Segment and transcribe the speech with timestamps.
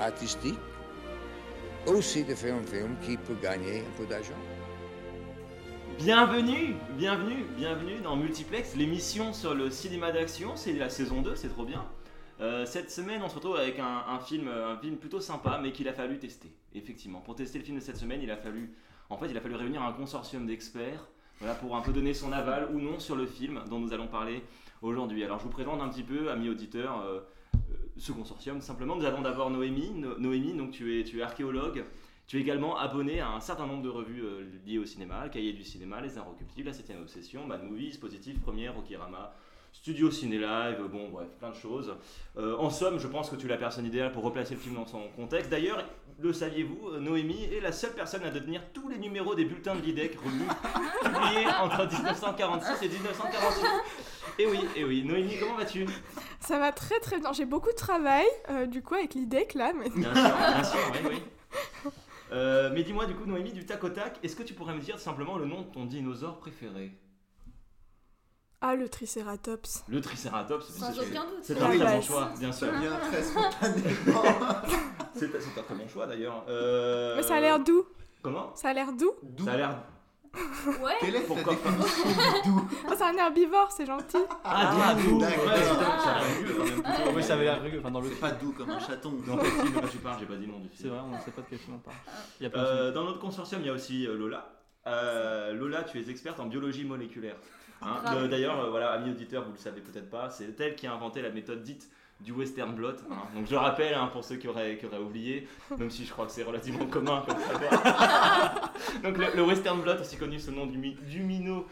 [0.00, 0.58] artistique,
[1.86, 4.34] aussi de faire un film qui peut gagner un peu d'argent.
[5.98, 10.56] Bienvenue, bienvenue, bienvenue dans Multiplex, l'émission sur le cinéma d'action.
[10.56, 11.84] C'est la saison 2, c'est trop bien.
[12.40, 15.88] Euh, cette semaine, on se retrouve avec un, film, un film plutôt sympa, mais qu'il
[15.88, 16.50] a fallu tester.
[16.74, 18.74] Effectivement, pour tester le film de cette semaine, il a fallu,
[19.10, 21.06] en fait, il a fallu réunir un consortium d'experts,
[21.38, 24.06] voilà, pour un peu donner son aval ou non sur le film dont nous allons
[24.06, 24.42] parler
[24.80, 25.22] aujourd'hui.
[25.22, 27.20] Alors, je vous présente un petit peu, amis auditeurs, euh,
[27.96, 28.60] ce consortium.
[28.60, 29.90] Simplement, nous avons d'abord Noémie.
[29.94, 31.84] No- Noémie, donc tu es, tu es archéologue.
[32.26, 35.30] Tu es également abonné à un certain nombre de revues euh, liées au cinéma, le
[35.30, 39.34] Cahier du cinéma, Les Inrecuptibles, La 7ème Obsession, Mad Movies, Positif, Première, Rokirama,
[39.72, 41.92] Studio Ciné Live, bon bref, plein de choses.
[42.36, 44.76] Euh, en somme, je pense que tu es la personne idéale pour replacer le film
[44.76, 45.50] dans son contexte.
[45.50, 45.84] D'ailleurs,
[46.22, 49.74] le saviez-vous, euh, Noémie est la seule personne à détenir tous les numéros des bulletins
[49.74, 50.44] de l'IDEC remis,
[51.02, 53.66] publiés entre 1946 et 1948.
[54.38, 55.04] Et oui, et oui.
[55.04, 55.86] Noémie, comment vas-tu?
[56.40, 57.32] Ça va très très bien.
[57.32, 59.72] J'ai beaucoup de travail, euh, du coup, avec l'IDEC là.
[59.72, 59.90] Mais...
[59.90, 61.90] Bien sûr, bien sûr, oui, oui.
[62.32, 64.80] Euh, mais dis-moi du coup, Noémie, du tac au tac, est-ce que tu pourrais me
[64.80, 66.92] dire simplement le nom de ton dinosaure préféré?
[68.62, 69.84] Ah, le Triceratops.
[69.88, 71.38] Le Triceratops, Sans c'est- aucun doute.
[71.42, 72.04] c'est un très bon base.
[72.04, 72.66] choix, bien sûr.
[72.66, 74.22] Ça vient très spontanément.
[75.14, 76.44] C'est c'est un très bon choix d'ailleurs.
[76.48, 77.86] Euh, Mais ça a l'air doux.
[78.22, 78.54] Comment?
[78.54, 79.12] Ça a l'air doux.
[79.22, 79.82] D'où Ça a l'air.
[80.80, 80.92] Ouais.
[81.00, 81.70] Quelle est Pourquoi pas?
[81.70, 82.68] doux?
[82.88, 84.18] Oh, c'est un herbivore, c'est gentil.
[84.44, 85.44] Ah, Ah, coup, d'accord.
[85.46, 87.16] ouais, c'est- ça a l'air rugueux quand même.
[87.16, 87.78] Oui, ça avait l'air rugueux.
[87.80, 88.08] Enfin, dans le.
[88.10, 89.12] C'est pas doux comme un chaton.
[89.26, 90.94] Dans quel film tu parles J'ai pas dit le nom du C'est film.
[90.94, 91.96] vrai, on ne sait pas de quel film on parle.
[92.38, 94.46] Il y a de Euh, dans notre consortium, il y a aussi euh, Lola.
[94.86, 97.36] Euh, Lola, tu es experte en biologie moléculaire.
[97.82, 100.92] Hein, D'ailleurs, euh, voilà, amis auditeurs, vous le savez peut-être pas, c'est elle qui a
[100.92, 101.88] inventé la méthode dite
[102.20, 102.90] du western blot.
[103.10, 103.14] hein.
[103.34, 105.48] Donc je rappelle hein, pour ceux qui auraient, qui auraient oublié,
[105.78, 108.72] même si je crois que c'est relativement commun comme savoir.
[109.02, 111.66] donc le, le western blot, aussi connu sous le nom du, du minot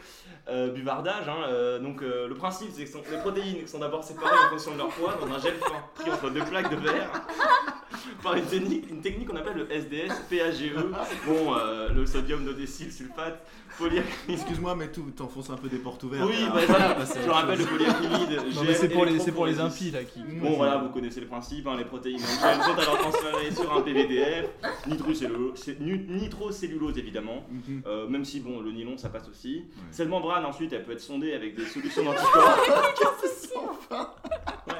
[0.47, 1.27] euh, buvardage.
[1.29, 4.49] hein, euh, donc euh, le principe, c'est que sont- les protéines sont d'abord séparées en
[4.49, 7.11] fonction de leur poids dans un gel fin pris entre deux plaques de verre
[8.23, 10.73] par une technique, une technique qu'on appelle le SDS, PAGE.
[11.25, 13.45] Bon, euh, le sodium dodécyl sulfate,
[13.77, 14.29] polyacrylate.
[14.29, 16.27] Excuse-moi, mais tout, t'enfonces un peu des portes ouvertes.
[16.27, 16.51] Oui, là.
[16.53, 17.65] bah, voilà, à je autre rappelle le
[18.65, 19.61] mais c'est pour les, c'est pour les électrophorésis.
[19.61, 20.19] impies là qui.
[20.39, 23.71] Bon voilà, vous connaissez le principe, hein, les protéines en gel sont alors transférées sur
[23.75, 24.47] un PVDF,
[24.87, 27.81] nitrocellulose, évidemment, Mhm.
[27.87, 29.55] euh, même si bon le nylon ça passe aussi.
[29.57, 29.63] Ouais.
[29.91, 32.57] Cette membrane ensuite elle peut être sondée avec des solutions d'anticorps.
[33.91, 34.75] Ouais.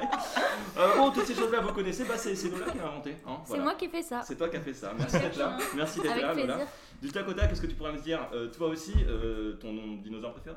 [0.78, 3.09] Euh, bon, toutes ces choses-là vous connaissez, bah, c'est c'est Lola qui l'a inventé.
[3.26, 4.22] Hein, C'est moi qui ai fait ça.
[4.22, 4.92] C'est toi qui as fait ça.
[4.96, 5.58] Merci d'être là.
[5.76, 6.58] Merci d'être là.
[7.02, 9.72] Du tac au tac, est-ce que tu pourrais me dire, euh, toi aussi, euh, ton
[9.72, 10.56] nom de dinosaure préféré?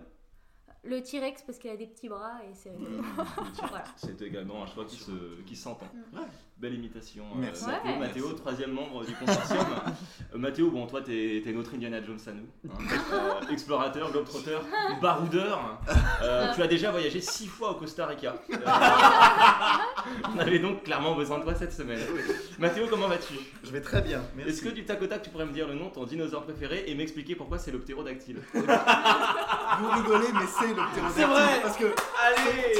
[0.86, 2.74] Le T-Rex parce qu'il a des petits bras et c'est.
[3.70, 3.86] Voilà.
[3.96, 5.86] C'est également un choix qui se- qui s'entend.
[5.94, 6.18] Mm.
[6.18, 6.26] Ouais.
[6.58, 7.24] Belle imitation.
[7.36, 7.66] euh, Merci.
[7.66, 8.00] Mathéo, Ouais.
[8.00, 9.66] Mathéo, troisième membre du consortium.
[10.34, 12.48] Euh, Mathéo, bon, toi, t'es t'es notre Indiana Jones à nous.
[12.72, 12.78] hein.
[13.14, 14.58] Euh, explorateur, globetrotter,
[15.02, 15.80] baroudeur.
[16.24, 18.36] Euh, tu as déjà voyagé six fois au Costa Rica.
[18.52, 18.56] Euh,
[20.36, 22.00] on avait donc clairement besoin de toi cette semaine.
[22.58, 23.34] Mathéo, comment vas-tu?
[23.64, 24.22] Je vais très bien.
[24.36, 24.52] Merci.
[24.52, 26.44] Est-ce que du tac au tac, tu pourrais me dire le nom de ton dinosaure
[26.44, 31.04] préféré et m'expliquer pourquoi c'est le ptérodactyle Vous rigolez, mais c'est le ptérodactyle.
[31.16, 31.62] C'est vrai.
[31.62, 32.80] Parce que Allez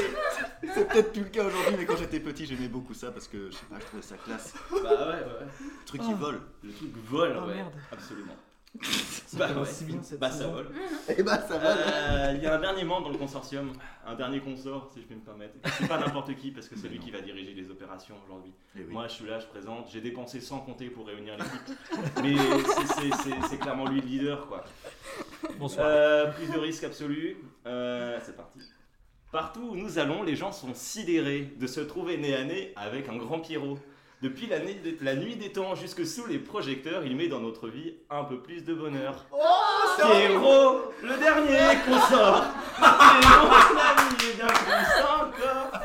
[0.74, 3.50] c'est peut-être plus le cas aujourd'hui, mais quand j'étais petit, j'aimais beaucoup ça parce que
[3.64, 4.54] je sais pas, je trouvais ça classe.
[4.70, 5.46] Bah ouais, ouais, ouais.
[5.80, 6.16] Le truc qui Oh.
[6.16, 6.40] vole.
[6.62, 7.54] Le truc vole, Oh, ouais.
[7.54, 7.72] merde.
[7.92, 8.36] Absolument.
[8.82, 9.66] Ça Bah ouais.
[9.66, 10.52] si bien cette Bah ça saison.
[10.52, 10.68] vole.
[11.16, 11.76] Et bah ça vole.
[11.78, 13.72] Euh, Il y a un dernier membre dans le consortium,
[14.04, 15.54] un dernier consort, si je peux me permettre.
[15.78, 18.52] C'est pas n'importe qui, parce que c'est lui qui va diriger les opérations aujourd'hui.
[18.76, 18.92] Eh oui.
[18.92, 21.78] Moi, je suis là, je présente, j'ai dépensé sans compter pour réunir l'équipe.
[22.22, 24.64] Mais c'est- c'est- c'est c'est clairement lui le leader, quoi.
[25.58, 25.86] Bonsoir.
[25.88, 27.36] Euh, prise de risque absolue.
[27.66, 28.58] Euh, c'est parti.
[29.34, 33.08] Partout où nous allons, les gens sont sidérés de se trouver nez à nez avec
[33.08, 33.78] un grand Pierrot.
[34.22, 37.40] Depuis la, nuit des- la nuit des temps jusque sous les projecteurs, il met dans
[37.40, 39.24] notre vie un peu plus de bonheur.
[39.96, 41.58] Pierrot, le dernier
[41.88, 41.96] mon
[43.80, 45.80] ami est bien plus encore.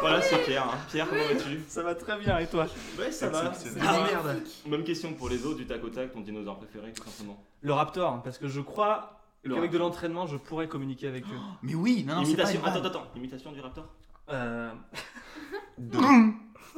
[0.00, 0.64] Voilà, c'est Pierre.
[0.64, 0.76] hein.
[0.90, 1.60] Pierre, comment vas-tu?
[1.68, 2.66] Ça va très bien et toi?
[2.98, 3.52] Ouais, ça va.
[3.80, 7.04] Ah merde Même question pour les autres du tac au tac, ton dinosaure préféré, tout
[7.08, 7.42] simplement.
[7.62, 11.38] Le Raptor, parce que je crois qu'avec de l'entraînement, je pourrais communiquer avec eux.
[11.62, 13.86] Mais oui, non, non, c'est pas Imitation, attends, attends, imitation du raptor
[14.30, 14.70] Euh.
[15.78, 15.98] De-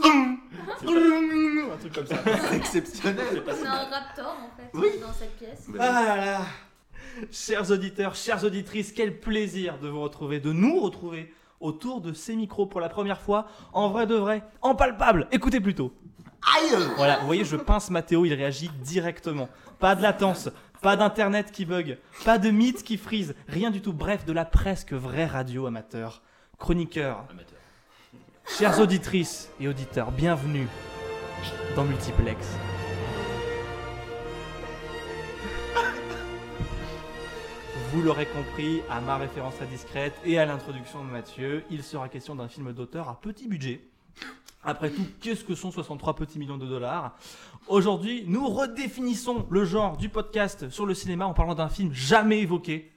[0.02, 2.16] Un truc comme ça.
[2.48, 3.42] C'est exceptionnel.
[3.46, 4.88] C'est un raptor en fait Oui.
[5.00, 5.66] dans cette pièce.
[5.78, 6.40] Ah là là
[7.30, 12.34] Chers auditeurs, chères auditrices, quel plaisir de vous retrouver, de nous retrouver autour de ces
[12.34, 15.28] micros pour la première fois, en vrai de vrai, en palpable.
[15.30, 15.92] Écoutez plutôt.
[16.56, 19.48] Aïe Voilà, vous voyez, je pince Mathéo, il réagit directement.
[19.78, 20.48] Pas de latence,
[20.84, 21.96] pas d'internet qui bug,
[22.26, 23.94] pas de mythe qui freeze, rien du tout.
[23.94, 26.20] Bref, de la presque vraie radio amateur.
[26.58, 27.58] Chroniqueur, Amateur.
[28.46, 30.68] chères auditrices et auditeurs, bienvenue
[31.74, 32.46] dans Multiplex.
[37.90, 42.36] Vous l'aurez compris, à ma référence indiscrète et à l'introduction de Mathieu, il sera question
[42.36, 43.80] d'un film d'auteur à petit budget.
[44.64, 47.16] Après tout, qu'est-ce que sont 63 petits millions de dollars
[47.66, 52.40] Aujourd'hui, nous redéfinissons le genre du podcast sur le cinéma en parlant d'un film jamais
[52.40, 52.92] évoqué.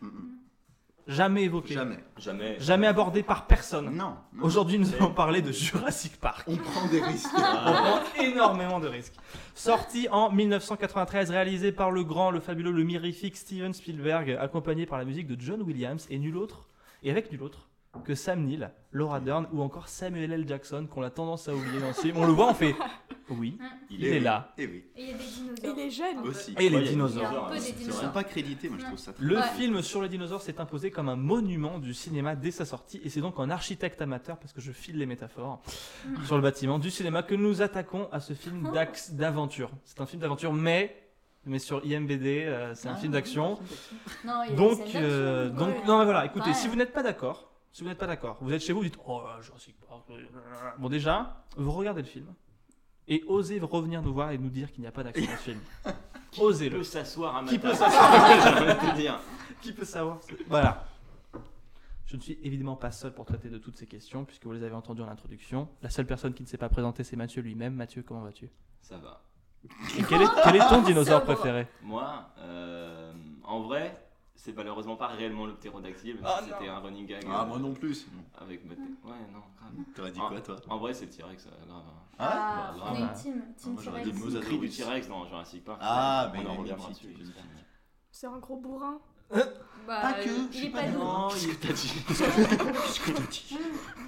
[1.07, 1.73] Jamais évoqué.
[1.73, 1.99] Jamais.
[2.17, 2.59] Jamais.
[2.59, 3.95] Jamais abordé par personne.
[3.95, 4.15] Non.
[4.33, 4.43] non.
[4.43, 6.45] Aujourd'hui, nous allons parler de Jurassic Park.
[6.47, 7.29] On prend des risques.
[7.35, 9.15] On prend énormément de risques.
[9.55, 14.97] Sorti en 1993, réalisé par le grand, le fabuleux, le mirifique Steven Spielberg, accompagné par
[14.97, 16.67] la musique de John Williams et nul autre,
[17.03, 17.67] et avec nul autre
[18.03, 20.47] que Sam Neill, Laura Dern ou encore Samuel L.
[20.47, 22.17] Jackson qu'on a tendance à oublier dans ce film.
[22.17, 22.75] On le voit, on fait
[23.29, 23.57] oui,
[23.89, 24.53] il est là.
[24.57, 24.83] Et oui.
[24.95, 25.63] Et il y a des dinosaures.
[25.63, 26.19] Et les jeunes.
[26.27, 26.55] Aussi.
[26.57, 27.49] Et les il dinosaures.
[27.53, 28.11] Il Ils sont dinosaures.
[28.13, 29.13] pas crédités, moi je trouve ça.
[29.13, 29.41] très- Le Ouais.
[29.57, 33.09] film sur les dinosaures s'est imposé comme un monument du cinéma dès sa sortie et
[33.09, 35.61] c'est donc en architecte amateur, parce que je file les métaphores,
[36.25, 38.71] sur le bâtiment du cinéma que nous attaquons à ce film
[39.11, 39.69] d'aventure.
[39.83, 40.95] C'est un film d'aventure, mais,
[41.45, 43.59] mais sur IMBD, euh, c'est un Ah, film d'action.
[44.49, 45.81] Il Donc, euh, donc Ouais.
[45.85, 46.53] non mais voilà, écoutez, Ouais.
[46.53, 48.85] si vous n'êtes pas d'accord, si vous n'êtes pas d'accord, vous êtes chez vous, vous
[48.85, 50.03] dites oh Jurassic Park.
[50.79, 52.33] Bon déjà, vous regardez le film
[53.07, 55.43] et osez revenir nous voir et nous dire qu'il n'y a pas d'action dans ce
[55.43, 55.59] film.
[56.31, 56.77] Qui Osez-le.
[56.77, 59.19] peut s'asseoir à ma Qui peut s'asseoir te dire.
[59.61, 60.85] Qui peut savoir Voilà.
[62.05, 64.63] Je ne suis évidemment pas seul pour traiter de toutes ces questions, puisque vous les
[64.63, 65.67] avez entendues en introduction.
[65.81, 67.73] La seule personne qui ne s'est pas présentée, c'est Mathieu lui-même.
[67.73, 68.49] Mathieu, comment vas-tu?
[68.81, 69.21] Ça va.
[69.97, 71.67] Et quel est, quel est ton dinosaure préféré?
[71.81, 73.13] Moi, euh,
[73.43, 73.93] en vrai,
[74.37, 77.23] c'est malheureusement pas réellement le ptérodactyle, même Ah, si c'était un running gag.
[77.29, 78.07] Ah, euh, moi non plus.
[78.39, 78.83] Avec ma tête.
[79.03, 79.85] Ouais, non, grave.
[79.95, 80.27] T'aurais dit Ah.
[80.29, 81.83] quoi, toi En vrai, c'est le T-Rex, euh, grave.
[82.19, 83.43] Ah, bah, on est team.
[83.57, 84.21] Team moi, j'aurais T-Rex.
[84.25, 84.69] dit Le cri du.
[84.69, 85.79] T-Rex dans Jurassic Park.
[85.81, 87.07] Ah, mais on il en reviendra dessus.
[87.19, 87.33] il.
[88.11, 88.99] C'est un gros bourrin.
[89.31, 90.99] Bah, Pas que, il je suis est pas doux.
[90.99, 91.31] d'accord.
[91.33, 93.57] Ce que t'as dit.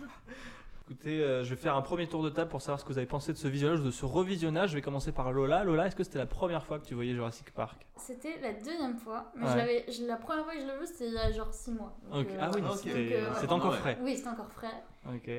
[0.91, 2.97] Écoutez, euh, je vais faire un premier tour de table pour savoir ce que vous
[2.97, 4.71] avez pensé de ce visionnage ou de ce revisionnage.
[4.71, 5.63] Je vais commencer par Lola.
[5.63, 7.85] Lola, est-ce que c'était la première fois que tu voyais Jurassic Park?
[7.95, 9.51] C'était la deuxième fois, mais Ouais.
[9.51, 11.53] je l'avais, je- la première fois que je l'ai vu, c'était il y a genre
[11.53, 11.95] 6 mois.
[12.11, 12.75] Donc, euh, Ah oui, ok.
[12.77, 13.97] c'était Donc, euh, c'est encore frais.
[14.01, 14.83] Oui, c'était encore frais.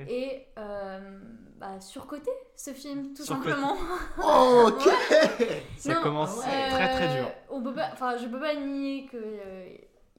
[0.08, 1.18] Et euh,
[1.58, 3.48] bah, surcoté ce film, tout Surcoté.
[3.50, 3.74] simplement.
[4.24, 4.88] Oh, ok
[5.78, 7.28] Ça Non, commence très très dur.
[7.50, 9.68] On peut pas, enfin, je peux pas nier que euh,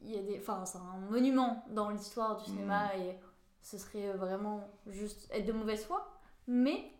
[0.04, 3.00] il y a des, enfin, c'est un monument dans l'histoire du cinéma Mm.
[3.02, 3.18] et
[3.62, 6.10] ce serait vraiment juste être de mauvaise foi,
[6.48, 6.92] mais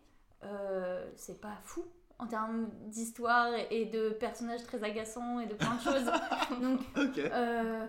[0.44, 1.84] euh, c'est pas fou
[2.18, 6.10] en termes d'histoire et de personnages très agaçants et de plein de choses.
[6.60, 6.80] Donc
[7.18, 7.86] euh,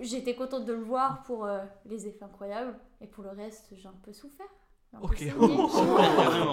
[0.00, 3.88] j'étais contente de le voir pour euh, les effets incroyables et pour le reste j'ai
[3.88, 4.46] un peu souffert.
[4.94, 5.22] Un peu Ok.
[5.36, 5.68] Vraiment.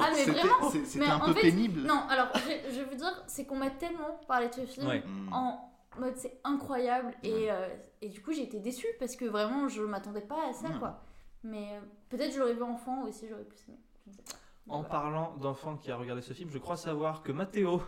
[0.03, 1.81] Ah mais vraiment c'est- c'était un peu fait, pénible.
[1.81, 5.01] Non, alors je, je veux dire, c'est qu'on m'a tellement parlé de ce film Ouais.
[5.05, 5.31] Hmm.
[5.33, 7.69] en mode c'est incroyable et, euh,
[8.01, 10.79] et du coup j'ai été déçue parce que vraiment je m'attendais pas à ça Ouais.
[10.79, 11.01] quoi.
[11.45, 13.77] Mais euh, peut-être je l'aurais vu enfant aussi, j'aurais plus aimé.
[14.05, 14.31] Je ne sais pas.
[14.67, 14.89] En Voilà.
[14.89, 17.81] parlant d'enfant qui a regardé ce film, je crois savoir que Mathéo,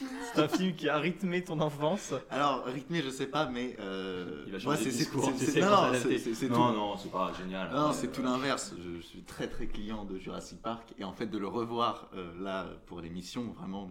[0.34, 2.14] c'est un film qui a rythmé ton enfance.
[2.30, 3.76] Alors, rythmé, je sais pas, mais.
[3.80, 6.76] Euh, Il va changer c'est- Non, non, c'est c'est Non, tout.
[6.78, 7.72] non, c'est pas génial.
[7.72, 8.72] Non, Euh, c'est tout l'inverse.
[8.78, 12.08] Je, je suis très très client de Jurassic Park et en fait de le revoir
[12.14, 13.90] euh, là pour l'émission, vraiment,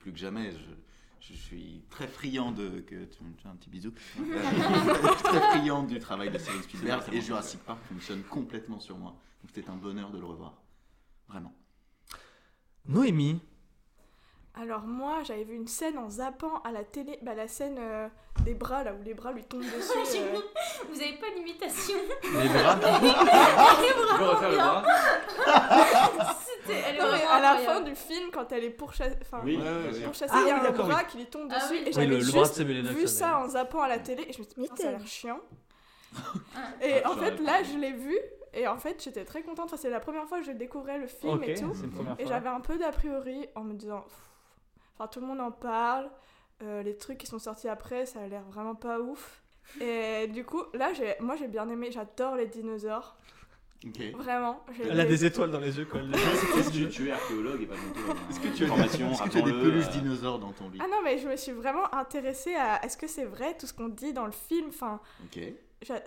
[0.00, 0.58] plus que jamais, je,
[1.20, 2.80] je suis très friand de.
[2.80, 3.92] Que, tu me fais un petit bisou.
[4.18, 4.24] Euh,
[5.02, 7.20] je suis très friand du travail de Steven Spielberg et.
[7.20, 9.10] Jurassic Park fonctionne complètement sur moi.
[9.42, 10.54] Donc c'était un bonheur de le revoir.
[11.28, 11.52] Vraiment.
[12.86, 13.40] Noémie,
[14.54, 18.08] Alors moi, j'avais vu une scène en zappant à la télé, bah la scène euh,
[18.44, 20.18] des bras là où les bras lui tombent dessus.
[20.18, 20.40] euh,
[20.90, 22.76] Vous avez pas l'imitation les bras.
[22.78, 24.82] Tu peux refaire le bras
[26.72, 29.40] elle est Non, mais vraiment à la fin du film, quand elle est pourchassée, enfin,
[29.44, 29.56] Oui.
[29.56, 30.04] Ouais, ouais, ouais.
[30.04, 31.72] pourchassée, Ah il y a oui, un bras qui lui tombe Ah dessus.
[31.72, 31.82] oui.
[31.86, 34.68] Et j'avais juste vu ça en zappant à la télé et je me suis dit,
[34.68, 35.40] Putain, ça a l'air chiant.
[36.82, 38.16] Et Ah, en fait, là, je l'ai vu
[38.54, 39.66] et en fait, j'étais très contente.
[39.66, 41.72] Enfin, c'est la première fois que je découvrais le film et tout.
[42.18, 44.04] Et j'avais un peu d'a priori en me disant,
[44.96, 46.10] enfin tout le monde en parle,
[46.62, 49.42] euh, les trucs qui sont sortis après, ça a l'air vraiment pas ouf.
[49.82, 53.16] Et du coup, là, j'ai, moi j'ai bien aimé, j'adore les dinosaures,
[53.86, 54.12] Ok.
[54.16, 54.60] vraiment.
[54.76, 57.62] j'ai Elle a des étoiles dans les yeux quand elle Est-ce que tu es archéologue
[57.62, 59.70] et pas du tout Est-ce que tu as, Formation, est-ce que tu as des rappelons-le,
[59.70, 62.84] peluches euh, dinosaures dans ton lit Ah non, mais je me suis vraiment intéressée à
[62.84, 65.00] est-ce que c'est vrai tout ce qu'on dit dans le film, enfin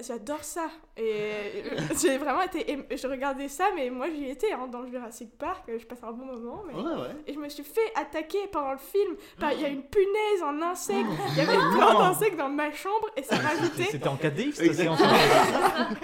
[0.06, 0.68] j'adore ça.
[0.98, 1.63] Et
[2.01, 5.63] j'ai vraiment été, je regardais ça, mais moi j'y étais hein, dans le Jurassic Park,
[5.68, 6.63] je passais un bon moment.
[6.68, 6.74] Mais...
[6.74, 7.16] Ouais, ouais.
[7.28, 9.16] Et je me suis fait attaquer pendant le film.
[9.40, 11.08] par- Il y a une punaise, un insecte.
[11.30, 13.84] Il y avait plein d'insectes dans ma chambre et ça rajoutait.
[13.92, 14.98] C'était en 4DX ta Exactement.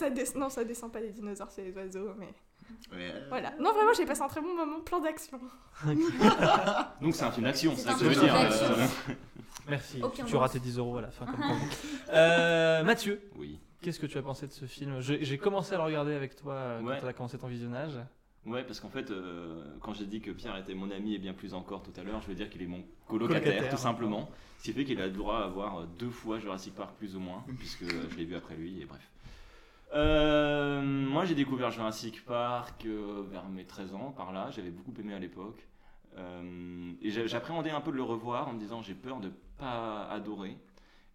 [0.00, 0.38] ça.
[0.38, 2.12] Non, ça descend pas des dinosaures, c'est les oiseaux.
[2.18, 2.28] Mais
[2.92, 3.12] Ouais.
[3.28, 3.50] Voilà.
[3.58, 5.40] Non, vraiment, j'ai passé un très bon moment, plein d'action.
[7.00, 8.34] Donc c'est un film d'action, c'est ça que je veux film dire.
[8.36, 8.86] euh,
[9.68, 10.00] Merci.
[10.02, 11.26] Aucun tu auras tes 10 euros à la fin.
[11.26, 11.40] Comme.
[12.12, 13.58] Euh, Mathieu, Oui.
[13.80, 15.00] qu'est-ce que tu as pensé de ce film?
[15.00, 16.96] J'ai commencé à le regarder avec toi euh, Ouais.
[17.00, 17.98] quand on a commencé ton visionnage.
[18.46, 21.34] Ouais, parce qu'en fait, euh, quand j'ai dit que Pierre était mon ami et bien
[21.34, 23.70] plus encore tout à l'heure, je veux dire qu'il est mon colocataire, Colocataire.
[23.70, 24.30] tout simplement.
[24.58, 27.20] Ce qui fait qu'il a le droit à voir deux fois Jurassic Park plus ou
[27.20, 29.00] moins, puisque je l'ai vu après lui, et bref.
[29.94, 34.48] Euh, moi, j'ai découvert Jurassic Park euh, vers mes 13 ans, par là.
[34.50, 35.66] J'avais beaucoup aimé à l'époque.
[36.16, 39.30] Euh, et j'a- j'appréhendais un peu de le revoir en me disant j'ai peur de
[39.58, 40.56] pas adorer.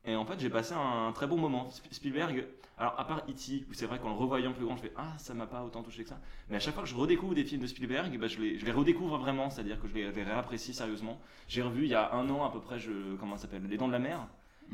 [0.05, 1.67] Et en fait, j'ai passé un très bon moment.
[1.69, 4.83] Sp- Spielberg, alors à part E.T., où c'est vrai qu'en le revoyant plus grand, je
[4.83, 6.19] fais Ah, ça m'a pas autant touché que ça.
[6.49, 9.17] Mais à chaque fois que je redécouvre des films de Spielberg, bah, je, les, redécouvre
[9.17, 11.19] vraiment, c'est-à-dire que je les, les réapprécie sérieusement.
[11.47, 12.79] J'ai revu il y a un an à peu près,
[13.19, 13.63] comment ça s'appelle?
[13.67, 14.27] Les Dents de la Mer.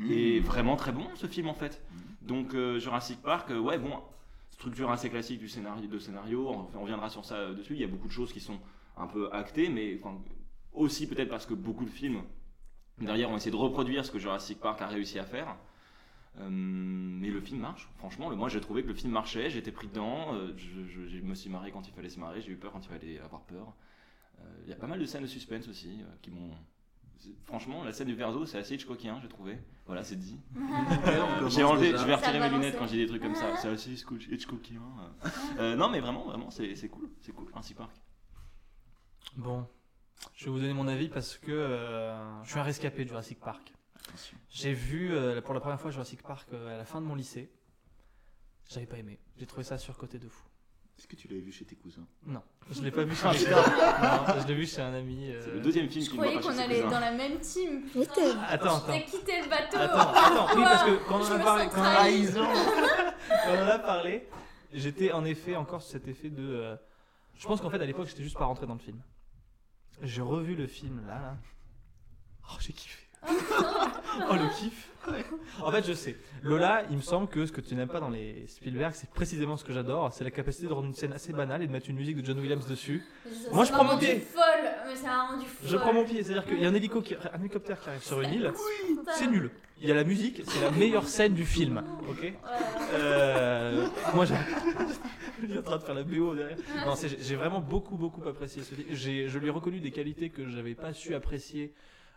[0.08, 0.44] Et Mmh.
[0.44, 1.82] vraiment très bon ce film en fait.
[2.22, 3.98] Donc euh, Jurassic Park, euh, ouais, bon,
[4.50, 7.74] structure assez classique du scénario, de scénario, on, on reviendra sur ça euh, dessus.
[7.74, 8.58] Il y a beaucoup de choses qui sont
[8.96, 10.00] un peu actées, mais
[10.72, 12.22] aussi peut-être parce que beaucoup de films
[12.98, 15.56] derrière ont essayé de reproduire ce que Jurassic Park a réussi à faire.
[16.48, 18.30] Mais le film marche, franchement.
[18.30, 21.34] le- moi j'ai trouvé que le film marchait, j'étais pris dedans, je, je- je me
[21.34, 23.74] suis marré quand il fallait se marrer, j'ai eu peur quand il fallait avoir peur.
[24.64, 26.50] Il y a pas mal de scènes de suspense aussi qui m'ont.
[27.44, 29.58] Franchement, la scène du d'eau, c'est assez Hitchcockien, j'ai trouvé.
[29.86, 30.38] Voilà, c'est dit.
[31.48, 33.56] J'ai enlevé, je vais retirer mes lunettes quand j'ai des trucs comme ça.
[33.56, 34.80] C'est assez Hitchcock- Hitchcockien.
[35.58, 35.74] euh.
[35.76, 37.10] Non, mais vraiment, vraiment, c'est c'est cool.
[37.20, 37.90] C'est cool, Jurassic Park.
[39.36, 39.66] Bon,
[40.36, 43.40] je vais vous donner mon avis parce que euh, je suis un rescapé de Jurassic
[43.40, 43.72] Park.
[44.50, 47.14] J'ai vu euh, pour la première fois Jurassic Park euh, à la fin de mon
[47.14, 47.50] lycée.
[48.68, 49.18] J'avais pas aimé.
[49.36, 50.44] J'ai trouvé ça surcoté de fou.
[50.98, 53.50] Est-ce que tu l'avais vu chez tes cousins Non, je l'ai pas vu chez mes.
[53.50, 55.30] Non, je l'ai vu chez un ami.
[55.32, 56.82] euh, C'est le deuxième film Je qui ne voit croyais pas qu'on chez ses allait
[56.82, 56.90] cousins.
[56.90, 57.82] dans la même team.
[57.94, 58.38] Je t'aime.
[58.48, 59.10] Attends, J'ai attends.
[59.10, 59.76] quitté le bateau.
[59.78, 61.84] Attends, attends, oui, parce que quand on Je en a me parlé, sens quand on
[61.84, 62.26] a- trahie.
[63.28, 64.28] quand on en a parlé,
[64.72, 66.42] j'étais en effet encore sur cet effet de.
[66.42, 66.76] euh,
[67.36, 69.00] je pense qu'en fait à l'époque j'étais juste pas rentré dans le film.
[70.02, 71.36] J'ai revu le film là, là.
[72.48, 73.01] Oh, j'ai kiffé.
[73.28, 74.88] Oh le kiff.
[75.60, 76.16] En fait, je sais.
[76.44, 79.56] Lola, il me semble que ce que tu n'aimes pas dans les Spielberg, c'est précisément
[79.56, 80.12] ce que j'adore.
[80.12, 82.24] C'est la capacité de rendre une scène assez banale et de mettre une musique de
[82.24, 83.02] John Williams dessus.
[83.24, 84.20] Ça Moi, je prends mon pied.
[84.20, 84.42] folle,
[84.86, 85.68] mais ça m'a rendu folle.
[85.70, 88.02] Je prends mon pied, c'est-à-dire qu'il y a un, hélico qui- un hélicoptère qui arrive
[88.02, 88.52] sur une île.
[89.14, 89.50] C'est nul.
[89.80, 91.82] Il y a la musique, c'est la meilleure scène du film.
[92.08, 92.32] Ok.
[92.94, 94.34] Euh, moi, j'ai-
[95.42, 96.56] je suis en train de faire la BO derrière.
[96.86, 98.86] Non, j'ai vraiment beaucoup, beaucoup apprécié ce film.
[98.94, 101.72] Je lui ai reconnu des qualités que j'avais pas su apprécier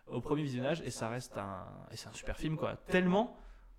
[0.08, 2.76] au premier visionnage, et ça reste un, et c'est un super film, quoi.
[2.88, 3.38] Tellement.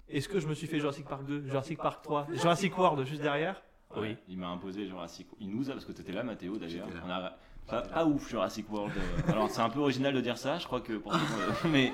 [0.09, 3.23] Est-ce que je me suis fait Jurassic Park 2, Jurassic Park 3, Jurassic World juste
[3.23, 3.61] derrière?
[3.97, 6.87] Ouais, Il m'a imposé Jurassic Il nous a, parce que tu étais là, Mathéo, d'ailleurs.
[6.89, 7.33] J'étais On a...
[7.67, 8.93] Pas, pas ouf, Jurassic World.
[8.97, 9.33] euh.
[9.33, 11.21] Alors, c'est un peu original de dire ça, je crois que pour monde,
[11.73, 11.93] Mais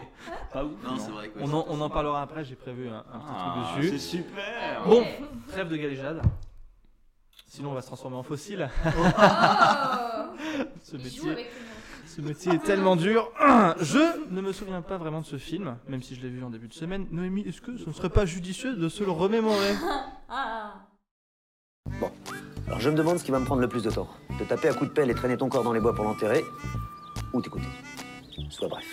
[0.52, 0.72] pas ouf.
[0.84, 1.38] Non, c'est vrai que.
[1.40, 4.16] on en, on en parlera après, j'ai prévu un, un petit Ah, truc c'est dessus.
[4.18, 4.84] super.
[4.84, 5.02] Bon,
[5.48, 6.20] trêve de galéjade.
[7.46, 8.68] Sinon, on va se transformer en fossile.
[8.86, 8.90] Oh
[10.82, 11.30] Ce Il joue métier.
[11.30, 11.71] avec les mots.
[12.14, 13.32] Ce métier est tellement dur.
[13.80, 16.50] Je ne me souviens pas vraiment de ce film, même si je l'ai vu en
[16.50, 17.06] début de semaine.
[17.10, 19.74] Noémie, est-ce que ce ne serait pas judicieux de se le remémorer?
[20.34, 20.72] Ah.
[22.66, 24.08] Alors je me demande ce qui va me prendre le plus de temps.
[24.38, 26.42] Te taper à coups de pelle et traîner ton corps dans les bois pour l'enterrer,
[27.34, 27.66] ou t'écouter.
[28.48, 28.86] Sois bref.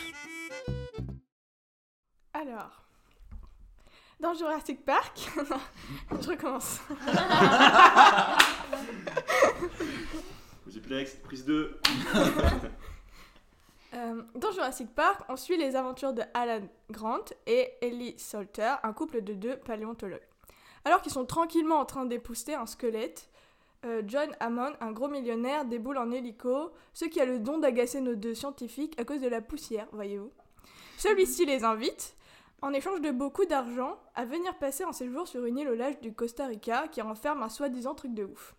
[2.33, 2.83] Alors,
[4.19, 5.31] dans Jurassic Park,
[6.21, 6.81] je recommence.
[10.65, 11.79] Multiplex, prise 2.
[13.93, 18.93] Euh, dans Jurassic Park, on suit les aventures de Alan Grant et Ellie Salter, un
[18.93, 20.27] couple de deux paléontologues.
[20.85, 23.29] Alors qu'ils sont tranquillement en train d'épousseter un squelette,
[23.85, 28.01] euh, John Hammond, un gros millionnaire, déboule en hélico, ce qui a le don d'agacer
[28.01, 30.31] nos deux scientifiques à cause de la poussière, voyez-vous.
[30.97, 32.15] Celui-ci les invite,
[32.61, 35.99] en échange de beaucoup d'argent, à venir passer un séjour sur une île au large
[36.01, 38.53] du Costa Rica qui renferme un soi-disant truc de ouf.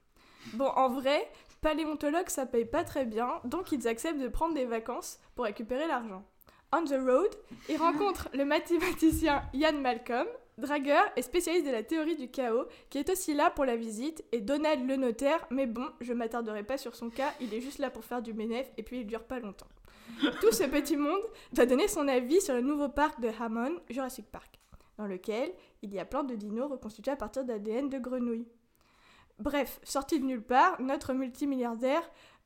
[0.55, 4.65] Bon, en vrai, paléontologue, ça paye pas très bien, donc ils acceptent de prendre des
[4.65, 6.25] vacances pour récupérer l'argent.
[6.73, 7.35] On the road,
[7.69, 10.27] ils rencontrent le mathématicien Ian Malcolm,
[10.59, 14.25] dragueur et spécialiste de la théorie du chaos, qui est aussi là pour la visite,
[14.33, 17.79] et Donald le notaire, mais bon, je m'attarderai pas sur son cas, il est juste
[17.79, 19.69] là pour faire du bénéf, et puis il dure pas longtemps.
[20.41, 24.27] Tout ce petit monde doit donner son avis sur le nouveau parc de Hammond, Jurassic
[24.31, 24.61] Park,
[24.99, 25.53] dans lequel
[25.83, 28.47] il y a plein de dinos reconstitués à partir d'ADN de grenouilles.
[29.41, 32.03] Bref, sorti de nulle part, notre multimilliardaire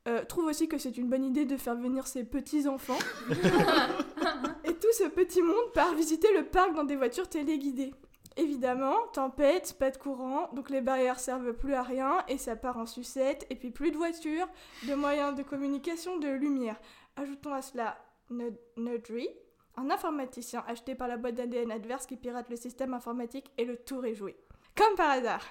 [0.07, 2.97] euh, trouve aussi que c'est une bonne idée de faire venir ses petits-enfants.
[4.63, 7.93] Et tout ce petit monde part visiter le parc dans des voitures téléguidées.
[8.37, 12.77] Évidemment, tempête, pas de courant, donc les barrières servent plus à rien et ça part
[12.77, 14.47] en sucette, et puis plus de voitures,
[14.87, 16.75] de moyens de communication, de lumière.
[17.15, 17.97] Ajoutons à cela
[18.29, 19.29] Nud- Nudry,
[19.77, 23.77] un informaticien acheté par la boîte d'ADN adverse qui pirate le système informatique et le
[23.77, 24.35] tour est joué.
[24.75, 25.45] Comme par hasard,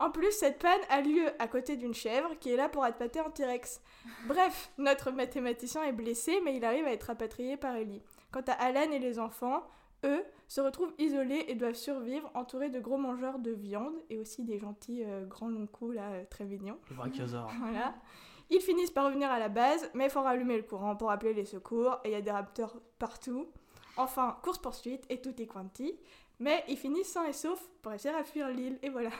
[0.00, 3.20] En plus, cette panne a lieu à côté d'une chèvre qui est là pour appâter
[3.20, 3.82] un T-Rex.
[4.26, 8.02] Bref, notre mathématicien est blessé, mais il arrive à être rapatrié par Ellie.
[8.32, 9.62] Quant à Alan et les enfants,
[10.04, 14.42] eux, se retrouvent isolés et doivent survivre entourés de gros mangeurs de viande et aussi
[14.42, 16.78] des gentils euh, grands longs coups là, euh, très mignons.
[17.60, 17.94] Voilà.
[18.48, 21.34] Ils finissent par revenir à la base, mais il faut rallumer le courant pour appeler
[21.34, 23.46] les secours, et il y a des raptors partout.
[23.96, 25.94] Enfin, course-poursuite et tout est quanti.
[26.40, 29.10] Mais ils finissent sains et saufs pour réussir à fuir l'île, et voilà.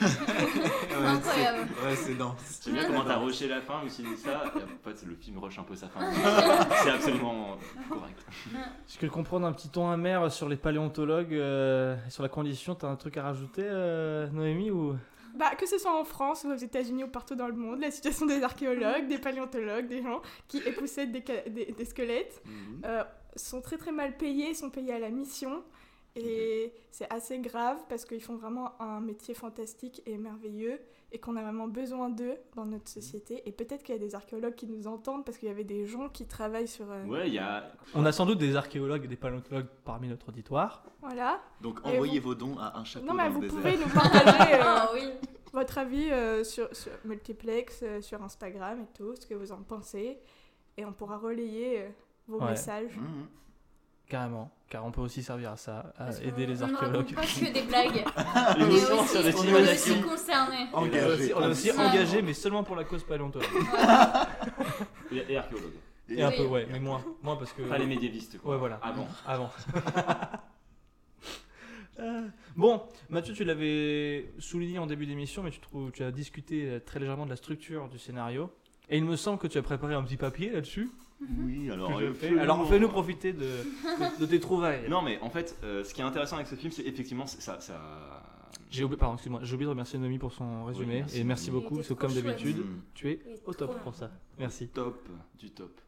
[0.00, 1.68] Incroyable.
[1.80, 2.60] c'est- Ouais, c'est dense.
[2.62, 5.14] Tu bien comment t'as rushé la fin, me suis dit ça, et en fait le
[5.14, 6.00] film rush un peu sa fin.
[6.82, 7.56] C'est absolument
[7.88, 8.24] correct.
[8.88, 12.74] Je peux comprendre un petit ton amer sur les paléontologues euh, et sur la condition.
[12.74, 14.96] T'as un truc à rajouter, euh, Noémie ou?
[15.36, 17.90] Bah, que ce soit en France ou aux États-Unis ou partout dans le monde, la
[17.90, 21.20] situation des archéologues, des paléontologues, des gens qui des,
[21.50, 22.80] des- des squelettes, Mhm.
[22.86, 23.04] euh,
[23.34, 25.62] sont très très mal payés, sont payés à la mission.
[26.16, 30.80] Et c'est assez grave parce qu'ils font vraiment un métier fantastique et merveilleux
[31.12, 33.42] et qu'on a vraiment besoin d'eux dans notre société.
[33.46, 35.86] Et peut-être qu'il y a des archéologues qui nous entendent parce qu'il y avait des
[35.86, 36.90] gens qui travaillent sur...
[36.90, 37.70] euh, Ouais, il y a.
[37.94, 40.84] On a sans doute des archéologues et des paléontologues parmi notre auditoire.
[41.00, 41.40] Voilà.
[41.60, 43.86] Donc Et envoyez vos dons à un château Non mais dans vous le pouvez désert.
[43.86, 45.10] nous partager euh, Ah oui.
[45.52, 49.62] votre avis euh, sur, sur Multiplex, euh, sur Instagram et tout, ce que vous en
[49.62, 50.18] pensez.
[50.76, 51.88] Et on pourra relayer euh,
[52.26, 52.50] vos Ouais.
[52.50, 52.96] messages.
[52.96, 53.26] Mhm.
[54.08, 57.06] Carrément, car on peut aussi servir à ça, à Parce aider les On archéologues.
[57.08, 58.04] raconte pas que des blagues.
[58.56, 60.66] on est aussi, sur les on cinémas est aussi concernés.
[60.72, 61.06] On est Engagé.
[61.24, 63.48] aussi, on est aussi engagé, mais seulement pour la cause paléontologue.
[65.10, 65.72] Et, et archéologue.
[66.08, 66.36] Et un Oui.
[66.36, 67.02] peu, ouais, mais moins.
[67.22, 67.62] Moins parce que.
[67.62, 68.52] Pas les médiévistes quoi.
[68.52, 68.76] Ouais, voilà.
[68.82, 69.08] Avant.
[69.26, 69.50] Avant.
[71.98, 76.68] Euh, bon, Mathieu, tu l'avais souligné en début d'émission, mais tu, trouves, tu as discuté
[76.68, 78.50] euh, très légèrement de la structure du scénario.
[78.90, 80.90] Et il me semble que tu as préparé un petit papier là-dessus.
[81.20, 81.94] Oui, alors.
[81.96, 82.38] que je euh, fais.
[82.38, 84.88] Alors fais-nous profiter de, de, de tes trouvailles.
[84.88, 87.58] Non, mais en fait, euh, ce qui est intéressant avec ce film, c'est effectivement ça.
[87.60, 88.22] ça...
[88.70, 90.96] J'ai oublié, pardon, excuse-moi, j'ai oublié de remercier Noémie pour son résumé.
[91.00, 91.20] merci.
[91.20, 92.80] et merci beaucoup, c'est comme d'habitude, Mhm.
[92.94, 94.10] tu es au top pour ça.
[94.38, 94.68] Merci.
[94.68, 95.08] Top,
[95.38, 95.80] du top,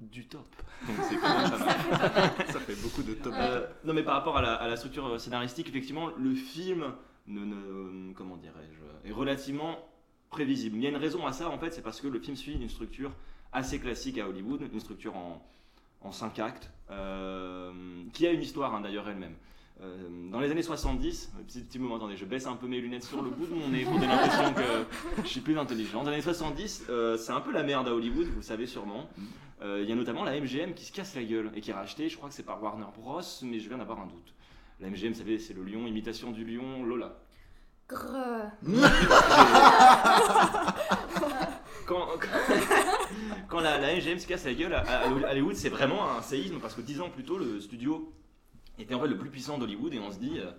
[0.00, 0.46] du top.
[0.86, 1.50] Donc c'est pas mal.
[2.48, 3.32] Ça fait beaucoup de top.
[3.36, 6.84] Euh, non mais par rapport à la, à la structure scénaristique, effectivement, le film
[7.26, 9.78] ne, ne- comment dirais-je, est relativement
[10.30, 10.76] prévisible.
[10.76, 12.54] Il y a une raison à ça en fait, c'est parce que le film suit
[12.54, 13.12] une structure
[13.52, 15.42] assez classique à Hollywood, une structure en,
[16.02, 17.72] en cinq actes, euh,
[18.12, 19.34] qui a une histoire hein, d'ailleurs elle-même.
[19.82, 22.80] Euh, dans les années 70, euh, petit, petit moment, attendez, je baisse un peu mes
[22.80, 26.04] lunettes sur le bout de mon nez pour donner l'impression que je suis plus intelligent.
[26.04, 28.66] Dans les années 70, euh, c'est un peu la merde à Hollywood, vous le savez
[28.66, 29.08] sûrement.
[29.62, 32.08] Il y a notamment la MGM qui se casse la gueule et qui est rachetée,
[32.08, 34.32] je crois que c'est par Warner Bros, mais je viens d'avoir un doute.
[34.80, 37.18] La MGM, vous savez, c'est le lion, imitation du lion Lola.
[37.86, 38.52] Grrr.
[41.86, 42.28] Quand, quand,
[43.50, 46.74] quand la, la MGM se casse la gueule à, Hollywood, c'est vraiment un séisme parce
[46.74, 48.14] que dix ans plus tôt, le studio
[48.78, 50.50] était en fait le plus puissant d'Hollywood et on se dit, euh,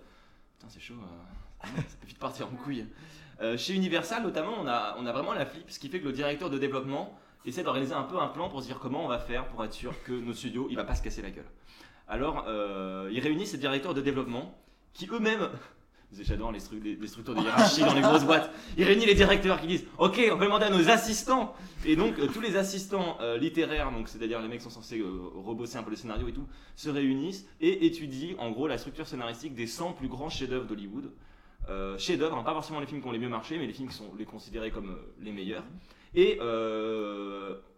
[0.58, 2.86] putain, c'est chaud, euh, ça peut vite partir en couille.
[3.40, 6.04] Euh, chez Universal, notamment, on a, on a vraiment la flip, ce qui fait que
[6.06, 9.08] le directeur de développement essaie d'organiser un peu un plan pour se dire comment on
[9.08, 11.50] va faire pour être sûr que notre studio, il va pas se casser la gueule.
[12.06, 12.46] Alors,
[13.10, 14.56] il réunit ces directeurs de développement
[14.92, 15.48] qui eux-mêmes
[16.20, 18.50] J'adore les, stru- les- structures de hiérarchie dans les grosses boîtes.
[18.76, 21.54] Il réunit les directeurs qui disent Ok, on va demander à nos assistants.
[21.86, 25.10] Et donc, euh, tous les assistants euh, littéraires, c'est-à-dire les mecs qui sont censés euh,
[25.44, 26.46] rebosser un peu le scénario et tout,
[26.76, 31.12] se réunissent et étudient en gros la structure scénaristique des 100 plus grands chefs-d'œuvre d'Hollywood.
[31.70, 33.88] Euh, chefs-d'œuvre, hein, pas forcément les films qui ont les mieux marché, mais les films
[33.88, 35.64] qui sont les considérés comme les meilleurs.
[36.14, 36.38] Et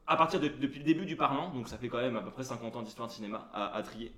[0.06, 2.30] à partir de- depuis le début du parlant, donc ça fait quand même à peu
[2.30, 4.12] près 50 ans d'histoire de cinéma à trier.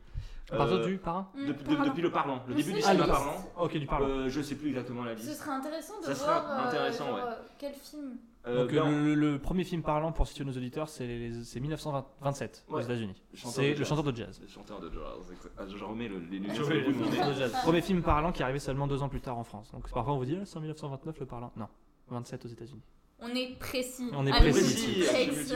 [0.53, 1.85] À partir Euh, du parrain depuis, de- Parlant.
[1.91, 3.35] depuis le parlant, le début du j'ai cinéma parlant.
[3.59, 4.07] Ok, du parlant.
[4.09, 5.41] Euh, je sais plus exactement la Ce liste.
[5.41, 7.23] serait intéressant de Ça voir euh, intéressant, genre, ouais.
[7.59, 8.17] quel film.
[8.47, 11.59] Donc ben, euh, le, le premier film parlant pour situer nos auditeurs, c'est les- c'est
[11.59, 12.79] 1927 aux.
[12.79, 13.21] États-Unis.
[13.35, 13.89] C'est le jazz.
[13.89, 14.39] chanteur de jazz.
[14.41, 15.35] Le chanteur de jazz.
[15.59, 17.53] Ah, je remets le, les lunettes Je vais le bout de jazz.
[17.65, 19.73] Premier film parlant qui est arrivé seulement deux ans plus tard en France.
[19.73, 21.51] Donc parfois on vous dit, ah, c'est en 1929 le parlant.
[21.57, 21.67] Non,
[22.09, 22.83] 27 aux États-Unis.
[23.19, 24.11] On est précis.
[24.13, 25.03] On est précis.
[25.09, 25.55] Précis.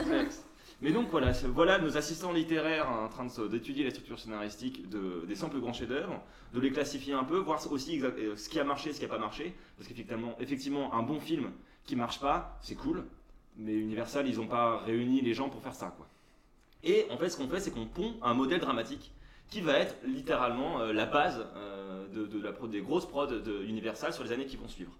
[0.81, 5.35] Mais donc voilà, voilà nos assistants littéraires en train d'étudier la structure scénaristique de, des
[5.35, 6.19] 100 plus grands chefs-d'œuvre,
[6.55, 9.09] de les classifier un peu, voir aussi euh, ce qui a marché, ce qui n'a
[9.09, 9.53] pas marché.
[9.77, 11.51] Parce qu'effectivement, effectivement, un bon film
[11.85, 13.05] qui marche pas, c'est cool,
[13.57, 15.93] mais Universal, ils n'ont pas réuni les gens pour faire ça.
[15.95, 16.07] Quoi.
[16.83, 19.11] Et en fait, ce qu'on fait, c'est qu'on pond un modèle dramatique
[19.51, 24.13] qui va être littéralement euh, la base euh, de, la des grosses prods de Universal
[24.13, 24.91] sur les années qui vont suivre.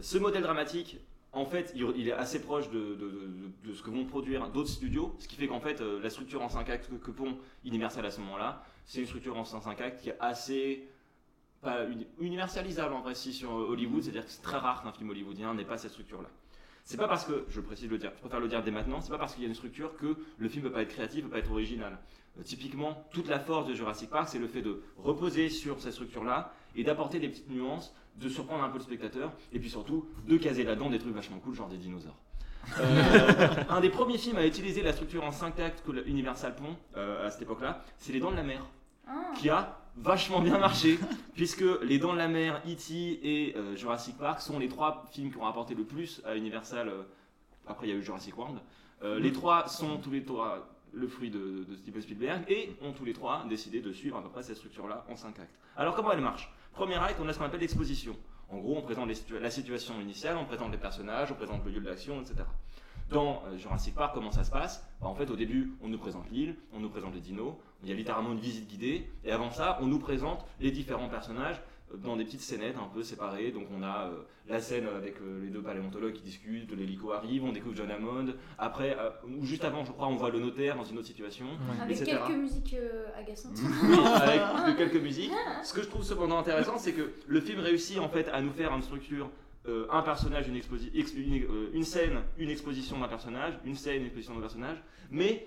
[0.00, 0.98] Ce modèle dramatique,
[1.34, 4.48] en fait, il, il est assez proche de, de- de- de ce que vont produire
[4.50, 7.10] d'autres studios, ce qui fait qu'en fait, euh, la structure en 5 actes que, que
[7.10, 10.88] pond Universal à ce moment-là, c'est une structure en 5 actes qui est assez
[11.62, 15.10] pas uni- universalisable en vrai si sur Hollywood, c'est-à-dire que c'est très rare qu'un film
[15.10, 16.28] hollywoodien n'ait pas cette structure-là.
[16.84, 19.10] C'est pas parce que, je précise le dire, je préfère le dire dès maintenant, c'est
[19.10, 21.30] pas parce qu'il y a une structure que le film peut pas être créatif, peut
[21.30, 21.98] pas être original.
[22.38, 25.92] Euh, typiquement, toute la force de Jurassic Park, c'est le fait de reposer sur cette
[25.94, 30.06] structure-là et d'apporter des petites nuances, de surprendre un peu le spectateur, et puis surtout
[30.26, 32.16] de caser là-dedans des trucs vachement cool, genre des dinosaures.
[32.80, 36.76] Euh, un des premiers films à utiliser la structure en 5 actes que Universal Pont
[36.96, 38.64] euh, à cette époque-là, c'est Les Dents de la Mer,
[39.06, 39.32] Ah.
[39.36, 40.98] qui a vachement bien marché,
[41.34, 42.92] puisque Les Dents de la Mer, E.T.
[43.22, 46.88] et euh, Jurassic Park sont les trois films qui ont rapporté le plus à Universal.
[46.88, 47.02] euh,
[47.66, 48.58] après, il y a eu Jurassic World.
[49.02, 52.92] Euh, les trois sont tous les trois le fruit de, de Steven Spielberg et ont
[52.92, 55.58] tous les trois décidé de suivre à peu près cette structure-là en 5 actes.
[55.76, 56.52] Alors, comment elle marche?
[56.74, 58.16] Premier acte, on a ce qu'on appelle l'exposition.
[58.50, 61.80] En gros, on présente la situation initiale, on présente les personnages, on présente le lieu
[61.80, 62.42] de l'action, etc.
[63.10, 64.84] Dans euh, Jurassic Park, comment ça se passe?
[65.00, 67.88] Bah, En fait, au début, on nous présente l'île, on nous présente les dinos, il
[67.88, 71.60] y a littéralement une visite guidée, et avant ça, on nous présente les différents personnages
[71.96, 73.50] dans des petites scénettes un peu séparées.
[73.52, 77.44] Donc, on a euh, la scène avec euh, les deux paléontologues qui discutent, l'hélico arrive,
[77.44, 78.34] on découvre John Hammond.
[78.58, 81.46] Après, euh, ou juste avant, je crois, on voit le notaire dans une autre situation.
[81.80, 82.18] Avec etc.
[82.26, 83.52] quelques musiques euh, agaçantes.
[83.82, 85.30] Oui, avec de quelques musiques.
[85.62, 88.52] Ce que je trouve cependant intéressant, c'est que le film réussit en fait à nous
[88.52, 89.30] faire une structure,
[89.68, 93.76] euh, un personnage, une, exposi- ex- une, euh, une scène, une exposition d'un personnage, une
[93.76, 94.76] scène, une exposition d'un personnage,
[95.10, 95.46] mais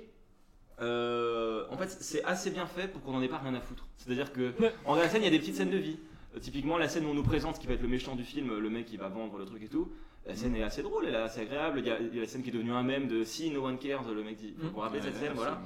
[0.82, 3.88] euh, en fait c'est assez bien fait pour qu'on n'en ait pas rien à foutre.
[3.98, 4.54] C'est-à-dire que
[4.86, 6.00] en la scène il y a des petites scènes de vie.
[6.40, 8.58] Typiquement la scène où on nous présente ce qui va être le méchant du film,
[8.58, 9.92] le mec qui va vendre le truc et tout.
[10.26, 11.80] La scène est assez drôle, elle est assez agréable.
[11.80, 13.50] Il y a, il y a la scène qui est devenue un mème de Si
[13.50, 14.54] No One Cares, le mec dit.
[14.60, 15.62] Faut vous rappeler cette scène, voilà.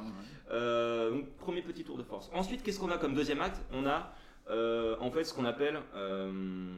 [0.51, 2.29] Euh, donc, premier petit tour de force.
[2.33, 3.59] Ensuite, qu'est-ce qu'on a comme deuxième acte?
[3.73, 4.13] On a
[4.49, 6.73] euh, en fait ce qu'on appelle euh,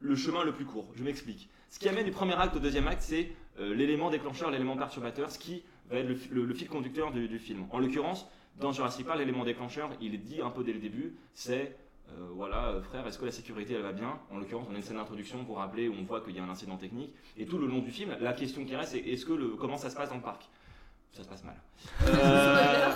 [0.00, 0.92] le chemin le plus court.
[0.94, 1.48] Je m'explique.
[1.70, 5.38] Ce qui amène du premier acte au deuxième acte, c'est l'élément déclencheur, l'élément perturbateur, ce
[5.38, 7.66] qui va être le, fi- le- le fil conducteur du, du film.
[7.70, 8.28] En l'occurrence,
[8.60, 11.76] dans Jurassic Park, l'élément déclencheur, il est dit un peu dès le début, c'est
[12.10, 14.18] euh, voilà, euh, frère, est-ce que la sécurité elle va bien?
[14.30, 16.44] En l'occurrence, on a une scène d'introduction pour rappeler où on voit qu'il y a
[16.44, 17.12] un incident technique.
[17.36, 19.76] Et tout le long du film, la question qui reste, c'est est-ce que le, comment
[19.76, 20.48] ça se passe dans le parc?
[21.12, 21.56] Ça se passe mal.
[22.08, 22.92] Euh.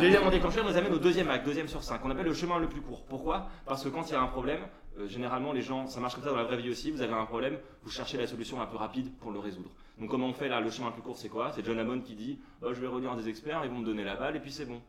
[0.00, 2.68] L'élément déclencheur nous amène au deuxième acte, deuxième sur cinq, qu'on appelle le chemin le
[2.68, 3.04] plus court.
[3.06, 3.48] Pourquoi?
[3.66, 4.60] Parce que quand il y a un problème,
[4.98, 7.12] euh, généralement les gens, ça marche comme ça dans la vraie vie aussi, vous avez
[7.12, 9.70] un problème, vous cherchez la solution la plus rapide pour le résoudre.
[9.98, 11.52] Donc comment on fait là Le chemin le plus court c'est quoi?
[11.54, 14.04] C'est John Hammond qui dit Oh, je vais relire des experts, ils vont me donner
[14.04, 14.80] la balle et puis c'est bon.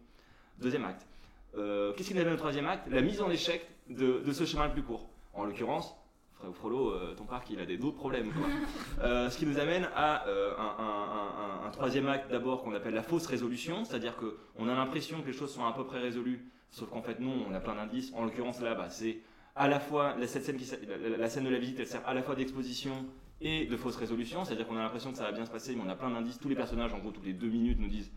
[0.59, 1.05] Deuxième acte.
[1.57, 2.87] Euh, Qu'est-ce qui nous amène au troisième acte?
[2.89, 5.07] La mise en échec de, de ce chemin le plus court.
[5.33, 5.95] En l'occurrence,
[6.39, 8.31] Frère Frollo, euh, ton parc il a des d'autres problèmes.
[8.31, 8.47] Quoi.
[9.03, 12.73] Euh, ce qui nous amène à un, un- un- un- un troisième acte d'abord qu'on
[12.73, 15.99] appelle la fausse résolution, c'est-à-dire qu'on a l'impression que les choses sont à peu près
[15.99, 18.13] résolues, sauf qu'en fait non, on a plein d'indices.
[18.15, 19.17] En l'occurrence là, bah, c'est
[19.55, 21.79] à la fois la, cette scène qui, sert- la, la- la scène de la visite,
[21.79, 22.93] elle sert à la fois d'exposition
[23.41, 25.81] et de fausse résolution, c'est-à-dire qu'on a l'impression que ça va bien se passer, mais
[25.85, 26.39] on a plein d'indices.
[26.39, 28.11] Tous les personnages, en gros, toutes les deux minutes, nous disent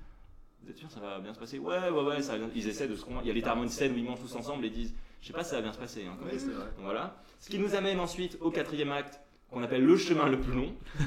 [0.66, 1.61] Vous êtes sûr ça va bien se passer?
[1.61, 2.50] Ouais, ouais, ouais, ça va bien.
[2.57, 3.22] Ils essaient de se convaincre.
[3.24, 5.33] Il y a littéralement une scène où ils mangent tous ensemble et disent Je sais
[5.33, 6.05] pas si ça va bien se passer.
[6.07, 6.37] hein, quand même.
[6.38, 6.66] c'est vrai.
[6.79, 7.22] Voilà.
[7.38, 10.72] Ce qui nous amène ensuite au quatrième acte, qu'on appelle le chemin le plus long.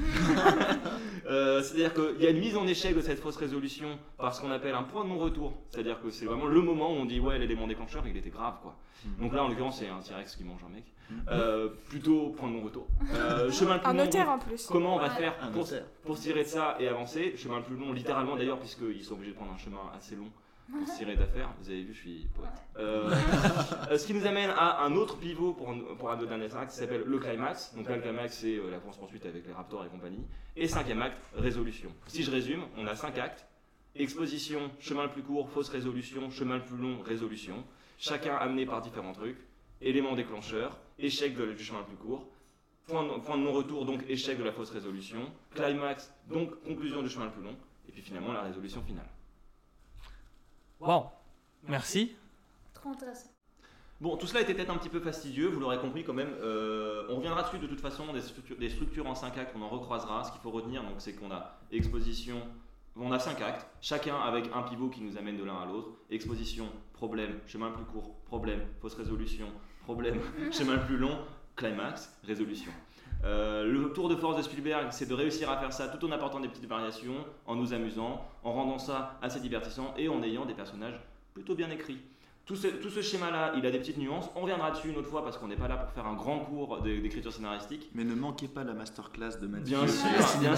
[1.29, 4.41] Euh, C'est-à-dire qu'il y a une mise en échec de cette fausse résolution par ce
[4.41, 5.53] qu'on appelle un point de non-retour.
[5.69, 8.55] C'est-à-dire que c'est vraiment le moment où on dit ouais l'élément déclencheur il était grave
[8.63, 8.75] quoi.
[9.19, 10.85] Donc là en l'occurrence c'est un T-Rex qui mange un mec.
[11.29, 12.87] Euh, plutôt point de non-retour.
[13.13, 13.97] Euh, chemin le plus Un long.
[14.05, 14.65] notaire en plus.
[14.65, 15.67] Comment on va faire pour,
[16.03, 17.35] pour se tirer de ça et avancer?
[17.37, 20.31] Chemin le plus long, littéralement d'ailleurs, puisqu'ils sont obligés de prendre un chemin assez long
[20.71, 21.49] pour se tirer d'affaire.
[21.61, 22.49] Vous avez vu, je suis poète.
[22.77, 23.11] Euh,
[23.91, 26.71] euh, ce qui nous amène à un autre pivot pour, pour un de derniers actes
[26.71, 27.73] qui s'appelle le climax.
[27.75, 30.25] Donc là, le climax, c'est euh, la course-poursuite avec les raptors et compagnie.
[30.55, 31.89] Et cinquième acte, résolution.
[32.07, 33.45] Si je résume, on a cinq actes.
[33.95, 37.63] Exposition, chemin le plus court, fausse résolution, chemin le plus long, résolution.
[37.97, 39.37] Chacun amené par différents trucs.
[39.81, 42.27] Élément déclencheur, échec de- du chemin le plus court.
[42.87, 45.19] Point de, point de non-retour, donc échec de la fausse résolution.
[45.55, 47.55] Climax, donc conclusion du chemin le plus long.
[47.87, 49.07] Et puis finalement, la résolution finale.
[50.79, 51.05] Waouh
[51.67, 52.15] Merci.
[52.73, 53.29] Trop intéressant.
[54.01, 56.33] Bon, tout cela était peut-être un petit peu fastidieux, vous l'aurez compris quand même.
[56.41, 59.61] Euh, on reviendra dessus de toute façon, des structures, des structures en 5 actes, on
[59.61, 60.23] en recroisera.
[60.23, 62.41] Ce qu'il faut retenir, donc, c'est qu'on a exposition,
[62.95, 65.89] on a 5 actes, chacun avec un pivot qui nous amène de l'un à l'autre.
[66.09, 69.47] Exposition, problème, chemin le plus court, problème, fausse résolution,
[69.83, 70.21] problème,
[70.53, 71.19] chemin le plus long,
[71.57, 72.71] climax, résolution.
[73.25, 76.11] Euh, le tour de force de Spielberg, c'est de réussir à faire ça tout en
[76.11, 80.45] apportant des petites variations, en nous amusant, en rendant ça assez divertissant et en ayant
[80.45, 80.99] des personnages
[81.33, 81.99] plutôt bien écrits.
[82.45, 84.27] Tout ce, tout ce schéma-là, il a des petites nuances.
[84.35, 86.39] On reviendra dessus une autre fois parce qu'on n'est pas là pour faire un grand
[86.39, 87.91] cours d'é- d'écriture scénaristique.
[87.93, 90.55] Mais ne manquez pas la masterclass de Mathieu Bien sûr, la bien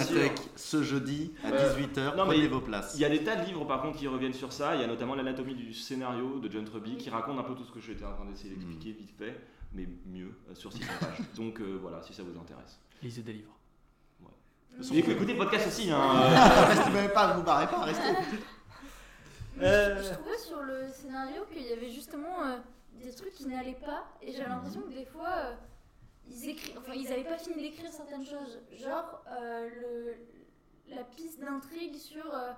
[0.56, 2.16] ce jeudi à Euh, 18h.
[2.16, 2.94] non, mais Prenez vos places.
[2.96, 4.76] Il y a des tas de livres par contre qui reviennent sur ça.
[4.76, 7.66] Il y a notamment l'anatomie du scénario de John Truby qui raconte un peu tout
[7.66, 9.38] ce que j'étais en train d'essayer d'expliquer vite fait,
[9.74, 11.26] mais mieux, euh, sur 600 pages.
[11.36, 12.80] Donc euh, voilà, si ça vous intéresse.
[13.02, 13.58] Lisez des livres.
[14.94, 15.92] Et écoutez le podcast aussi.
[15.92, 16.00] Hein,
[16.68, 18.02] Restez même pas, vous barrez pas, restez.
[19.62, 20.02] euh.
[20.02, 22.58] Je trouvais sur le scénario qu'il y avait justement euh,
[23.04, 25.56] des trucs qui n'allaient pas et j'avais l'impression que des fois euh,
[26.30, 31.40] ils écrivent, enfin ils avaient pas fini d'écrire certaines choses, genre euh, le, la piste
[31.40, 32.52] d'intrigue sur euh,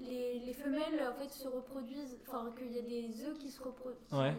[0.00, 3.62] les, les femelles en fait se reproduisent, enfin qu'il y a des œufs qui se
[3.62, 4.34] reproduisent, Ouais.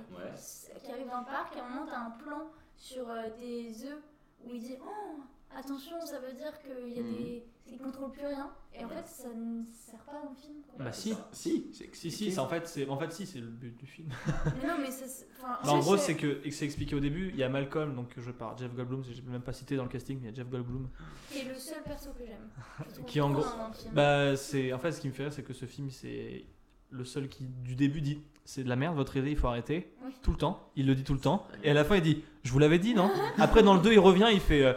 [0.83, 1.55] Qui arrivent dans le parc.
[1.55, 4.01] Et à un moment t'as un plan sur euh, des œufs
[4.45, 5.19] où il dit oh
[5.57, 7.13] attention ça veut dire qu'il y a Mhm.
[7.15, 8.49] des, ils contrôlent plus rien.
[8.73, 10.55] Et en fait ça ne sert pas le film.
[10.67, 10.85] quoi.
[10.85, 11.13] Bah si.
[11.31, 13.85] Si, c'est Si, si, c'est en fait, c'est en fait si, c'est le but du
[13.85, 14.09] film.
[14.61, 17.29] Mais non mais ça, c'est- enfin, Bah, en gros, c'est- que c'est expliqué au début.
[17.29, 19.03] Il y a Malcolm, donc joué par Jeff Goldblum.
[19.03, 20.89] Je l'ai même pas cité dans le casting, mais il y a Jeff Goldblum.
[21.31, 22.49] qui est le seul perso que j'aime.
[22.95, 23.93] Je Qui en gros- dans le film.
[23.93, 26.45] Bah, c'est en fait ce qui me fait rire, c'est que ce film, c'est
[26.89, 29.93] le seul qui du début dit c'est de la merde, votre idée, il faut arrêter
[30.03, 30.11] Oui.
[30.21, 30.69] tout le temps.
[30.75, 31.47] Il le dit tout le temps.
[31.63, 33.09] Et à la fin, il dit je vous l'avais dit, non?
[33.37, 34.73] Après, dans le 2, il revient, il fait euh,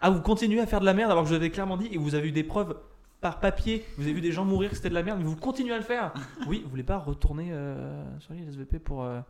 [0.00, 1.88] ah vous continuez à faire de la merde alors que je vous avais clairement dit
[1.92, 2.76] et vous avez eu des preuves
[3.20, 3.84] par papier.
[3.98, 5.78] Vous avez vu des gens mourir que c'était de la merde, mais vous continuez à
[5.78, 6.12] le faire.
[6.48, 9.20] Oui, vous voulez pas retourner euh, sur l'île SVP pour euh,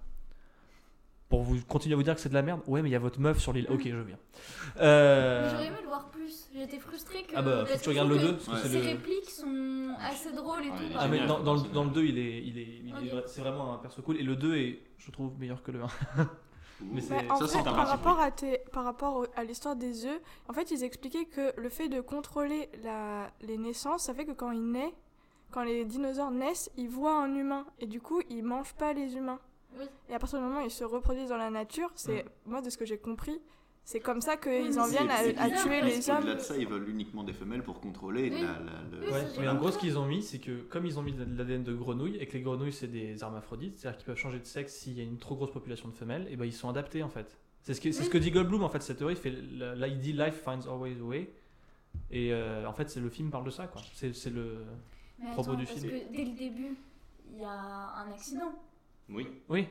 [1.28, 2.61] pour vous continuer à vous dire que c'est de la merde?
[2.66, 3.66] Ouais, mais il y a votre meuf sur l'île.
[3.70, 4.18] Ok, je viens.
[4.80, 6.48] Euh, J'aurais aimé le voir plus.
[6.54, 7.33] J'étais frustrée que.
[7.37, 8.80] Ah bah, faut que tu regardes le je trouve 2 parce que le.
[8.80, 10.83] répliques sont assez drôles et Ouais, tout.
[10.87, 13.22] il est Ah mais dans, dans le, dans le 2 il est, il est, il
[13.26, 15.87] c'est vraiment un perso cool et le 2 est je trouve meilleur que le 1.
[16.82, 20.20] Mais en ça, fait, par rapport, à, tes- par rapport au- à l'histoire des œufs,
[20.48, 24.32] en fait, ils expliquaient que le fait de contrôler la, les naissances, ça fait que
[24.32, 24.94] quand il naît,
[25.50, 29.16] quand les dinosaures naissent, ils voient un humain et du coup, ils mangent pas les
[29.16, 29.40] humains.
[29.78, 29.84] Oui.
[30.08, 32.70] Et à partir du moment où ils se reproduisent dans la nature, c'est moi de
[32.70, 33.40] ce que j'ai compris,
[33.90, 36.18] c'est comme ça qu'ils en viennent à, tuer parce les hommes.
[36.18, 38.40] Au-delà de ça, ils veulent uniquement des femelles pour contrôler Oui.
[38.40, 40.87] la, la- le- Oui, Ouais, mais en gros ce qu'ils ont mis c'est que comme
[40.87, 43.98] ils ont mis de l'ADN de grenouille et que les grenouilles c'est des hermaphrodites, c'est-à-dire
[43.98, 46.37] qu'ils peuvent changer de sexe s'il y a une trop grosse population de femelles, et
[46.37, 47.37] ben ils sont adaptés en fait.
[47.62, 49.35] C'est ce, que- c'est ce que dit Goldblum en fait cette théorie, il fait
[49.76, 51.31] là il dit life finds always a way.
[52.12, 53.83] Et euh, en fait, c'est le film parle de ça, quoi.
[53.94, 54.59] C'est c'est le.
[55.18, 55.90] Mais propos attends, du parce film.
[55.90, 56.76] que dès le début,
[57.33, 58.53] il y a un accident.
[59.09, 59.26] Oui.
[59.48, 59.66] Oui.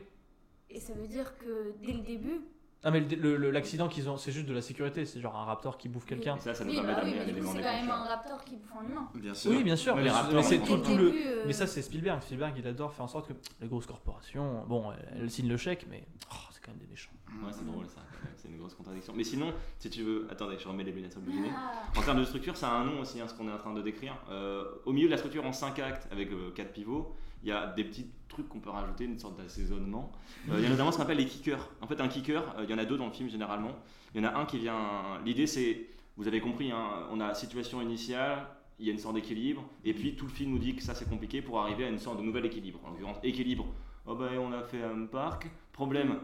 [0.70, 2.42] Et ça veut dire que dès le début.
[2.84, 5.06] Ah, mais le- le- le- l'accident qu'ils ont, c'est juste de la sécurité.
[5.06, 6.38] C'est genre un raptor qui bouffe quelqu'un.
[6.38, 8.44] Et ça, ça nous Oui, permet bah oui, un élément c'est quand même un raptor
[8.46, 9.10] qui bouffe un humain.
[9.16, 9.52] Bien sûr.
[9.52, 9.96] Oui, bien sûr.
[9.96, 12.22] Mais Mais, les raptors, mais c'est tout, le euh, Mais ça, c'est Spielberg.
[12.22, 15.58] Spielberg, il adore faire en sorte que les grosses corporations, bon, elles, elles signent le
[15.58, 17.12] chèque, mais oh, c'est quand même des méchants.
[17.44, 18.02] Ouais, c'est drôle ça.
[18.38, 19.14] C'est une grosse contradiction.
[19.14, 20.28] Mais sinon, si tu veux.
[20.32, 21.52] Attendez, je remets les lunettes sur le nez.
[21.54, 22.00] Ah.
[22.00, 23.74] En termes de structure, ça a un nom aussi, hein, ce qu'on est en train
[23.74, 24.16] de décrire.
[24.32, 27.14] Euh, au milieu de la structure en 5 actes, avec 4 pivots,
[27.44, 30.12] il y a des petits trucs qu'on peut rajouter, une sorte d'assaisonnement.
[30.50, 31.70] Euh, il y a notamment ce qu'on appelle les kickers.
[31.82, 33.76] En fait, un kicker, euh, il y en a deux dans le film généralement.
[34.14, 35.20] Il y en a un qui vient.
[35.26, 38.46] L'idée, c'est, vous avez compris, hein, on a situation initiale,
[38.80, 40.96] il y a une sorte d'équilibre, et puis tout le film nous dit que ça
[40.96, 42.80] c'est compliqué pour arriver à une sorte de nouvel équilibre.
[42.86, 43.66] En l'occurrence, équilibre.
[44.06, 45.48] Oh ben, on a fait un parc.
[45.74, 46.16] Problème.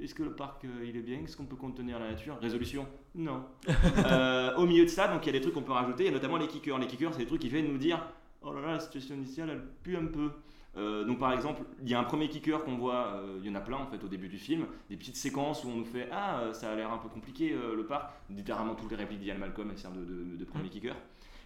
[0.00, 1.20] Est-ce que le parc euh, il est bien?
[1.22, 2.38] Est-ce qu'on peut contenir la nature?
[2.40, 3.44] Résolution Non.
[4.56, 6.10] Au milieu de ça, donc il y a des trucs qu'on peut rajouter, il y
[6.10, 6.78] a notamment les kickers.
[6.78, 8.00] Les kickers, c'est des trucs qui viennent nous dire
[8.42, 10.30] Oh là là, la situation initiale, elle pue un peu.
[10.76, 13.50] Euh, donc par exemple, il y a un premier kicker qu'on voit, euh, il y
[13.50, 15.84] en a plein en fait au début du film, des petites séquences où on nous
[15.84, 18.10] fait Ah, euh, ça a l'air un peu compliqué euh, le parc.
[18.30, 20.94] Littéralement toutes les répliques d'Ian Malcolm, elles servent de, de, de premier kicker.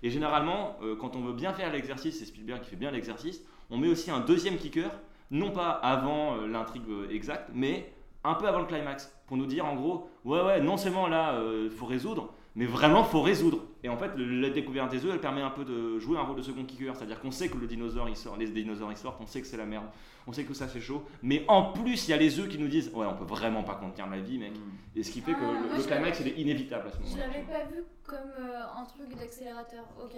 [0.02, 3.78] Et généralement, quand on veut bien faire l'exercice, c'est Spielberg qui fait bien l'exercice, on
[3.78, 4.92] met aussi un deuxième kicker,
[5.32, 9.74] non pas avant l'intrigue exacte, mais un peu avant le climax, pour nous dire en
[9.74, 13.64] gros, ouais ouais, non seulement là, il faut résoudre, mais vraiment faut résoudre.
[13.84, 16.22] Et en fait, le- la découverte des œufs, elle permet un peu de jouer un
[16.22, 18.96] rôle de second kicker, c'est-à-dire qu'on sait que le dinosaure il sort, les dinosaures ils
[18.98, 19.86] sortent, on sait que c'est la merde,
[20.26, 22.58] on sait que ça fait chaud, mais en plus il y a les œufs qui
[22.58, 24.52] nous disent, ouais, on peut vraiment pas contenir la vie, mec.
[24.96, 26.90] Et ce qui fait que Ah, le, moi, le je climax il est inévitable à
[26.90, 27.26] ce Je moment-là.
[27.28, 29.84] l'avais pas vu comme euh, un truc d'accélérateur.
[30.02, 30.16] Ok.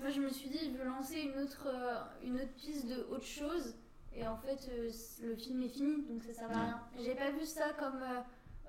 [0.00, 3.06] Moi, je me suis dit, il veut lancer une autre, euh, une autre piste de
[3.14, 3.74] autre chose.
[4.16, 4.88] Et en fait, euh,
[5.22, 6.80] le film est fini, donc ça sert à rien.
[7.04, 8.20] J'ai pas vu ça comme euh,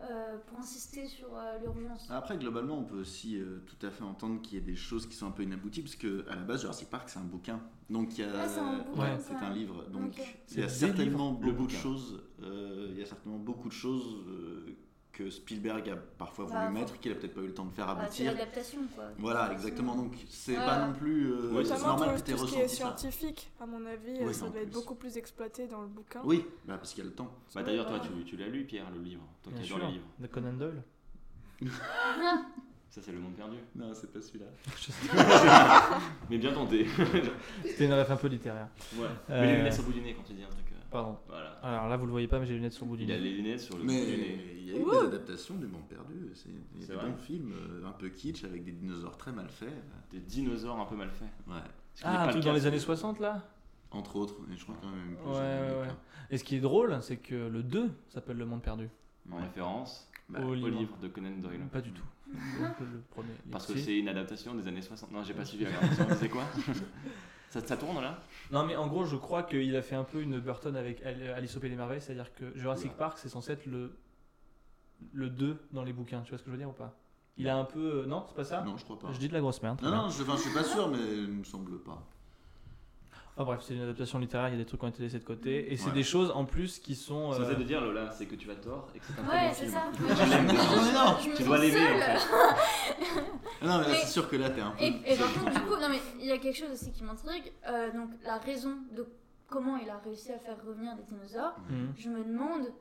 [0.02, 2.08] euh, pour insister sur euh, l'urgence.
[2.10, 5.08] Après, globalement, on peut aussi euh, tout à fait entendre qu'il y ait des choses
[5.08, 7.62] qui sont un peu inabouties, parce que à la base, Jurassic Park, c'est un bouquin.
[7.90, 8.32] Donc, il y a.
[8.42, 9.36] Ah, c'est un bouquin, Ouais, ça.
[9.40, 9.86] c'est un livre.
[9.90, 10.14] Donc,
[10.52, 12.22] il y a certainement beaucoup de choses.
[12.44, 14.66] euh, il y a certainement beaucoup de choses euh,
[15.16, 17.72] que Spielberg a parfois voulu Bah, mettre, qu'il a peut-être pas eu le temps de
[17.72, 18.34] faire Bah, c'est aboutir.
[18.34, 19.06] l'adaptation, quoi.
[19.18, 19.96] Voilà, exactement.
[19.96, 20.66] Donc, c'est Ouais.
[20.66, 21.32] pas non plus.
[21.32, 22.98] euh, Ouais, c'est normal tout, que tu tout ce qui est ressenti ça.
[22.98, 26.20] scientifique, à mon avis, Oui, ça doit être beaucoup plus exploité dans le bouquin.
[26.26, 27.32] Oui, bah, parce qu'il y a le temps.
[27.56, 30.06] Bah d'ailleurs, toi tu, tu l'as lu, Pierre, le livre, toi qui les livres.
[30.20, 30.84] De Conan Doyle.
[32.90, 33.58] Ça, c'est le monde perdu.
[33.76, 34.46] Non, c'est pas celui-là.
[36.30, 36.88] Mais bien tenté.
[37.66, 38.68] C'était une ref un peu littéraire.
[38.96, 39.06] ouais.
[39.30, 40.65] Euh, Mais les lunettes le bout du nez quand tu dis un truc.
[40.96, 41.18] Pardon.
[41.28, 41.50] Voilà.
[41.64, 43.12] Alors là, vous le voyez pas, mais j'ai les lunettes sur le bout du Il
[43.12, 43.22] a nez.
[43.24, 44.40] les lunettes sur le bout Mais du nez.
[44.58, 44.92] il y a eu Ouh.
[44.92, 46.30] des adaptations du Monde Perdu.
[46.34, 48.72] C'est il y a C'est des vrai bons films euh, un peu kitsch avec des
[48.72, 49.74] dinosaures très mal faits.
[50.12, 51.28] Des dinosaures un peu mal faits.
[51.48, 51.56] Ouais,
[52.04, 53.44] Ah, un truc dans les c'est- années 60 là?
[53.92, 54.36] Entre autres.
[54.54, 55.28] Et je crois quand même plus.
[55.30, 55.94] Ouais, ouais.
[56.32, 58.90] Et ce qui est drôle, c'est que le 2 s'appelle Le Monde Perdu.
[59.32, 60.70] En référence Bah, au au livre.
[60.70, 61.62] livre de Conan Doyle.
[61.72, 62.04] Pas du tout.
[62.28, 62.38] Donc,
[62.80, 63.30] le premier.
[63.52, 65.12] Parce que c'est une adaptation des années 60.
[65.12, 65.66] Non, j'ai pas suivi
[66.10, 66.44] disait quoi?
[67.60, 68.20] ça, ça tourne là
[68.52, 71.30] Non, mais en gros, je crois qu'il a fait un peu une Burton avec Al-
[71.36, 72.92] Alice au Pays des Merveilles, c'est-à-dire que Jurassic.
[72.94, 73.96] Park, c'est censé être le
[75.14, 76.22] le 2 dans les bouquins.
[76.22, 76.94] Tu vois ce que je veux dire ou pas?
[77.38, 78.04] Il a un peu.
[78.04, 78.62] euh, Non, c'est pas ça?
[78.62, 79.12] Non, je crois pas.
[79.12, 79.82] Je dis de la grosse merde.
[79.82, 82.02] Non, non, je, enfin, je suis pas sûr, mais il me semble pas.
[83.38, 85.20] Ah, bref, c'est une adaptation littéraire, il y a des trucs qui ont été laissés
[85.20, 85.74] de côté.
[85.74, 85.92] Et c'est Ouais.
[85.94, 87.34] des choses en plus qui sont.
[87.34, 89.20] Ce que euh, ça de dire, Lola, c'est que tu as tort et que c'est
[89.20, 89.74] un très Ouais, bon c'est film.
[89.74, 91.18] ça.
[91.22, 92.20] Je me Tu dois l'aimer en fait.
[93.62, 94.84] Ah Non, mais là, Mais- c'est sûr que là, t'es un peu.
[94.84, 97.04] Et, et par contre, du coup, non mais il y a quelque chose aussi qui
[97.04, 97.52] m'intrigue.
[97.68, 99.06] euh, donc la raison de
[99.48, 101.94] comment il a réussi à faire revenir des dinosaures, mhm.
[101.98, 102.72] je me demande,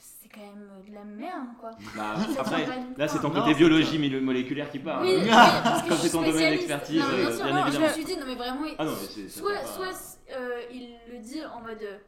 [0.00, 1.70] c'est quand même de la merde quoi.
[1.96, 3.28] Bah, après, là c'est ton.
[3.28, 5.04] Non, côté biologie mille- moléculaire qui parle.
[5.06, 7.52] Oui, oui, parce que Comme c'est ton domaine d'expertise, Non, mais euh, bien sûr, bien
[7.54, 7.86] non, je évidemment.
[7.88, 9.66] me suis dit, non mais vraiment, il- Ah non, mais c'est- ça soit, pas.
[9.66, 11.98] soit euh, il le dit en mode euh,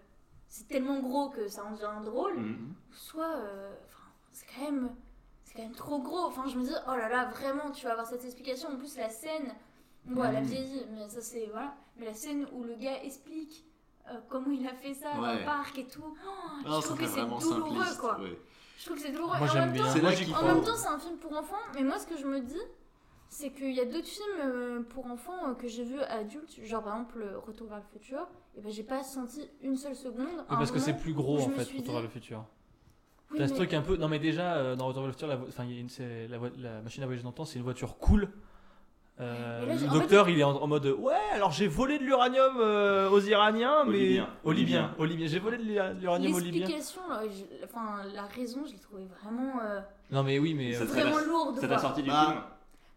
[0.48, 2.74] c'est tellement gros que ça en devient drôle, Mhm.
[2.92, 3.74] soit euh,
[4.32, 4.90] c'est quand même
[5.44, 6.24] c'est quand même trop gros.
[6.26, 8.70] Enfin, je me dis oh là là, vraiment, tu vas avoir cette explication.
[8.70, 9.52] En plus, la scène,
[10.06, 10.46] bon, elle a Mhm.
[10.46, 11.74] vieilli, mais ça c'est voilà.
[11.98, 13.66] Mais la scène où le gars explique
[14.10, 16.86] euh, comment il a fait ça dans le parc et tout, oh, Non, je ça
[16.88, 17.40] trouve que c'est douloureux
[17.84, 17.98] simpliste.
[18.00, 18.20] quoi.
[18.20, 18.38] ouais.
[18.78, 19.38] Je trouve que c'est douloureux.
[19.38, 19.84] Moi en j'aime même bien.
[19.84, 21.82] temps- C'est là Moi, qu'il j'y en même temps, c'est un film pour enfants, mais
[21.82, 22.60] moi, ce que je me dis,
[23.28, 26.82] c'est qu'il y a d'autres films euh, pour enfants euh, que j'ai vus adultes, genre
[26.82, 30.26] par exemple Retour vers le futur, et ben j'ai pas senti une seule seconde.
[30.26, 32.44] Oui, parce que c'est plus gros en fait, Retour dit- vers le futur.
[33.30, 33.96] Oui, T'as ce truc un peu.
[33.96, 36.28] Non, mais déjà, dans Retour vers le futur, la, vo- enfin, y a une- c'est
[36.28, 38.28] la, vo- la machine à voyager dans le temps, c'est une voiture cool.
[39.20, 42.02] Euh, là, le fait- docteur, il est en, en mode Ouais, alors j'ai volé de
[42.04, 43.92] l'uranium euh, aux Iraniens, mais.
[43.92, 44.28] Olivien.
[44.44, 44.94] Olivien.
[44.98, 45.26] Olivien.
[45.28, 46.66] J'ai volé de l'ura- l'uranium aux Libyens.
[46.66, 47.02] L'explication,
[47.64, 50.72] enfin la raison, je l'ai trouvée vraiment, euh, Non, mais oui, mais.
[50.72, 51.58] Ça vraiment lourde.
[51.60, 52.40] Ça t'a sorti du Bah, film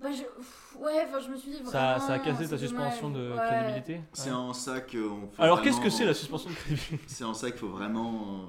[0.01, 0.23] Bah, je...
[0.23, 1.71] pff, Ouais, enfin je me suis dit vraiment.
[1.71, 3.37] ça, ça a cassé ta suspension de Ouais.
[3.47, 4.01] crédibilité.
[4.13, 4.35] C'est Ouais.
[4.35, 5.27] en ça qu'on.
[5.33, 7.03] faut Alors, qu'est-ce que c'est la suspension de crédibilité?
[7.07, 8.45] C'est en ça qu'il faut vraiment.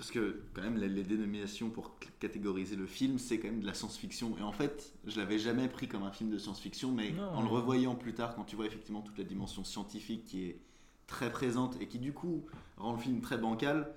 [0.00, 3.66] Parce que, quand même, les, les dénominations pour catégoriser le film, c'est quand même de
[3.66, 4.34] la science-fiction.
[4.38, 7.28] Et en fait, je l'avais jamais pris comme un film de science-fiction, mais Non.
[7.34, 10.58] en le revoyant plus tard, quand tu vois effectivement toute la dimension scientifique qui est
[11.06, 12.46] très présente et qui, du coup,
[12.78, 13.92] rend le film très bancal.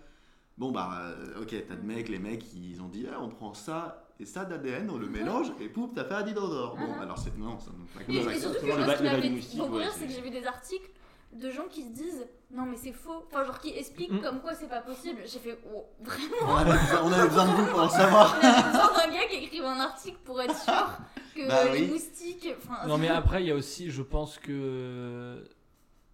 [0.57, 3.53] Bon, bah, euh, ok, t'as de mecs, les mecs, ils ont dit, ah, on prend
[3.53, 6.75] ça et ça d'ADN, on le mélange, et pouf, t'as fait un dinosaure.
[6.75, 7.03] Bon, Ah.
[7.03, 7.35] alors c'est.
[7.37, 8.21] Non, ça ne pas comme ça.
[8.23, 8.67] que- que
[9.79, 10.91] le c'est que j'ai vu des articles
[11.33, 14.21] de gens qui se disent non mais c'est faux, enfin genre qui expliquent Mm.
[14.21, 15.21] comme quoi c'est pas possible.
[15.25, 16.35] J'ai fait oh, vraiment?
[16.47, 18.35] On avait, besoin, on avait besoin de vous pour le savoir.
[18.41, 20.87] On avait besoin d'un gars qui écrive un article pour être sûr
[21.35, 21.87] que Bah les oui.
[21.91, 22.47] moustiques.
[22.57, 25.43] Enfin, Non mais après il y a aussi, je pense que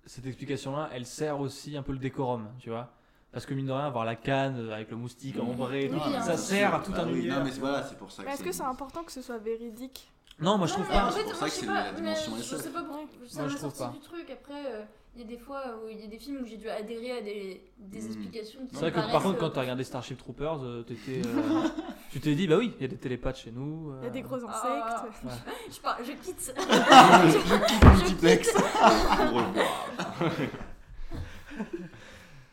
[0.05, 2.89] cette explication-là, elle sert aussi un peu le décorum, tu vois.
[3.32, 5.95] Parce que mine de rien, avoir la canne avec le moustique en vrai, et tout,
[6.03, 6.21] Oui, hein.
[6.23, 7.38] ça sert à tout Bah un oui, univers.
[7.39, 10.10] Non, mais c'est- voilà, c'est pour ça est-ce que c'est important que ce soit véridique?
[10.39, 11.05] Non, moi je Non, trouve pas.
[11.05, 13.05] en C'est fait, pour ça que c'est pas, la dimension mais Je sais pas pourquoi
[13.27, 13.88] ça Moi, je trouve pas.
[13.89, 14.29] du truc.
[14.32, 14.84] Après, euh,
[15.15, 17.12] il y a des fois où il y a des films où j'ai dû adhérer
[17.17, 18.06] à des, des Mm.
[18.06, 20.84] explications qui C'est vrai me que par contre, quand euh, t'as regardé Starship Troopers, euh,
[20.84, 21.67] t'étais, euh,
[22.12, 23.93] tu t'es dit, bah oui, il y a des télépathes chez nous.
[24.02, 25.02] Il y a des euh, gros Ah.
[25.12, 25.43] insectes.
[25.76, 26.54] Je, pars, je quitte.
[26.58, 28.56] Je quitte Multiplex.
[28.56, 29.54] Au revoir.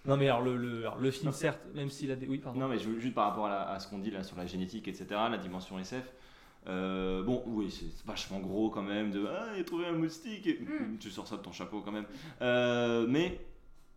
[0.05, 2.29] Non mais alors le, le, alors, le film, certes, même s'il a des...
[2.29, 2.61] Oui, pardon.
[2.61, 4.47] Non, mais je- juste par rapport à, la- à ce qu'on dit là sur la
[4.47, 6.05] génétique, etc., la dimension SF.
[6.68, 9.11] Euh, bon, oui, c'est vachement gros quand même.
[9.11, 10.46] De ah, il a trouvé un moustique.
[10.46, 10.98] et- Mm.
[10.98, 12.07] Tu sors ça de ton chapeau quand même.
[12.42, 13.40] Euh, mais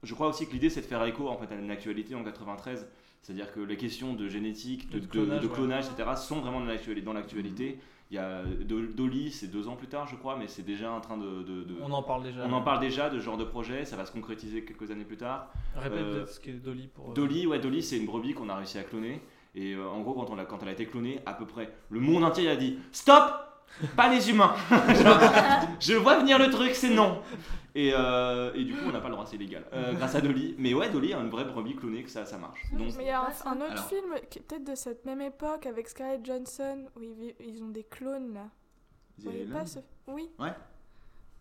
[0.04, 2.24] je crois aussi que l'idée c'est de faire écho en fait à une actualité en
[2.24, 2.88] 93.
[3.22, 5.54] C'est-à-dire que les questions de génétique, de, clonage, de ouais.
[5.54, 7.12] clonage, etc., sont vraiment dans l'actualité.
[7.14, 7.80] L'actualité.
[8.12, 10.92] Il y a Do- Dolly, c'est deux ans plus tard, je crois, mais c'est déjà
[10.92, 11.44] en train de.
[11.44, 12.44] de- de- On en parle déjà.
[12.48, 15.04] on en parle déjà de ce genre de projet, ça va se concrétiser quelques années
[15.06, 15.52] plus tard.
[15.76, 17.12] Répète Euh, peut-être ce qu'est Dolly pour...
[17.12, 19.22] euh, Dolly, ouais, Dolly, c'est une brebis qu'on a réussi à cloner.
[19.56, 21.74] Et euh, en gros, quand, on l'a- quand elle a été clonée, à peu près,
[21.90, 23.24] le monde entier a dit Stop
[23.96, 24.56] Pas les humains
[25.80, 27.22] Je vois venir le truc, c'est non
[27.76, 29.64] et, euh, et du coup, on n'a pas le droit, c'est illégal.
[29.74, 30.56] Euh, grâce à Dolly.
[30.58, 32.60] Mais ouais, Dolly a une vraie brebis clonée, que ça, ça marche.
[32.74, 33.86] Donc, Mais il y a un, autre Alors.
[33.88, 37.02] film qui est peut-être de cette même époque avec Scarlett Johansson où
[37.40, 38.50] ils ont des clones là.
[39.20, 39.80] Vous voyez pas ce...
[40.08, 40.30] Oui.
[40.40, 40.54] Ouais.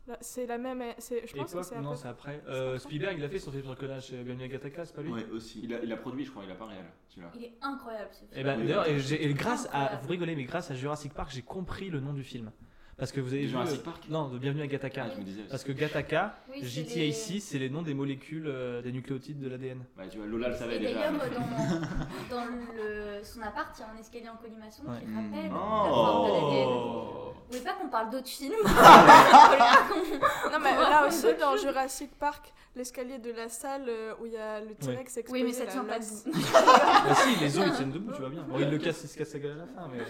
[0.08, 0.82] Là, C'est la même.
[0.96, 2.42] c'est- Je pense que Époque, c'est à non, c'est après.
[2.48, 4.94] Euh, Spielberg, il a fait son film sur le clonage chez Bienvenue à Gattaca, c'est
[4.96, 5.60] pas lui Ouais, aussi.
[5.62, 7.30] il, a, il a produit, je crois, il a pas réel, celui-là.
[7.34, 8.30] Il est incroyable ce film.
[8.34, 11.30] Et ben d'ailleurs, et j'ai- et grâce à, vous rigolez, mais grâce à Jurassic Park,
[11.30, 12.50] j'ai compris le nom du film.
[12.98, 13.48] Parce que vous avez vu.
[13.48, 15.04] Jurassic euh, Park Non, de Bienvenue à Gattaca.
[15.06, 15.42] Ah, je me disais.
[15.48, 18.90] Parce que Gattaca, Oui, c'est JTA les- ici, c'est les noms des molécules euh, des
[18.90, 19.84] nucléotides de l'ADN.
[19.96, 20.94] Ouais, tu vois, Lola le savait déjà.
[20.94, 24.98] d'ailleurs, dans, dans le, son appart, il y a un escalier en colimaçon Ouais.
[24.98, 25.54] qui rappelle Oh.
[25.54, 26.68] la forme de l'ADN.
[26.68, 28.52] Vous voulez pas qu'on parle d'autres films?
[30.52, 34.36] Non, mais là aussi, dans Jurassic Park, l'escalier de la salle euh, où il y
[34.36, 35.42] a le T-Rex exposé.
[35.42, 36.32] Oui, mais ça tient pas debout.
[36.52, 38.42] bah si, les os ils tiennent debout, tu vois bien.
[38.42, 40.02] Bon, il le casse, il se casse la gueule à la fin, mais.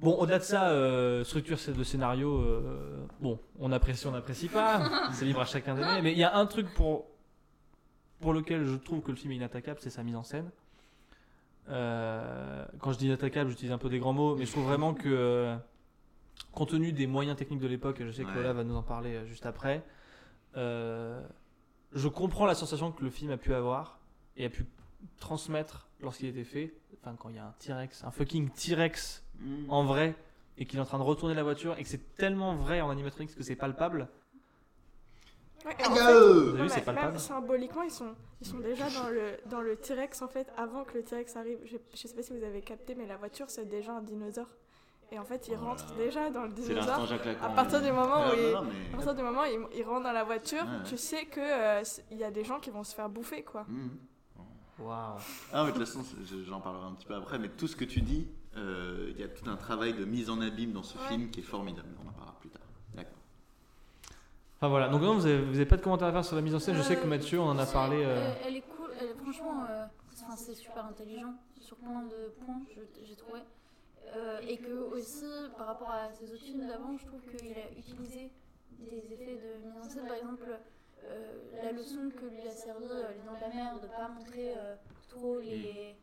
[0.00, 4.88] Bon, au-delà de ça, euh, structure de scénario, euh, bon, on apprécie, on n'apprécie pas,
[5.12, 7.04] c'est libre à chacun d'aimer, mais il y a un truc pour,
[8.20, 10.50] pour lequel je trouve que le film est inattaquable, c'est sa mise en scène.
[11.68, 14.94] Euh, quand je dis inattaquable, j'utilise un peu des grands mots, mais je trouve vraiment
[14.94, 15.54] que,
[16.52, 18.36] compte tenu des moyens techniques de l'époque, et je sais que Ouais.
[18.36, 19.84] Lola va nous en parler juste après,
[20.54, 23.98] je comprends la sensation que le film a pu avoir
[24.38, 24.64] et a pu
[25.18, 29.70] transmettre lorsqu'il était fait, enfin quand il y a un T-Rex, un fucking T-Rex Mm.
[29.70, 30.14] en vrai
[30.58, 32.90] et qu'il est en train de retourner la voiture et que c'est tellement vrai en
[32.90, 34.08] animatronics que c'est palpable.
[35.64, 37.08] Ouais, Ah, en fait, euh, Vous avez Ouais, vu, c'est mais palpable.
[37.08, 40.84] même symboliquement, ils sont, ils sont déjà dans le, dans le T-Rex en fait avant
[40.84, 41.58] que le T-Rex arrive.
[41.66, 44.48] Je, je sais pas si vous avez capté, mais la voiture c'est déjà un dinosaure.
[45.12, 47.00] Et en fait, il Oh là rentre déjà dans le dinosaure.
[47.42, 49.78] À partir du moment où il, non, non, à mais- partir du moment où il,
[49.78, 51.82] il rentre dans la voiture, Ouais, tu sais que euh,
[52.12, 53.64] il y a des gens qui vont se faire bouffer quoi.
[53.68, 53.88] Mm.
[54.78, 55.18] Waouh.
[55.52, 56.02] Ah, mais de toute façon,
[56.46, 59.22] j'en parlerai un petit peu après, mais tout ce que tu dis, euh, il y
[59.22, 61.04] a tout un travail de mise en abîme dans ce Ouais.
[61.08, 61.88] film qui est formidable.
[62.04, 62.62] On en parlera plus tard.
[62.94, 63.18] D'accord.
[64.56, 66.42] Enfin voilà, donc non, vous avez, vous avez pas de commentaires à faire sur la
[66.42, 66.76] mise en scène.
[66.76, 68.02] Je sais que Euh, Mathieu on en a parlé.
[68.04, 72.28] euh, Elle, elle est cool, elle- franchement, euh, enfin, c'est super intelligent sur plein de
[72.44, 72.60] points,
[73.04, 73.40] j'ai trouvé.
[74.16, 75.24] Euh, et que aussi,
[75.56, 78.30] par rapport à ses autres films d'avant, je trouve qu'il a utilisé
[78.80, 80.06] des effets de mise en scène.
[80.08, 80.58] Par exemple,
[81.04, 84.08] euh, la leçon que lui a servi euh, Les Dents de la Mer, de pas
[84.08, 84.74] montrer euh,
[85.08, 85.94] trop les,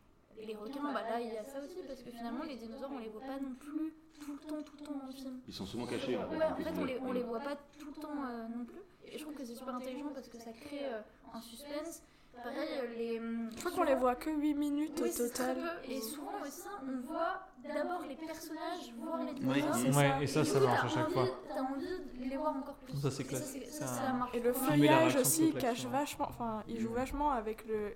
[0.46, 3.00] les requins, bah là il y a ça aussi, parce que finalement les dinosaures on
[3.00, 5.40] les voit pas non plus tout le temps, tout le temps dans le film.
[5.48, 6.18] Ils sont souvent cachés.
[6.18, 6.36] en fait.
[6.38, 8.82] Ouais, en fait, on les, on les voit pas tout le temps euh, non plus.
[9.06, 11.00] Et je trouve que c'est super intelligent parce que ça crée euh,
[11.34, 12.02] un suspense.
[12.44, 13.18] Pareil, euh, les.
[13.56, 15.58] Je crois qu'on les voit que 8 minutes Oui, au total.
[15.88, 19.98] Et souvent aussi, on voit d'abord les personnages voir les dinosaures.
[19.98, 21.28] Ouais, et ça, ça marche à chaque envie- fois.
[21.48, 21.86] T'as envie
[22.20, 22.96] de les voir encore plus.
[23.00, 23.56] Ça, c'est Et classe.
[23.72, 24.36] Ça, ça, un- ça marche.
[24.36, 26.26] Et le feuillage aussi cache vachement.
[26.30, 27.94] Enfin, il joue vachement avec le.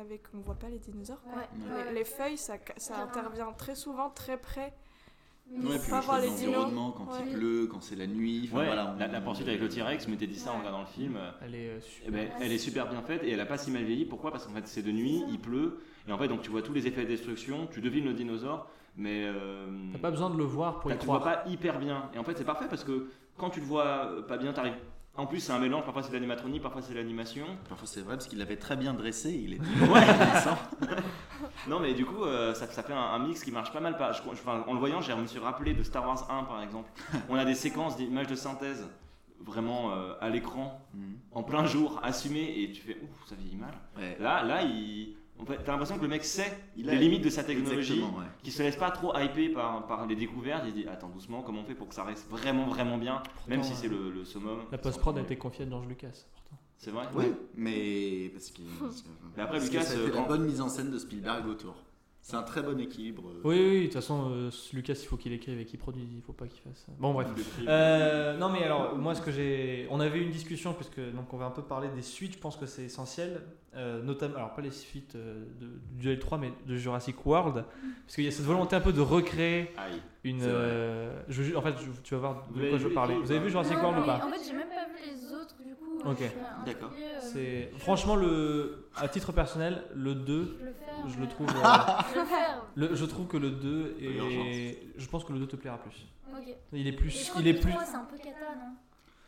[0.00, 0.22] Avec.
[0.34, 1.22] On voit pas les dinosaures.
[1.22, 1.32] quoi.
[1.34, 1.92] Ouais, Les, ouais.
[1.94, 4.74] les feuilles, ça, ça intervient très souvent très près.
[5.48, 6.54] Mais Ouais, pas voir les dinos.
[6.54, 8.48] l'environnement quand il pleut, quand c'est la nuit.
[8.48, 10.58] Enfin, Ouais, voilà, on- la, la poursuite avec le T-Rex, je m'étais dit ça en
[10.58, 11.14] regardant le film.
[11.16, 12.10] euh, Elle est eh super.
[12.12, 14.04] ben, elle est super bien faite et elle a pas si mal vieilli.
[14.06, 14.32] Pourquoi?
[14.32, 15.78] Parce qu'en fait c'est de nuit, il pleut
[16.08, 18.68] et en fait donc tu vois tous les effets de destruction, tu devines le dinosaure,
[18.96, 21.44] mais euh, T'as pas besoin de le voir pour y T'as- tu le vois croire.
[21.44, 22.10] pas hyper bien.
[22.12, 24.74] Et en fait, c'est parfait parce que quand tu le vois pas bien, t'arrives.
[25.18, 25.84] En plus, c'est un mélange.
[25.84, 27.46] Parfois, c'est l'animatronie, parfois, c'est l'animation.
[27.68, 29.30] Parfois c'est vrai parce qu'il l'avait très bien dressé.
[29.32, 30.04] Il était Ouais.
[31.68, 33.96] non, mais du coup, euh, ça, ça fait un, un mix qui marche pas mal.
[33.96, 36.44] Pas, je- je- enfin, en le voyant, je me suis rappelé de Star Wars 1,
[36.44, 36.90] par exemple.
[37.28, 38.86] On a des séquences d'images de synthèse
[39.40, 41.18] vraiment euh, à l'écran, Mhm.
[41.32, 43.74] en plein jour, assumées, et tu fais ouf, ça vieillit mal.
[43.96, 44.16] Ouais.
[44.20, 45.15] Là, là, il.
[45.38, 48.00] En fait, t'as l'impression que le mec sait Il les a- limites de sa technologie.
[48.00, 48.24] Ouais.
[48.42, 50.62] qui se laisse pas trop hyper par, par les découvertes.
[50.66, 53.22] Il se dit attends doucement, comment on fait pour que ça reste vraiment vraiment bien,
[53.46, 54.60] même si c'est le, le summum?
[54.72, 56.08] La post-prod a été confiée à George Lucas.
[56.32, 56.56] Pourtant.
[56.78, 57.04] C'est vrai?
[57.14, 58.62] Ouais, mais parce que-
[59.36, 60.98] Mais après, parce que Lucas, ça a été euh, la bonne mise en scène de
[60.98, 61.74] Spielberg autour.
[62.28, 63.22] C'est un très bon équilibre.
[63.28, 66.08] euh, Oui, oui, de toute façon, euh, Lucas, il faut qu'il écrive et qu'il produise,
[66.12, 66.84] il faut pas qu'il fasse.
[66.98, 67.28] Bon, bref.
[67.68, 71.32] Euh, non mais alors moi ce que j'ai on avait eu une discussion puisque donc
[71.32, 73.42] on va un peu parler des suites je pense que c'est essentiel
[73.76, 77.64] euh, notamment alors pas les suites euh, de, du Duel 3 mais de Jurassic World
[78.04, 80.00] parce qu'il y a cette volonté un peu de recréer Aïe.
[80.24, 83.22] une euh, je- en fait je- tu vas voir de quoi je veux parler ou
[83.22, 85.14] vous avez vu Jurassic Non, World ou mais pas En fait, j'ai même pas vu
[85.14, 85.98] les autres, du coup.
[86.08, 86.22] Ok.
[86.66, 86.90] D'accord.
[87.36, 90.85] euh, franchement le à titre personnel le 2 Je le faire.
[91.08, 91.28] Je le ouais.
[91.28, 91.62] trouve euh,
[92.76, 94.32] Je le je trouve que le 2 Urgence.
[94.32, 96.56] est je pense que le 2 te plaira plus Ok.
[96.72, 98.74] il est je plus il est plus 3, c'est un peu cata, non?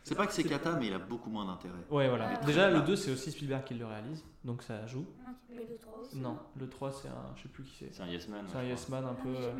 [0.03, 1.75] C'est pas que c'est cata, mais il a beaucoup moins d'intérêt.
[1.91, 2.45] ouais voilà Ouais.
[2.45, 5.77] déjà le 2 c'est aussi Spielberg qui le réalise donc ça joue Ok, Mais le
[5.77, 6.17] 3 aussi.
[6.17, 8.45] non le 3 c'est un je sais plus qui c'est C'est un yes man.
[8.49, 9.29] C'est un yes man un Ah, peu.
[9.29, 9.51] mais euh,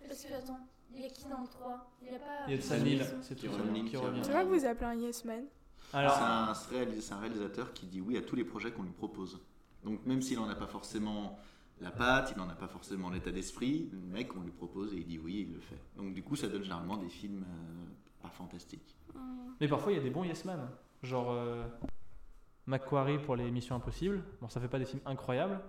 [0.00, 0.58] mais Parce que, attends,
[0.94, 2.24] il y a qui dans le 3 Il y a pas.
[2.46, 4.20] Il y a de Sam Neill, c'est qui tout revient, qui revient.
[4.22, 5.44] C'est vrai que vous appelez un yes man.
[5.92, 8.70] Alors, C'est un, c'est réalis- c'est un réalisateur qui dit oui à tous les projets
[8.72, 9.40] qu'on lui propose.
[9.84, 11.38] Donc même s'il n'en a pas forcément
[11.80, 14.98] la patte, il n'en a pas forcément l'état d'esprit, le mec on lui propose et
[14.98, 15.80] il dit oui il le fait.
[15.96, 18.96] Donc du coup ça donne généralement des films euh, pas fantastiques.
[19.60, 20.68] mais parfois il y a des bons yes man,
[21.02, 21.64] genre euh,
[22.66, 24.22] Macquarie pour les Missions Impossibles.
[24.40, 25.60] Bon, ça fait pas des films incroyables,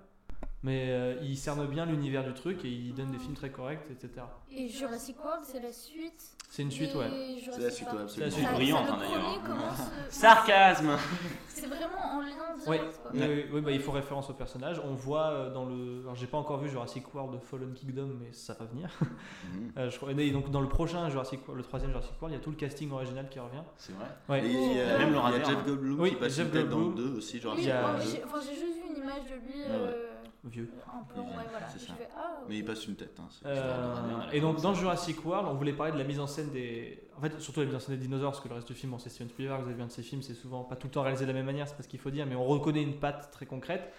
[0.64, 3.86] mais euh, il cerne bien l'univers du truc et il donne des films très corrects,
[3.92, 4.26] etc.
[4.52, 6.36] Et Jurassic World, c'est la suite.
[6.52, 7.06] C'est une suite, ouais.
[7.12, 8.08] Et Jurassic C'est la suite, ouais, absolument.
[8.08, 8.46] C'est la suite.
[8.48, 9.40] Ça- Brillante, hein, le d'ailleurs.
[9.50, 10.90] euh, Sarcasme.
[11.48, 12.68] C'est vraiment en lien direct.
[12.68, 12.80] Ouais.
[13.04, 13.12] quoi.
[13.14, 14.82] Oui, oui, bah, il faut référence au personnage.
[14.84, 16.02] On voit euh, dans le.
[16.02, 18.90] Alors, j'ai pas encore vu Jurassic World Fallen Kingdom, mais ça va venir.
[19.02, 19.72] Mhm.
[19.78, 22.40] Euh, je crois- et donc, dans le prochain Jurassic World, le troisième Jurassic World, il
[22.40, 23.62] y a tout le casting original qui revient.
[23.78, 24.08] C'est vrai.
[24.28, 24.46] Ouais.
[24.46, 25.52] Et il y a, Même Laura il y a Dern.
[25.52, 27.12] Jeff Goldblum Oui, qui passe Jeff tête dans le Goldblum.
[27.12, 27.72] 2 aussi, a- ouais, j'ai
[28.24, 29.64] enfin, j'ai juste vu une image de lui.
[30.42, 30.72] Ah Vieux.
[30.88, 31.68] Un peu, ouais, voilà.
[31.68, 31.94] C'est Je ça.
[31.96, 33.20] fais, ah, Mais il passe une tête.
[33.20, 36.50] hein, Euh, et donc dans Jurassic World, on voulait parler de la mise en scène
[36.52, 37.04] des.
[37.18, 38.92] En fait, surtout la mise en scène des dinosaures, parce que le reste du film,
[38.94, 40.88] bon, c'est Steven Spielberg, vous avez vu un de ses films, c'est souvent pas tout
[40.88, 42.46] le temps réalisé de la même manière, c'est pas ce qu'il faut dire, mais on
[42.46, 43.92] reconnaît une patte très concrète.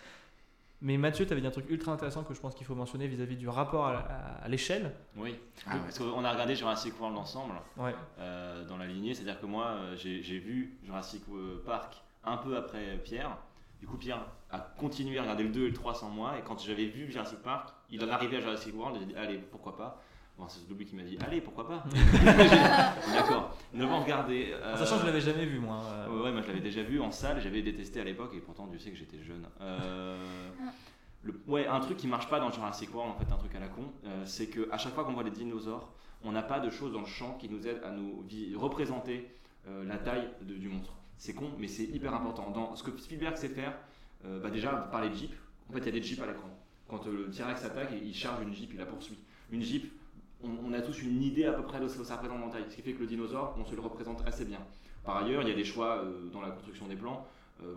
[0.83, 3.07] Mais Mathieu, tu avais dit un truc ultra intéressant que je pense qu'il faut mentionner
[3.07, 4.93] vis-à-vis du rapport à, à- à l'échelle.
[5.15, 5.39] Oui.
[5.67, 5.81] Ah ouais.
[5.83, 7.95] Parce qu'on a regardé Jurassic World ensemble Ouais.
[8.19, 9.13] euh, dans la lignée.
[9.13, 11.23] C'est-à-dire que moi, euh, j'ai vu Jurassic
[11.67, 13.37] Park un peu après Pierre.
[13.81, 16.35] Du coup, Pierre a continué à regarder le 2 et le 3 sans moi.
[16.39, 18.97] Et quand j'avais vu Jurassic Park, il en arrivait à Jurassic World.
[19.01, 20.03] J'ai dit, allez, pourquoi pas?
[20.39, 21.85] Bon, c'est lui qui m'a dit, allez, pourquoi pas?
[23.15, 23.57] D'accord.
[23.73, 24.55] Ne pas regarder.
[24.73, 25.83] En sachant que je l'avais jamais vu, moi.
[25.87, 28.41] euh, Ouais, ouais, moi je l'avais déjà vu en salle, j'avais détesté à l'époque et
[28.41, 29.47] pourtant Dieu sait que j'étais jeune.
[29.61, 30.19] Euh,
[31.23, 33.61] le- ouais, un truc qui marche pas dans Jurassic World, en fait, un truc à
[33.61, 35.91] la con, euh, c'est que à chaque fois qu'on voit des dinosaures,
[36.25, 39.31] on n'a pas de choses dans le champ qui nous aident à nous vi- représenter
[39.69, 40.95] euh, la taille de- du monstre.
[41.21, 42.51] C'est con, mais c'est hyper important.
[42.51, 43.75] Dans ce que Spielberg sait faire,
[44.25, 45.37] euh, bah déjà par les jeeps.
[45.69, 46.49] En fait, il y a des jeeps à l'écran.
[46.89, 49.19] Quand euh, le T-Rex attaque, il charge une jeep, il la poursuit.
[49.53, 49.93] Une jeep,
[50.43, 52.65] on, a tous une idée à peu près de ce que ça représente en taille.
[52.71, 54.61] Ce qui fait que le dinosaure, on se le représente assez bien.
[55.05, 57.27] Par ailleurs, il y a des choix euh, dans la construction des plans.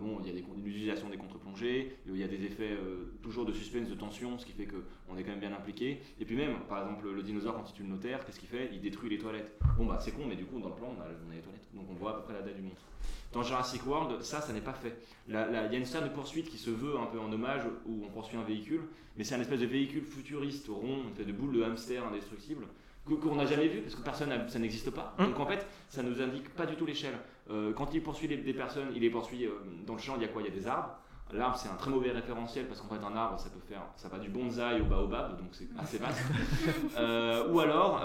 [0.00, 2.74] Bon, il y a des, l'utilisation des contre-plongées, il y a des effets
[3.22, 6.00] toujours de suspense, de tension, ce qui fait qu'on est quand même bien impliqué.
[6.18, 8.70] Et puis même, par exemple, le dinosaure quand il tue le notaire, qu'est-ce qu'il fait?
[8.72, 9.58] Il détruit les toilettes.
[9.76, 11.84] Bon bah c'est con, mais du coup dans le plan on a, les toilettes, donc
[11.90, 12.86] on voit à peu près la taille du monstre.
[13.34, 14.96] Dans Jurassic World, ça, ça n'est pas fait.
[15.28, 18.04] Il y a une scène de poursuite qui se veut un peu en hommage où
[18.06, 18.82] on poursuit un véhicule,
[19.16, 22.66] mais c'est un espèce de véhicule futuriste rond, une espèce de boule de hamster indestructible
[23.04, 25.14] qu'on n'a jamais vu parce que personne ça n'existe pas.
[25.18, 25.26] Hum.
[25.26, 27.14] Donc en fait, ça nous indique pas du tout l'échelle.
[27.50, 29.52] Euh, quand il poursuit des, des personnes, il les poursuit euh,
[29.86, 30.14] dans le champ.
[30.16, 30.42] Il y a quoi?
[30.42, 30.96] Il y a des arbres.
[31.32, 34.08] L'arbre, c'est un très mauvais référentiel parce qu'en fait, un arbre, ça peut faire, ça
[34.08, 36.22] va du bonsaï au baobab, donc c'est assez vaste.
[36.96, 38.04] Euh, ou alors,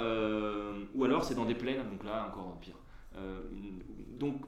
[0.95, 2.75] ou alors c'est dans des plaines, donc là encore pire.
[4.17, 4.41] Donc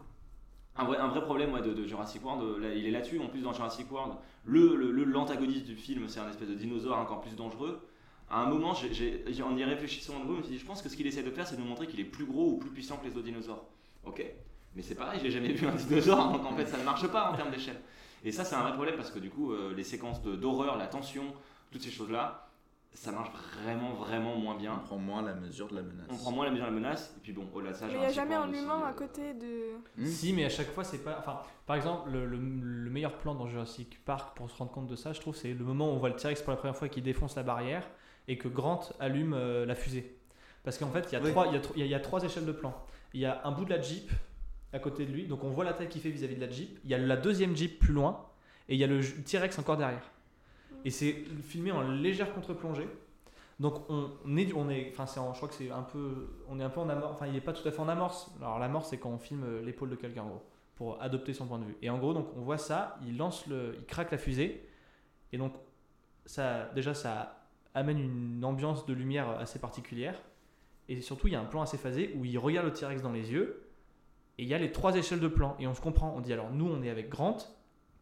[0.81, 3.19] un vrai, problème de, Jurassic World, euh, il est là-dessus.
[3.19, 4.13] En plus, dans Jurassic World,
[4.45, 7.87] l'antagoniste du film, c'est un espèce de dinosaure encore plus dangereux.
[8.29, 10.89] À un moment, en y réfléchissant de nouveau, je me suis dit, je pense que
[10.89, 12.69] ce qu'il essaie de faire, c'est de nous montrer qu'il est plus gros ou plus
[12.69, 13.65] puissant que les autres dinosaures.
[14.05, 14.25] Ok
[14.75, 17.29] Mais c'est pareil, j'ai jamais vu un dinosaure, donc en fait, ça ne marche pas
[17.29, 17.81] en termes d'échelle.
[18.23, 20.87] Et ça, c'est un vrai problème parce que du coup, euh, les séquences d'horreur, la
[20.87, 21.23] tension,
[21.71, 22.50] toutes ces choses-là,
[22.93, 23.31] ça marche
[23.63, 24.75] vraiment, vraiment moins On bien.
[24.85, 26.07] prend moins la mesure de la menace.
[26.09, 27.93] On prend moins la mesure de la menace, et puis bon, au-delà de ça, Mais
[27.93, 29.75] il n'y a Jurassic jamais un humain euh, à côté de.
[29.97, 30.05] Hmm.
[30.05, 31.17] Si, mais à chaque fois, c'est pas.
[31.19, 34.87] Enfin, par exemple, le, le- le meilleur plan dans Jurassic Park pour se rendre compte
[34.87, 36.75] de ça, je trouve, c'est le moment où on voit le T-Rex pour la première
[36.75, 37.87] fois qui défonce la barrière
[38.27, 40.17] et que Grant allume euh, la fusée.
[40.63, 41.31] Parce qu'en fait, il y, a Oui.
[41.31, 42.75] trois- il y, a tro- il y a- il y a trois échelles de plan.
[43.13, 44.11] Il y a un bout de la Jeep
[44.73, 46.77] à côté de lui, donc on voit la taille qu'il fait vis-à-vis de la Jeep.
[46.83, 48.25] Il y a la deuxième Jeep plus loin,
[48.69, 50.11] et il y a le T-Rex encore derrière.
[50.85, 51.13] Et c'est
[51.43, 52.87] filmé en légère contre-plongée.
[53.59, 56.63] Donc on est, on est, enfin c'est, je crois que c'est un peu, on est
[56.63, 57.13] un peu en amorce.
[57.13, 58.31] Enfin, il est pas tout à fait en amorce.
[58.41, 60.43] Alors l'amorce, c'est quand on filme l'épaule de quelqu'un en gros,
[60.75, 61.77] pour adopter son point de vue.
[61.83, 64.67] Et en gros, donc on voit ça, il lance le, il craque la fusée,
[65.31, 65.53] et donc
[66.25, 70.19] ça, déjà ça amène une ambiance de lumière assez particulière.
[70.89, 73.11] Et surtout, il y a un plan assez phasé où il regarde le T-Rex dans
[73.11, 73.69] les yeux,
[74.39, 75.55] et il y a les trois échelles de plan.
[75.59, 76.15] Et on se comprend.
[76.17, 77.37] On dit alors nous, on est avec Grant,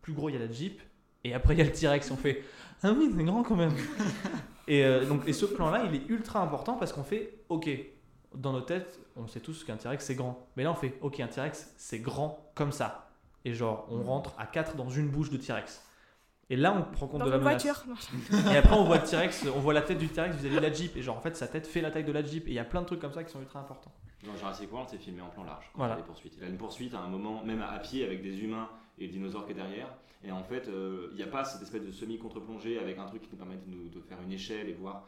[0.01, 0.81] plus gros, il y a la Jeep,
[1.23, 2.11] et après il y a le T-Rex.
[2.11, 2.43] On fait
[2.83, 3.73] ah oui, c'est grand quand même.
[4.67, 7.67] Et, euh, donc, et ce plan-là, il est ultra important parce qu'on fait, ok,
[8.35, 10.47] dans nos têtes, on sait tous qu'un T-Rex c'est grand.
[10.55, 13.09] Mais là, on fait, ok, un T-Rex c'est grand comme ça.
[13.45, 15.83] Et genre, on rentre à 4 dans une bouche de T-Rex.
[16.51, 17.63] Et là, on prend compte Dans de la une menace.
[17.65, 17.83] voiture.
[18.53, 20.71] Et après, on voit le T-Rex, on voit la tête du T-Rex vis-à-vis de la
[20.71, 20.95] Jeep.
[20.97, 22.45] Et genre, en fait, sa tête fait la taille de la Jeep.
[22.47, 23.91] Et il y a plein de trucs comme ça qui sont ultra importants.
[24.23, 25.65] Dans Jurassic World, c'est filmé en plan large.
[25.73, 25.95] Quand Voilà.
[25.95, 26.33] il y a des poursuites.
[26.37, 29.11] Il a une poursuite à un moment, même à pied, avec des humains et le
[29.11, 29.89] dinosaure qui est derrière.
[30.23, 33.21] Et en fait, euh, il n'y a pas cette espèce de semi-contre-plongée avec un truc
[33.21, 35.07] qui nous permet de, nous- de faire une échelle et voir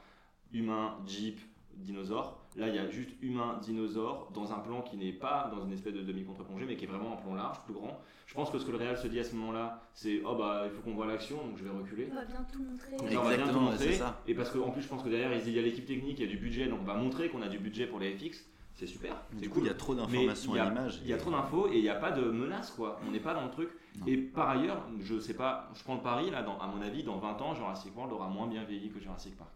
[0.54, 1.40] humain, jeep,
[1.76, 2.38] dinosaure.
[2.58, 5.72] Là, il y a juste humain, dinosaure dans un plan qui n'est pas dans une
[5.72, 7.98] espèce de demi-contre-plongée, mais qui est vraiment un plan large, plus grand.
[8.28, 10.64] Je pense que ce que le réal se dit à ce moment-là, c'est oh bah
[10.66, 12.08] il faut qu'on voit l'action, donc je vais reculer.
[12.12, 12.96] On va bien tout montrer.
[13.00, 13.78] On va bien tout Exactement, montrer.
[13.86, 14.22] c'est ça.
[14.28, 16.28] Et parce qu'en plus, je pense que derrière, il y a l'équipe technique, il y
[16.28, 18.46] a du budget, donc on va montrer qu'on a du budget pour les FX.
[18.82, 19.16] C'est super.
[19.32, 19.66] c'est Du coup, cool.
[19.66, 21.02] il y a trop d'informations à l'image.
[21.04, 23.00] Il y a trop d'infos et il n'y a pas de menace, quoi.
[23.08, 23.70] On n'est pas dans le truc.
[24.00, 24.08] Non.
[24.08, 27.04] Et par ailleurs, je sais pas, je prends le pari, là, dans- à mon avis,
[27.04, 29.52] dans 20 ans, Jurassic World aura moins bien vieilli que Jurassic Park.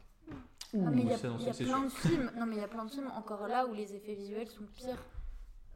[0.76, 1.20] Non, mais il y a, y
[1.64, 2.32] plein de films.
[2.38, 4.66] Non, mais il y a plein de films encore là où les effets visuels sont
[4.76, 5.04] pires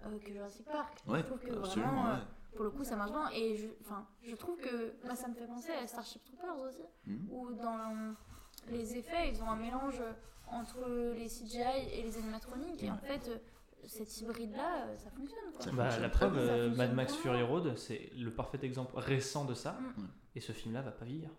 [0.06, 1.00] euh, que Jurassic Park.
[1.08, 1.92] Ouais, je trouve que absolument.
[1.92, 2.22] vraiment, euh, ouais.
[2.56, 3.30] pour le coup, ça marche bien.
[3.34, 6.84] Et je, enfin, je trouve que bah, ça me fait penser à Starship Troopers aussi,
[7.08, 7.28] Mhm.
[7.32, 8.14] où dans
[8.70, 10.02] les effets, ils ont un mélange
[10.52, 10.80] entre
[11.16, 12.84] les CGI et les animatroniques.
[12.84, 13.38] Et en fait, euh,
[13.88, 15.52] cet hybride-là, euh, ça fonctionne.
[15.54, 15.62] Quoi.
[15.66, 17.16] Ça Bah, fonctionne la preuve, euh, Mad Max.
[17.16, 19.78] Fury Road, c'est le parfait exemple récent de ça.
[19.98, 20.04] Mm.
[20.36, 21.30] Et ce film-là va pas vieillir.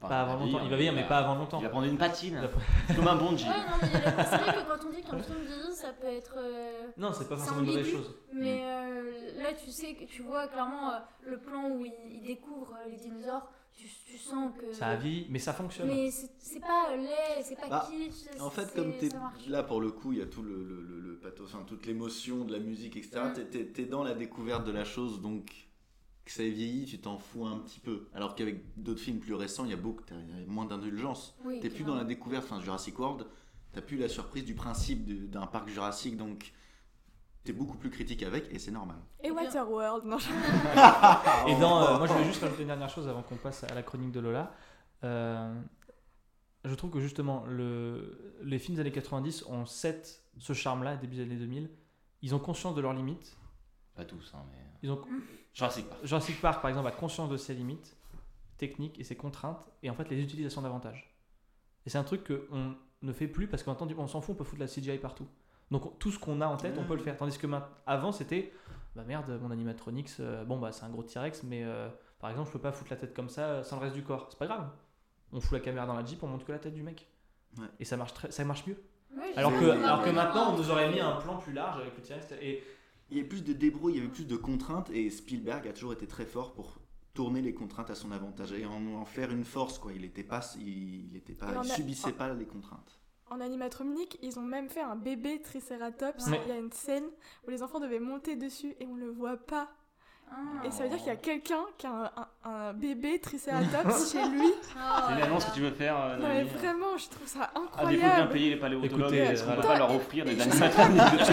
[0.00, 0.60] Enfin, pas avant longtemps.
[0.64, 1.60] Il va vieillir, mais pas avant longtemps.
[1.60, 2.38] Il va prendre une patine,
[2.96, 3.44] comme un bungee.
[3.48, 6.34] Ouais, non, mais c'est vrai que quand on dit qu'un film vieillit, ça peut être.
[6.36, 8.14] euh, Non, c'est pas forcément une mauvaise chose.
[8.32, 12.22] Mais euh, là, tu sais que tu vois clairement euh, le plan où il, il
[12.22, 13.48] découvre euh, les dinosaures.
[13.76, 14.72] Tu, tu sens que.
[14.72, 15.88] Ça a vieilli, mais ça fonctionne.
[15.88, 18.40] Mais c'est pas euh, laid, c'est pas Bah, kitsch.
[18.40, 19.08] En fait, comme t'es
[19.48, 21.86] là pour le coup, il y a tout le, le, le- le pathos, enfin, toute
[21.86, 23.20] l'émotion de la musique, etc.
[23.26, 23.32] Mm.
[23.34, 25.68] T'es- T'es t'es dans la découverte de la chose, donc
[26.24, 28.06] que ça ait vieilli, tu t'en fous un petit peu.
[28.14, 30.64] Alors qu'avec d'autres films plus récents, il y a beaucoup, t'as- il y a moins
[30.66, 31.36] d'indulgence.
[31.44, 33.26] Oui, T'es plus dans la découverte, enfin Jurassic World,
[33.72, 36.52] t'as plus la surprise du principe d'un parc jurassique, donc
[37.44, 38.96] t'es beaucoup plus critique avec, et c'est normal.
[39.22, 40.04] Et Waterworld.
[40.04, 40.28] Non, je-
[41.50, 43.74] Et dans, euh, moi, je voulais juste rajouter une dernière chose avant qu'on passe à
[43.74, 44.52] la chronique de Lola.
[45.04, 45.54] Euh,
[46.64, 51.16] je trouve que justement, le, les films des années 90 ont cette, ce charme-là, début
[51.16, 51.70] des années 2000.
[52.22, 53.36] Ils ont conscience de leurs limites.
[53.94, 54.58] Pas tous, hein, mais.
[54.82, 55.00] Ils ont,
[55.52, 56.00] Jurassic Park.
[56.04, 57.96] Jurassic Park, par exemple, a conscience de ses limites.
[58.56, 61.12] techniques et ses contraintes et en fait les utilisations d'avantages.
[61.84, 64.38] Et c'est un truc qu'on ne fait plus parce qu'en temps on s'en fout, on
[64.38, 65.26] peut foutre la CGI partout.
[65.74, 67.16] Donc on- tout ce qu'on a en tête, on peut le faire.
[67.16, 67.46] Tandis que
[67.86, 68.52] avant c'était
[68.94, 71.88] bah merde, mon animatronics, euh, bon bah c'est un gros T-Rex, mais euh,
[72.20, 74.04] par exemple je peux pas foutre la tête comme ça euh, sans le reste du
[74.04, 74.28] corps.
[74.30, 74.68] C'est pas grave.
[75.32, 77.08] On fout la caméra dans la Jeep, on monte que la tête du mec.
[77.58, 77.66] Ouais.
[77.80, 78.76] Et ça marche très, ça marche mieux.
[79.16, 81.80] Ouais, Alors que, Mais- alors que maintenant on nous aurait mis un plan plus large
[81.80, 82.62] avec le T-Rex et
[83.10, 85.72] Il y avait plus de débrouille, il y avait plus de contraintes et Spielberg a
[85.72, 86.78] toujours été très fort pour
[87.14, 89.92] tourner les contraintes à son avantage et en, en faire une force quoi.
[89.92, 92.98] Il était pas, il, il était pas, il a- subissait pas les contraintes.
[93.30, 96.26] En animatronique, ils ont même fait un bébé Triceratops.
[96.28, 96.40] Ouais.
[96.46, 97.04] Il y a une scène
[97.46, 99.68] où les enfants devaient monter dessus et on le voit pas.
[100.30, 100.34] Ah.
[100.66, 104.12] Et ça veut dire qu'il y a quelqu'un qui a un, un- un bébé Triceratops
[104.12, 104.50] chez lui.
[104.52, 105.50] Oh C'est une là annonce là.
[105.50, 108.06] que tu veux faire, euh, Non mais vraiment, je trouve ça À défaut de bien
[108.08, 108.32] incroyable.
[108.32, 109.68] payer les paléontologues, est-ce qu'on peut voilà.
[109.72, 111.02] pas leur offrir des animatroniques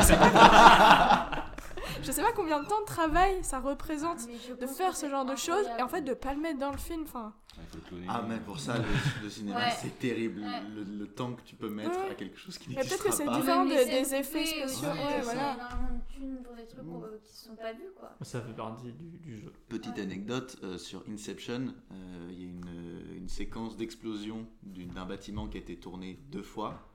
[2.04, 4.20] Je sais pas combien de temps de travail ça représente
[4.60, 5.90] de faire ce genre de choses et en incroyable.
[5.92, 7.04] fait de pas le mettre dans le film.
[7.04, 7.34] Enfin,
[7.80, 8.06] Cloner.
[8.10, 8.84] Ah mais pour ça le,
[9.24, 9.72] le cinéma Ouais.
[9.82, 10.62] c'est terrible Ouais.
[10.76, 12.12] le, le temps que tu peux mettre Ouais.
[12.12, 13.40] à quelque chose qui Mais peut-être n'existera que c'est pas.
[13.40, 15.56] différent de- des effets spéciaux, ouais, voilà.
[15.56, 18.16] énormément de thunes pour des trucs euh, qui se sont pas vus quoi.
[18.22, 19.52] ça fait partie du, du jeu.
[19.70, 20.02] Petite Ouais.
[20.04, 25.58] anecdote euh, sur Inception, euh, il y a une, une séquence d'explosion d'un bâtiment qui
[25.58, 26.88] a été tourné deux fois,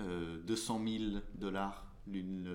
[0.00, 2.48] euh, 200 000 dollars l'une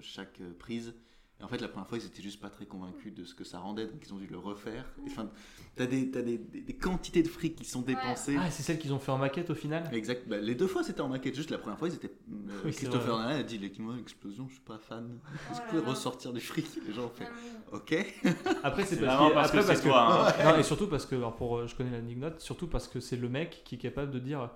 [0.00, 0.94] chaque prise.
[1.40, 3.44] Et en fait, la première fois, ils étaient juste pas très convaincus de ce que
[3.44, 4.84] ça rendait, donc ils ont dû le refaire.
[5.06, 5.30] Et, Enfin,
[5.76, 8.36] t'as des, t'as des, des- des quantités de fric qui sont dépensées.
[8.40, 10.26] Ah, c'est celle qu'ils ont fait en maquette au final Exact.
[10.28, 11.36] Bah, les deux fois, c'était en maquette.
[11.36, 12.10] Juste la première fois, ils étaient.
[12.10, 13.06] euh, Oui, Christopher.
[13.18, 15.20] Nolan a dit moi, l'explosion, je suis pas fan.
[15.52, 17.24] Est-ce que Oh vous pouvez ressortir du fric Les gens ont fait
[17.72, 17.94] Euh, Ok.
[18.64, 19.88] Après, c'est C'est parce, parce après, que parce c'est que.
[19.90, 20.28] toi.
[20.40, 20.44] hein.
[20.52, 23.16] Non, et surtout parce que, alors pour, euh, je connais l'anecdote, surtout parce que c'est
[23.16, 24.50] le mec qui est capable de dire,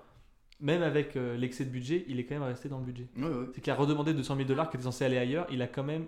[0.59, 3.07] même avec euh, l'excès de budget, il est quand même resté dans le budget.
[3.15, 3.45] Ouais, ouais.
[3.55, 5.83] C'est qu'il a redemandé 200 000 dollars qui était censé aller ailleurs, il a quand
[5.83, 6.07] même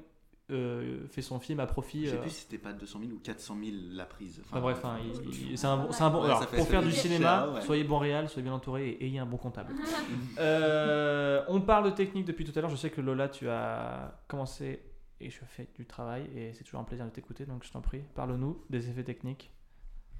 [0.51, 2.05] euh, fait son film à profit.
[2.05, 4.41] Je sais euh, plus si c'était pas 200 000 ou 400 000 la prise.
[4.45, 6.19] Enfin bref, hein, il- il- c'est un, bon- c'est un bon.
[6.19, 7.61] Ouais, alors, fait- pour faire fait du cher, cinéma, ouais.
[7.61, 9.73] soyez bon réal, soyez bien entouré et ayez un bon comptable.
[10.39, 12.69] Euh, on parle de technique depuis tout à l'heure.
[12.69, 14.81] Je sais que Lola, tu as commencé
[15.19, 17.45] et je fais du travail et c'est toujours un plaisir de t'écouter.
[17.45, 19.51] Donc je t'en prie, parle-nous des effets techniques.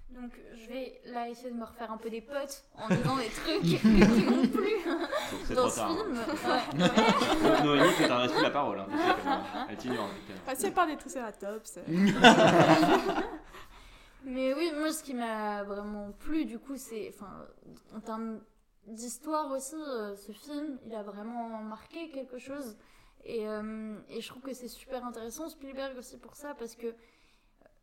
[0.10, 3.28] Donc je vais là essayer de me refaire un peu des potes en disant des
[3.30, 4.70] trucs qui m'ont plu
[5.56, 5.90] dans ce tard.
[5.98, 6.14] film.
[6.16, 6.80] Ouais.
[6.80, 8.80] Donc, Noémie, tu t'as reçu la parole.
[8.80, 10.10] Hein, euh, elle t'ignore.
[10.48, 11.78] elle parle des Triceratops.
[11.80, 11.84] euh,
[14.24, 17.46] Mais oui, moi ce qui m'a vraiment plu du coup c'est, enfin
[17.96, 18.40] en termes
[18.88, 22.76] d'histoire aussi, euh, ce film il a vraiment marqué quelque chose
[23.24, 26.88] et, euh, et je trouve que c'est super intéressant Spielberg aussi pour ça parce que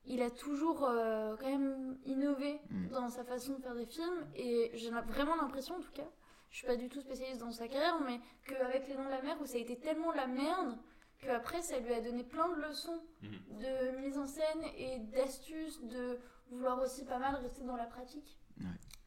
[0.07, 2.89] il a toujours euh, quand même innové Mm.
[2.89, 6.09] dans sa façon de faire des films et j'ai vraiment l'impression en tout cas,
[6.51, 9.23] je suis pas du tout spécialiste dans sa carrière mais qu'avec Les Dents de la
[9.23, 10.77] Mer où ça a été tellement la merde
[11.19, 13.59] qu'après ça lui a donné plein de leçons Mhm.
[13.61, 16.19] de mise en scène et d'astuces, de
[16.51, 18.37] vouloir aussi pas mal rester dans la pratique.
[18.61, 18.67] Ouais.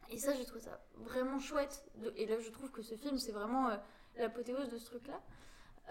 [0.10, 1.84] Et ça, j'ai trouvé ça vraiment chouette.
[2.16, 3.76] Et là, je trouve que ce film, c'est vraiment euh,
[4.18, 5.20] l'apothéose de ce truc-là.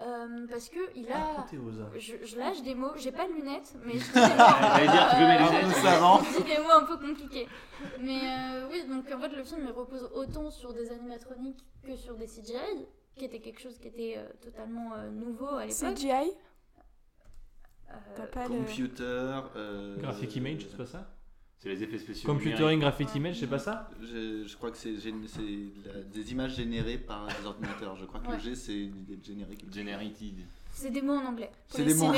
[0.01, 1.45] Euh, parce que il a.
[1.97, 5.07] Je, je lâche des mots, j'ai pas de lunettes, mais je dis des J'allais dire,
[5.09, 7.47] tu veux mes mots, je dis des mots un peu compliqués.
[8.01, 11.95] Mais euh, oui, donc en fait, le film il repose autant sur des animatroniques que
[11.95, 12.85] sur des CGI,
[13.15, 15.93] qui était quelque chose qui était euh, totalement euh, nouveau à l'époque.
[15.95, 16.31] CGI
[17.89, 18.47] Euh.
[18.47, 19.39] Computer.
[19.55, 21.07] euh, Graphic image, c'est pas ça?
[21.59, 22.29] C'est les effets spéciaux.
[22.31, 23.17] Computering graphic Ouais.
[23.17, 27.95] image, c'est pas ça Je, je crois que c'est des images générées par des ordinateurs.
[27.95, 28.33] Je crois que Ouais.
[28.35, 29.65] le G c'est une idée générique.
[29.73, 30.35] Generated.
[30.71, 31.49] C'est des mots en anglais.
[31.67, 32.11] C'est des mots.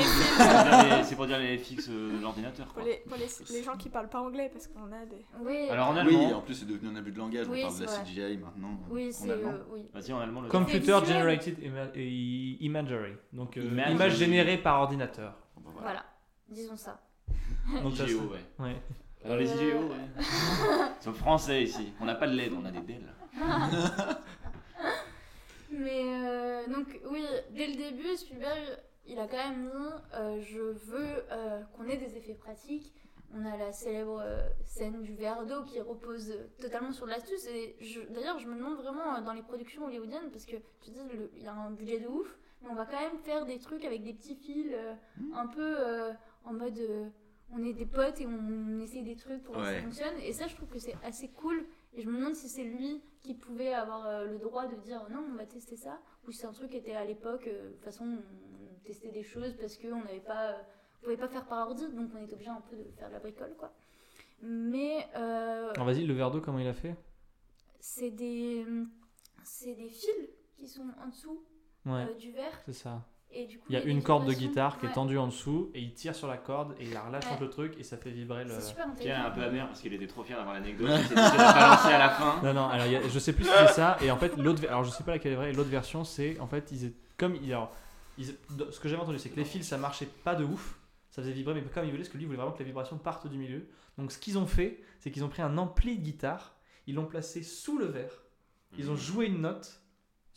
[1.04, 2.66] C'est pour dire les- FX euh, de l'ordinateur.
[2.66, 3.26] Pour les, pour les,
[3.56, 5.24] les gens qui parlent pas anglais, parce qu'on a des.
[5.40, 6.38] Oui, Alors en Oui, allemand.
[6.38, 7.46] en plus c'est devenu un abus de langage.
[7.48, 8.04] Oui, on parle de la vrai.
[8.04, 8.80] CGI maintenant.
[8.90, 9.30] oui c'est.
[9.30, 9.86] euh, oui.
[9.94, 10.40] Vas-y en allemand.
[10.42, 11.90] Le Computer generated ima-
[12.60, 13.12] imagery.
[13.32, 13.92] Donc euh, Imagery.
[13.94, 15.36] image générée par ordinateur.
[15.56, 15.88] Bon, bah, voilà.
[15.90, 16.04] Voilà,
[16.50, 17.00] disons ça.
[17.82, 18.12] Donc ça, ouais.
[18.58, 18.76] ouais.
[19.24, 19.96] Alors les Et, IGO, euh, ouais.
[21.00, 21.92] Ils sont français ici.
[22.00, 23.02] On n'a pas de LED, on a des DEL.
[25.70, 30.60] Mais euh, donc oui, dès le début, Spielberg, il a quand même dit euh, je
[30.60, 32.92] veux euh, qu'on ait des effets pratiques.
[33.34, 37.10] On a la célèbre euh, scène du verre d'eau qui repose euh, totalement sur de
[37.10, 37.46] l'astuce.
[37.48, 40.90] Et je- d'ailleurs, je me demande vraiment euh, dans les productions hollywoodiennes, parce que tu
[40.90, 42.26] dis, le- il y a un budget de ouf,
[42.62, 44.94] mais on va quand même faire des trucs avec des petits fils, euh,
[45.34, 46.12] un peu euh,
[46.46, 47.08] en mode euh,
[47.50, 49.78] on est des potes et on essaye des trucs pour voir si Ouais.
[49.78, 50.18] ça fonctionne.
[50.22, 51.64] Et ça, je trouve que c'est assez cool.
[51.94, 55.06] Et je me demande si c'est lui qui pouvait avoir euh, le droit de dire
[55.10, 57.68] non, on va tester ça, ou si c'est un truc qui était à l'époque, euh,
[57.70, 60.62] de toute façon, on testait des choses parce qu'on n'avait pas, euh,
[61.00, 63.14] on pouvait pas faire par ordi, donc on était obligé un peu de faire de
[63.14, 63.72] la bricole, quoi.
[64.42, 66.94] Mais euh, Alors vas-y, le verre d'eau, comment il a fait?
[67.80, 68.66] c'est des,
[69.42, 71.42] c'est des fils qui sont en dessous
[71.86, 72.60] Ouais, euh, du verre.
[72.66, 73.02] c'est ça.
[73.30, 75.70] Et du coup, Il y a une corde de guitare qui est tendue en dessous
[75.74, 77.36] et il tire sur la corde et il la relâche Ouais.
[77.40, 78.54] le truc et ça fait vibrer le.
[78.54, 80.88] C'est super Qui est un peu amer parce qu'il était trop fier d'avoir l'anecdote.
[80.98, 82.40] Il s'est balancer à la fin.
[82.42, 83.98] Non, non, alors il y a- je sais plus si c'est ça.
[84.02, 85.52] Et en fait, l'autre, alors je sais pas laquelle est vraie.
[85.52, 87.70] L'autre version, c'est en fait, ils, étaient- comme alors,
[88.16, 88.34] ils-
[88.70, 90.78] ce que j'avais entendu, c'est que les fils ça marchait pas de ouf.
[91.10, 92.60] Ça faisait vibrer, mais pas comme ils voulaient, parce que lui il voulait vraiment que
[92.60, 93.66] la vibration parte du milieu.
[93.98, 96.54] Donc ce qu'ils ont fait, c'est qu'ils ont pris un ampli de guitare,
[96.86, 98.22] ils l'ont placé sous le verre,
[98.78, 99.80] ils ont joué une note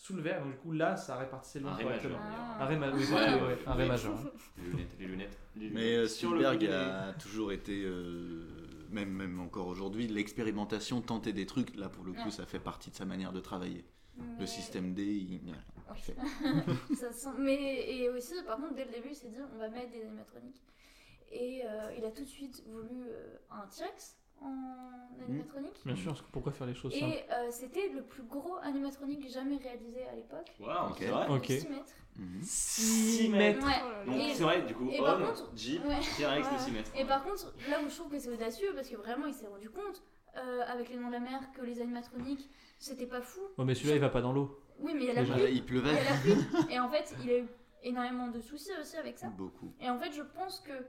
[0.04, 2.18] sous le verre, donc du coup là, ça répartissait le Un nom ré correctement.
[2.18, 2.40] majeur.
[2.40, 2.64] Ah.
[2.64, 3.42] Un ré, ma- oui, Ouais, ouais, ouais.
[3.50, 4.14] ouais, un ré majeur.
[4.18, 4.32] hein.
[4.58, 5.38] Les lunettes, les lunettes.
[5.56, 8.48] les Mais euh, Sur le Spielberg a toujours été, euh,
[8.90, 11.76] même, même encore aujourd'hui, l'expérimentation, tenter des trucs.
[11.76, 12.32] Là, pour le coup, Ouais.
[12.32, 13.86] ça fait partie de sa manière de travailler.
[14.40, 15.40] Le système D, il.
[16.96, 19.70] Ça sent- Mais et aussi, par contre, dès le début, il s'est dit on va
[19.70, 20.62] mettre des animatroniques.
[21.32, 25.74] Et euh, il a tout de suite voulu euh, un T-Rex en animatronique.
[25.86, 28.56] Bien sûr, parce que pourquoi faire les choses simples Et euh, c'était le plus gros
[28.64, 30.52] animatronique jamais réalisé à l'époque.
[30.60, 30.96] Waouh, Ok.
[31.00, 31.28] c'est vrai.
[31.30, 31.46] Ok.
[31.46, 31.94] 6 mètres.
[32.18, 32.40] Mhm.
[32.42, 33.74] 6 mètres Ouais.
[33.86, 34.06] Oh là là.
[34.06, 36.00] Donc c'est vrai, du coup, et homme, contre- Jeep, Ouais.
[36.18, 36.60] T-Rex de Ouais.
[36.60, 36.92] 6 mètres.
[36.96, 39.48] Et par contre, là où je trouve que c'est audacieux, parce que vraiment il s'est
[39.48, 40.02] rendu compte
[40.38, 43.42] euh, avec les noms de la mer que les animatroniques c'était pas fou.
[43.58, 44.60] Oh, mais celui-là il va pas dans l'eau.
[44.80, 45.34] Oui, mais il y a la pluie.
[45.44, 45.90] Il Il y pleuvait.
[45.92, 46.34] a la pluie.
[46.72, 47.48] Et en fait, il a eu
[47.84, 49.28] énormément de soucis aussi avec ça.
[49.28, 49.72] Beaucoup.
[49.80, 50.82] Et en fait, je pense que euh,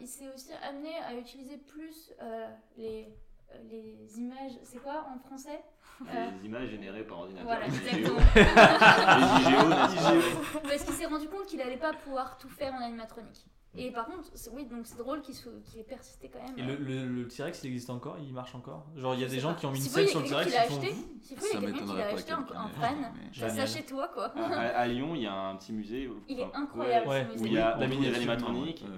[0.00, 3.08] il s'est aussi amené à utiliser plus euh, les,
[3.52, 4.52] euh, les images.
[4.62, 5.62] C'est quoi en français?
[6.02, 7.44] Euh, Les images générées par ordinateur.
[7.46, 8.18] Voilà, les exactement.
[8.18, 10.60] IGO, n'est-ce pas?
[10.62, 13.44] Parce qu'il s'est rendu compte qu'il allait pas pouvoir tout faire en animatronique.
[13.76, 16.58] Et par contre, c'est- oui, donc c'est drôle qu'il soit- qu'il ait persisté quand même.
[16.58, 18.16] Et le, le, le T-Rex il existe encore?
[18.18, 18.84] Il marche encore?
[18.96, 19.60] Genre il y a des gens pas.
[19.60, 20.50] qui ont mis une a sur le T-Rex.
[20.50, 23.12] S'il faut, il y Ça a quelqu'un qui l'a acheté, l'ait fan.
[23.32, 24.24] Ça chez toi, quoi.
[24.36, 26.10] À, Lyon, il y a un petit musée.
[26.28, 27.30] Il est incroyable, ouais, ce Ouais.
[27.30, 27.46] Où musée.
[27.46, 27.86] il y a La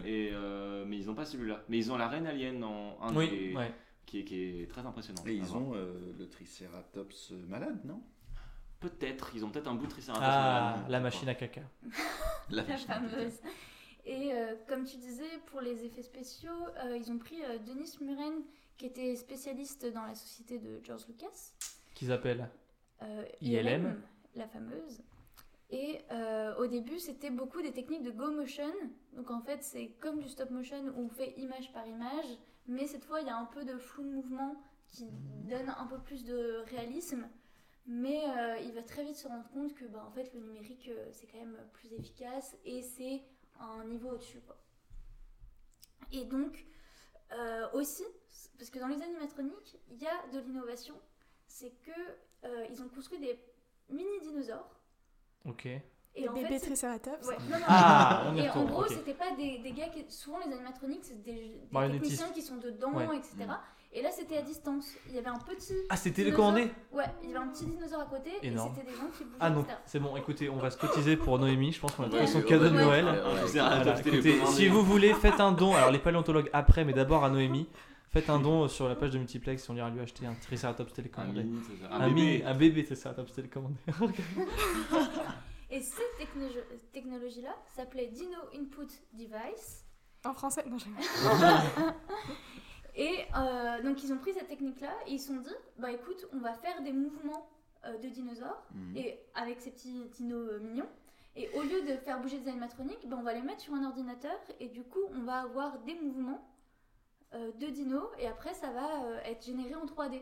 [0.06, 1.60] et, euh, mais ils n'ont pas celui-là.
[1.68, 3.74] Mais ils ont la reine alien en un Oui, des- ouais.
[4.06, 5.22] qui, est, qui est très impressionnant.
[5.26, 8.00] Et ils ont euh, le Triceratops malade, non?
[8.80, 10.26] Peut-être, ils ont peut-être un bout de triceratops.
[10.26, 10.84] Ah, malade.
[10.90, 11.60] la machine à caca.
[12.50, 13.34] La fameuse.
[14.04, 16.50] Et euh, comme tu disais, pour les effets spéciaux,
[16.84, 18.42] euh, ils ont pris euh, Denis Muren,
[18.76, 21.52] qui était spécialiste dans la société de George Lucas.
[21.94, 22.48] Qu'ils appellent.
[23.02, 24.02] euh, ILM.
[24.34, 25.02] la fameuse.
[25.70, 26.00] Et
[26.58, 28.70] au début, c'était beaucoup des techniques de go motion.
[29.14, 32.26] Donc en fait, c'est comme du stop motion où on fait image par image,
[32.66, 34.54] mais cette fois, il y a un peu de flou de mouvement
[34.88, 35.06] qui
[35.48, 37.26] donne un peu plus de réalisme.
[37.86, 38.20] Mais
[38.66, 41.38] il va très vite se rendre compte que bah, en fait, le numérique, c'est quand
[41.38, 43.22] même plus efficace et c'est
[43.64, 44.40] un niveau au-dessus.
[44.40, 44.56] quoi.
[46.12, 46.64] Et donc,
[47.32, 48.04] euh, aussi,
[48.58, 50.94] parce que dans les animatroniques, il y a de l'innovation,
[51.46, 51.90] c'est que
[52.44, 53.38] euh, ils ont construit des
[53.88, 54.68] mini dinosaures.
[55.44, 55.66] Ok.
[56.14, 56.34] Et en.
[57.26, 60.04] Ouais, non, non, Ah, et en gros, c'était pas des, des gars qui.
[60.10, 61.32] Souvent, les animatroniques, c'est des,
[61.88, 63.16] des techniciens qui sont dedans, Ouais.
[63.16, 63.46] etc.
[63.94, 64.86] Et là, c'était à distance.
[65.08, 65.74] Il y avait un petit.
[65.90, 68.72] Ah, c'était télécommandé Ouais, il y avait un petit dinosaure à côté Énorme.
[68.72, 71.16] et c'était des gens qui bougeaient, Ah non, c'est bon, écoutez, on va se cotiser
[71.18, 72.70] pour Noémie, je pense qu'on a trouvé son cadeau de.
[72.70, 73.04] Noël.
[73.04, 73.40] Ouais, Un ouais.
[73.40, 74.56] triceratops Voilà, écoutez, télécommandé.
[74.56, 75.74] si vous voulez, faites un don.
[75.74, 77.68] Alors les paléontologues après, mais d'abord à Noémie.
[78.12, 80.94] Faites un don sur la page de Multiplex, on ira lui acheter un Triceratops Un
[80.94, 81.44] télécommandé.
[81.44, 81.92] mini, c'est ça.
[81.94, 82.44] Un, Un mini- bébé.
[82.44, 83.74] un bébé Triceratops télécommandé.
[85.70, 86.48] Et cette techno-
[86.92, 89.84] technologie-là s'appelait Dino Input Device.
[90.26, 90.90] En français Non, j'ai
[92.94, 96.26] Et euh, donc, ils ont pris cette technique-là et ils se sont dit bah écoute,
[96.32, 97.48] on va faire des mouvements
[97.86, 98.96] euh, de dinosaures Mhm.
[98.96, 100.88] et avec ces petits dinos euh, mignons.
[101.34, 103.84] Et au lieu de faire bouger des animatroniques, ben, on va les mettre sur un
[103.86, 106.46] ordinateur et du coup, on va avoir des mouvements
[107.34, 110.20] euh, de dinos et après, ça va euh, être généré en 3D.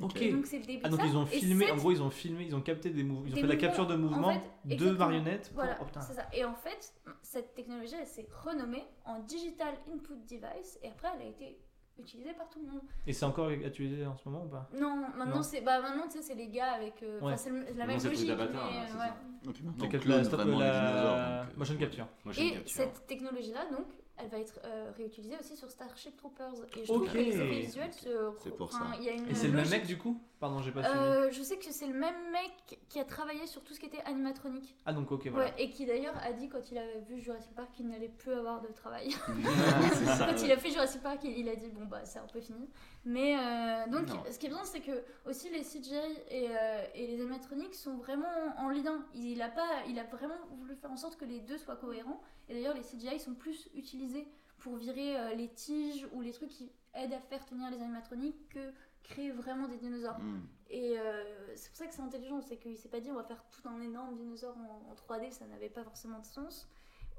[0.00, 0.22] Ok.
[0.22, 1.06] Et donc, c'est le début Ah de donc ça.
[1.06, 3.34] ils ont filmé, en gros ils ont filmé, ils ont capté des mouvements, ils ont
[3.34, 4.32] Des fait la capture de en mouvements
[4.64, 5.48] fait, de marionnettes.
[5.48, 6.00] pour- Voilà, oh, putain.
[6.00, 6.26] c'est ça.
[6.32, 11.26] Et en fait, cette technologie, elle s'est renommée en Digital Input Device et après, elle
[11.26, 11.58] a été
[11.98, 12.80] utilisée par tout le monde.
[13.06, 14.68] Et c'est encore utilisé en ce moment ou pas?
[14.78, 17.02] Non, maintenant, c'est bah, maintenant, tu sais, c'est les gars avec.
[17.02, 17.36] euh, enfin, Ouais.
[17.36, 18.28] c'est la même logique.
[18.28, 19.12] mais, là, c'est ouais.
[19.44, 21.16] Et puis maintenant, on clone la les la dinosaures.
[21.16, 22.06] donc, euh, motion capture.
[22.24, 22.76] Motion Et capture.
[22.76, 23.86] cette technologie-là, donc,
[24.22, 26.54] elle va être euh, réutilisée aussi sur Starship Troopers.
[26.76, 27.04] Et je Ok.
[27.06, 28.08] trouve que les effets visuels se.
[28.38, 28.96] C'est pour enfin, ça.
[28.98, 30.20] il y a une Et c'est le même mec du coup?
[30.40, 30.98] Pardon, j'ai pas suivi.
[30.98, 33.86] Euh, je sais que c'est le même mec qui a travaillé sur tout ce qui
[33.86, 34.74] était animatronique.
[34.86, 35.46] Ah donc ok voilà.
[35.46, 38.32] Ouais, et qui d'ailleurs a dit quand il avait vu Jurassic Park qu'il n'allait plus
[38.32, 39.10] avoir de travail.
[39.92, 40.26] c'est ça.
[40.28, 42.40] quand il a fait Jurassic Park, il, il a dit bon bah c'est un peu
[42.40, 42.68] fini.
[43.04, 44.22] Mais euh, donc Non.
[44.30, 45.94] ce qui est bien c'est que aussi les CGI
[46.30, 48.26] et, euh, et les animatroniques sont vraiment
[48.58, 49.04] en lien.
[49.14, 52.20] Il a pas, il a vraiment voulu faire en sorte que les deux soient cohérents.
[52.48, 54.11] Et d'ailleurs les CGI sont plus utilisés
[54.58, 58.48] pour virer euh, les tiges ou les trucs qui aident à faire tenir les animatroniques
[58.50, 60.18] que créer vraiment des dinosaures.
[60.20, 60.46] Mm.
[60.70, 63.24] Et euh, c'est pour ça que c'est intelligent, c'est qu'il s'est pas dit on va
[63.24, 66.68] faire tout un énorme dinosaure en, en 3D, ça n'avait pas forcément de sens.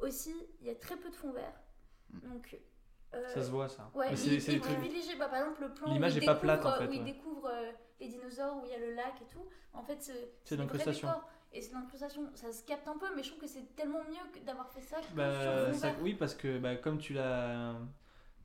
[0.02, 1.62] Aussi, il y a très peu de fond vert.
[2.12, 2.20] Mm.
[2.30, 2.58] Donc,
[3.14, 3.92] euh, Ça se voit ça.
[3.94, 6.26] Ouais, Mais il, c'est- c'est privilégie, bah, par exemple, le plan où L'image il est
[6.26, 7.06] pas plate, découvre, en fait, où il ouais.
[7.06, 9.46] découvre euh, les dinosaures, où il y a le lac et tout.
[9.74, 11.30] En fait, c'est C'est décors.
[11.56, 14.32] Et c'est l'incrustation, ça se capte un peu, mais je trouve que c'est tellement mieux
[14.34, 17.76] que d'avoir fait ça que Bah, sur ça- oui, parce que bah, comme tu l'as.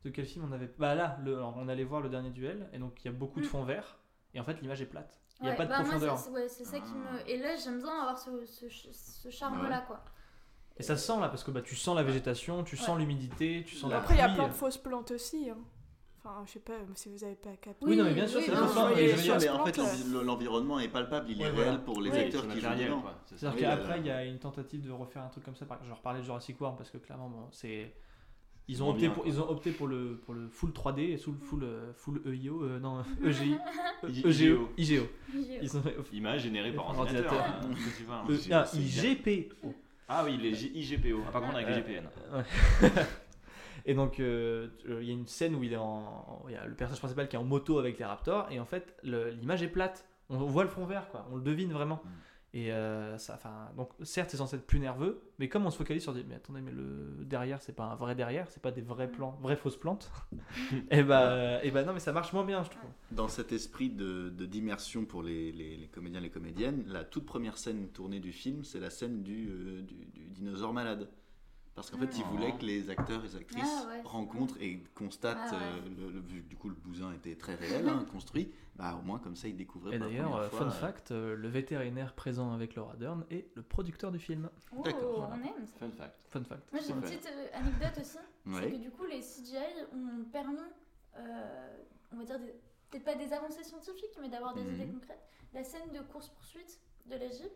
[0.05, 0.73] De quel film on avait.
[0.79, 3.13] Bah là, le, alors, on allait voir le dernier duel, et donc il y a
[3.13, 3.49] beaucoup de Mm.
[3.49, 3.99] fond vert,
[4.33, 5.19] et en fait l'image est plate.
[5.41, 6.17] Il n'y a pas de bah, profondeur.
[6.19, 7.29] c'est- ouais, ça qui me.
[7.29, 10.05] Et là, j'aime bien avoir ce, ce, ch- ce charme-là, quoi.
[10.77, 13.01] Et ça se sent là, parce que bah, tu sens la végétation, tu sens Ouais.
[13.01, 15.51] l'humidité, tu sens la Après, il y a plein de fausses plantes aussi.
[15.51, 15.57] hein.
[16.31, 17.87] Enfin, je sais pas si vous avez pas capté.
[17.87, 19.81] Oui, non, mais bien sûr, oui, ça je mais veux dire, en fait,
[20.25, 21.79] l'environnement est palpable, il est Ouais, réel voilà.
[21.79, 23.03] pour les Oui, acteurs c'est qui jouent dedans.
[23.25, 23.39] C'est.
[23.39, 25.67] C'est-à-dire Oui, qu'après, il y a une tentative de refaire un truc comme ça.
[25.87, 27.95] Je reparlais de Jurassic World parce que clairement, bon, c'est.
[28.71, 29.33] Ils ont, opté bien, pour, quoi.
[29.33, 32.21] ils ont opté pour le, pour le full 3D et sous le full, euh, full
[32.27, 33.57] EIO, euh, non, EGI,
[34.07, 35.05] EGO, IGO.
[35.35, 37.33] Ils ont Image générée par Par ordinateur.
[37.33, 37.71] ordinateur.
[37.71, 38.25] hein, tu vois, hein.
[38.39, 39.73] C'est- ah, c'est IGPO.
[40.07, 41.23] Ah oui, les IGPO.
[41.29, 42.11] Ah, par contre, avec les GPN.
[43.89, 46.57] Et donc, euh, euh, il y a une scène où il est en, il y
[46.57, 49.63] a le personnage principal qui est en moto avec les raptors, et en fait, l'image
[49.63, 50.07] est plate.
[50.29, 51.27] On, on voit le fond vert, quoi.
[51.33, 52.03] On le devine vraiment.
[52.05, 52.09] Mm.
[52.55, 55.79] Et euh, ça, enfin, donc certes, c'est censé être plus nerveux, mais comme on se
[55.79, 58.71] focalise sur des, mais attendez, mais le derrière, c'est pas un vrai derrière, c'est pas
[58.73, 60.11] des vrais plans, vraies fausses plantes.
[60.91, 62.91] et bah, et bah non, mais ça marche moins bien, je trouve.
[63.11, 67.25] Dans cet esprit de d'immersion pour les, les- les comédiens et les comédiennes, la toute
[67.25, 71.09] première scène tournée du film, c'est la scène du, euh, du, du dinosaure malade.
[71.79, 74.03] Parce qu'en fait, ils voulaient que les acteurs et les actrices Ah ouais.
[74.05, 75.59] rencontrent et constatent, Ah ouais.
[75.63, 78.99] euh, le, le- vu que du coup le bousin était très réel, hein, construit, bah
[79.01, 82.53] au moins comme ça ils découvraient Et d'ailleurs, fun euh, fact, euh, le vétérinaire présent
[82.53, 84.51] avec Laura Dern est le producteur du film.
[84.77, 85.31] Oh, D'accord.
[85.33, 85.79] on aime ça.
[85.79, 86.21] Fun fact.
[86.31, 86.73] Fun fact.
[86.73, 88.19] Moi j'ai une petite euh, anecdote aussi,
[88.61, 89.57] c'est que du coup les CGI
[89.93, 90.59] ont permis,
[91.17, 91.77] euh,
[92.13, 92.39] on va dire,
[92.91, 94.75] peut-être pas des avancées scientifiques, mais d'avoir des Mhm.
[94.75, 95.23] idées concrètes.
[95.55, 97.53] La scène de course-poursuite de la Jeep,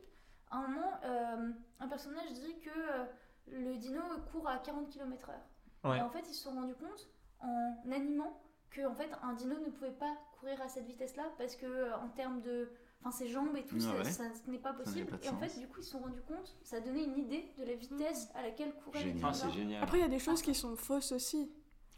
[0.50, 1.50] à un moment, euh,
[1.80, 3.04] un personnage dit que euh,
[3.50, 5.88] le dino court à 40 km/h.
[5.88, 5.98] Ouais.
[5.98, 7.08] Et en fait ils se sont rendus compte
[7.40, 8.40] en animant
[8.70, 11.96] que en fait un dino ne pouvait pas courir à cette vitesse-là parce que euh,
[11.98, 12.70] en termes de
[13.00, 15.36] enfin ses jambes et tout Ouais, ça, ça- ce n'est pas possible pas et en
[15.38, 18.28] fait du coup ils se sont rendus compte ça donnait une idée de la vitesse
[18.34, 19.24] à laquelle courait le Génial.
[19.24, 19.50] Ah, dinosaure.
[19.52, 19.82] c'est génial.
[19.82, 21.50] Après, il y a des choses qui sont fausses aussi.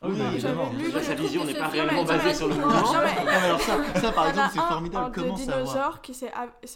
[0.02, 0.64] Ah oui, évidemment.
[0.70, 2.92] j'avais lu- Déjà, sa vision n'est pas réellement a basée sur le mouvement.
[2.92, 5.12] Alors ça, ça, par exemple c'est un- formidable.
[5.14, 6.30] Comment savoir dinosaure qui C'est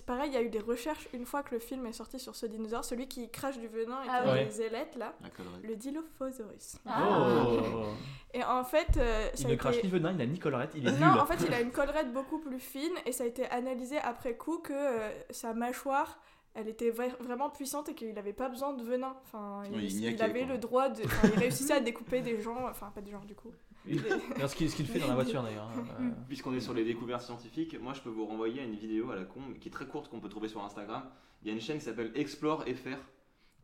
[0.07, 2.35] pareil, il y a eu des recherches une fois que le film est sorti sur
[2.35, 4.45] ce dinosaure, celui qui crache du venin et Ah qui a oui.
[4.47, 5.61] des ailettes là, La collerette.
[5.63, 6.77] le Dilophosaurus.
[6.87, 7.03] Ah.
[7.07, 7.85] Oh.
[8.33, 10.71] Et en fait, euh, ça Il a ne crache ni venin, il n'a ni collerette,
[10.75, 11.01] il est nul.
[11.01, 13.99] Non, en fait, il a une collerette beaucoup plus fine et ça a été analysé
[13.99, 16.19] après coup que euh, sa mâchoire,
[16.55, 19.15] elle était vra- vraiment puissante et qu'il n'avait pas besoin de venin.
[19.25, 20.53] Enfin, il, Oui, il il niaquait, avait quoi.
[20.55, 21.05] le droit de.
[21.05, 23.53] enfin, il réussissait à découper des gens, enfin pas des gens du coup.
[23.87, 25.71] Ce qu'il fait dans la voiture d'ailleurs.
[25.77, 28.75] hein, euh, Puisqu'on est sur les découvertes scientifiques, moi je peux vous renvoyer à une
[28.75, 31.05] vidéo à la con qui est très courte qu'on peut trouver sur Instagram.
[31.43, 32.99] Il y a une chaîne qui s'appelle Explore FR,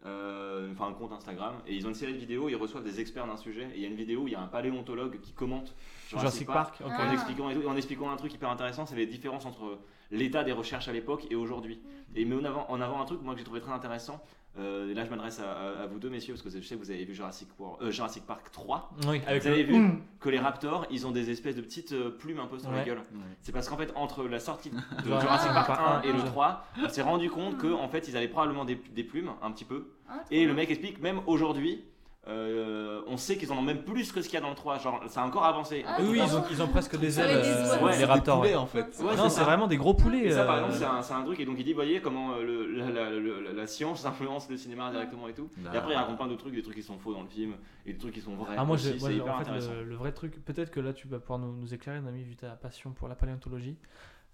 [0.06, 3.00] euh, enfin un compte Instagram, et ils ont une série de vidéos, ils reçoivent des
[3.00, 5.18] experts d'un sujet, et il y a une vidéo où il y a un paléontologue
[5.20, 5.74] qui commente
[6.08, 6.90] Jurassic Park, ok.
[6.92, 9.78] en, expliquant, en expliquant un truc hyper intéressant, c'est les différences entre
[10.10, 11.80] l'état des recherches à l'époque et aujourd'hui.
[12.16, 14.22] Et met en avant, en avant un truc moi que j'ai trouvé très intéressant,
[14.56, 16.76] euh, et là je m'adresse à, à- à vous deux messieurs, parce que je sais
[16.76, 19.74] que vous avez vu Jurassic, World- euh, Jurassic Park 3, Oui, avec vous avez vu
[20.20, 22.84] que les raptors, ils ont des espèces de petites euh, plumes un peu sur la
[22.84, 22.98] gueule.
[22.98, 23.04] Ouais.
[23.42, 26.12] C'est parce qu'en fait, entre la sortie de Jurassic Jurassic Park Park 1 un et
[26.12, 29.02] le et 3, on s'est rendu compte que en fait, ils avaient probablement des, des
[29.04, 29.88] plumes, un petit peu.
[30.08, 31.82] Ah, Et le mec explique, même aujourd'hui,
[32.26, 34.54] euh, on sait qu'ils en ont même plus que ce qu'il y a dans le
[34.56, 34.78] 3.
[34.78, 35.84] Genre, ça a encore avancé.
[35.86, 38.36] Ah, Oui, ils ont, pas ils ont presque des ailes, des euh, les raptors.
[38.40, 38.56] des poulets, ouais.
[38.56, 39.02] en fait.
[39.02, 40.24] Ouais, non, c'est vraiment des gros poulets.
[40.26, 41.40] Et ça, par euh, exemple, c'est un, truc.
[41.40, 44.56] Et donc, il dit, voyez comment euh, le- la, la- le- la science influence le
[44.56, 45.50] cinéma directement et tout.
[45.72, 47.54] Et après, il raconte plein de trucs, des trucs qui sont faux dans le film,
[47.84, 48.54] et des trucs qui sont vrais.
[48.56, 48.88] Ah, moi, aussi.
[48.90, 49.72] hyper en fait, intéressant.
[49.74, 52.36] le, le vrai truc, peut-être que là, tu vas pouvoir nous, nous éclairer, Nami, vu
[52.36, 53.76] ta passion pour la paléontologie.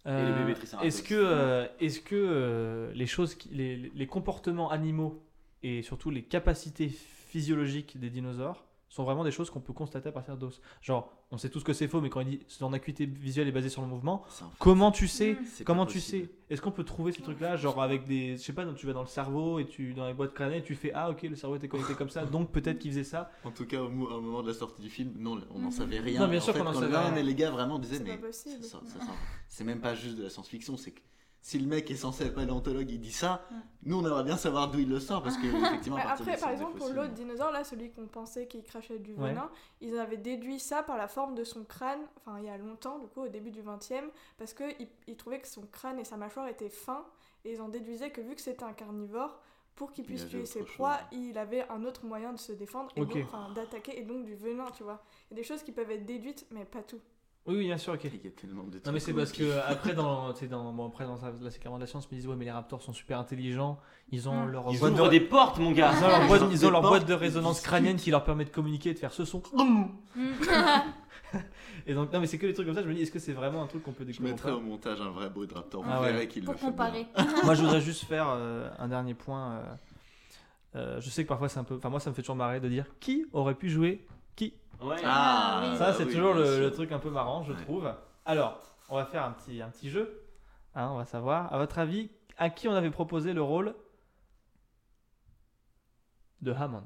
[0.07, 0.87] les Euh, bébés triceratops.
[0.87, 5.23] Est-ce que, euh, est-ce que euh, les choses, qui- les, les comportements animaux
[5.63, 6.91] et surtout les capacités
[7.31, 11.39] physiologiques des dinosaures sont vraiment des choses qu'on peut constater à partir d'os Genre, on
[11.39, 13.83] sait tous que c'est faux, mais quand il dit son acuité visuelle est basée sur
[13.83, 14.25] le mouvement,
[14.59, 15.65] comment tu sais Mm.
[15.65, 16.29] Comment tu sais?
[16.51, 18.93] Est-ce qu'on peut trouver ces trucs-là, genre avec des, je sais pas, donc tu vas
[18.93, 21.55] dans le cerveau et tu dans les boîtes crâniennes, tu fais ah ok le cerveau
[21.55, 23.31] était connecté comme ça, donc peut-être qu'il faisait ça.
[23.45, 25.71] En tout cas, au, mo- au moment de la sortie du film, non, on n'en
[25.71, 26.19] savait rien.
[26.21, 27.13] Non, bien En sûr fait, qu'on en quand savait le- rien.
[27.13, 28.19] mais les gars vraiment disaient, mais
[29.49, 31.01] c'est même pas juste de la science-fiction, c'est que
[31.43, 33.57] si le mec est censé être paléontologue, il dit ça, Ouais.
[33.85, 36.27] nous on aimerait bien savoir d'où il le sort parce que effectivement, à Mais partir
[36.27, 39.31] après, par exemple, pour l'autre dinosaure, là, celui qu'on pensait qui crachait du Ouais.
[39.31, 42.59] venin, ils avaient déduit ça par la forme de son crâne, enfin il y a
[42.59, 46.05] longtemps, du coup, au début du 20e, parce qu'ils ils trouvaient que son crâne et
[46.05, 47.07] sa mâchoire étaient fins,
[47.45, 49.41] et ils en déduisaient que vu que c'était un carnivore,
[49.77, 52.91] pour qu'il Il puisse tuer ses proies, il avait un autre moyen de se défendre,
[52.97, 53.25] et donc,
[53.55, 55.03] d'attaquer, et donc du venin, tu vois.
[55.31, 57.01] Il y a des choses qui peuvent être déduites, mais pas tout.
[57.47, 58.01] Oui, oui, bien sûr, ok.
[58.05, 60.87] Il y a tellement de Non mais trucs c'est parce que après dans, dans, bon,
[60.89, 62.93] après dans la séquence de la science, ils me disent ouais mais les raptors sont
[62.93, 63.79] super intelligents,
[64.13, 64.51] ils ont Mm.
[64.51, 65.93] leur Ils boîte de, ouvrent des portes, mon gars.
[65.97, 67.97] ils ont leur boîte, Ils ont ils ont des leur portes, boîte de résonance crânienne
[67.97, 69.43] qui leur permet de communiquer et de faire ce son.
[69.55, 69.85] Mm.
[71.87, 72.83] Et donc, non, mais c'est que les trucs comme ça.
[72.83, 74.51] Je me dis, est-ce que c'est vraiment un truc qu'on peut Je découvrir ou mettrai
[74.51, 75.85] pas au montage un vrai beau Raptor.
[75.89, 76.29] Ah ouais.
[76.29, 77.07] qu'il le Pour fait comparer.
[77.17, 77.27] bien.
[77.45, 79.53] Moi, je voudrais juste faire euh, un dernier point.
[79.53, 79.63] euh,
[80.77, 81.77] euh, je sais que parfois c'est un peu.
[81.77, 84.05] Enfin, moi, ça me fait toujours marrer de dire qui aurait pu jouer.
[84.83, 84.97] Ouais.
[85.05, 85.77] Ah, oui.
[85.79, 87.63] Ça, c'est oui, toujours le, truc un peu marrant, je Ouais.
[87.63, 87.93] trouve.
[88.25, 90.23] Alors, on va faire un petit, un petit jeu.
[90.75, 91.53] Hein, on va savoir.
[91.53, 93.75] À votre avis, à qui on avait proposé le rôle
[96.41, 96.85] de Hammond?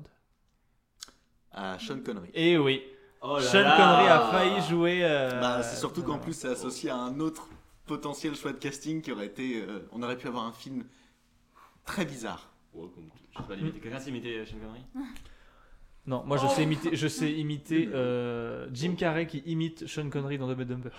[1.52, 2.30] À Sean Connery.
[2.34, 2.82] Eh oui,
[3.20, 3.76] Oh là Sean là.
[3.76, 5.00] Connery a failli jouer.
[5.04, 7.48] euh, Bah, c'est surtout qu'en euh, plus c'est associé à un autre
[7.86, 9.62] potentiel choix de casting qui aurait été.
[9.62, 10.84] euh, on aurait pu avoir un film
[11.84, 12.48] très bizarre.
[12.72, 13.78] Ouais, comme- Je sais pas l'imiter.
[13.80, 14.84] Quelqu'un imiter Sean Connery?
[16.06, 20.36] Non, moi je sais imiter, je sais imiter euh, Jim Carrey qui imite Sean Connery
[20.36, 20.90] dans Dumb and Dumber.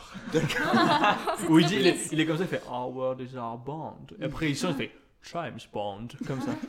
[1.49, 3.57] Où il, dit, il, est, il est comme ça, il fait Our world is our
[3.57, 4.07] bond.
[4.19, 4.91] Et après il change, il fait
[5.31, 6.51] James Bond, comme ça.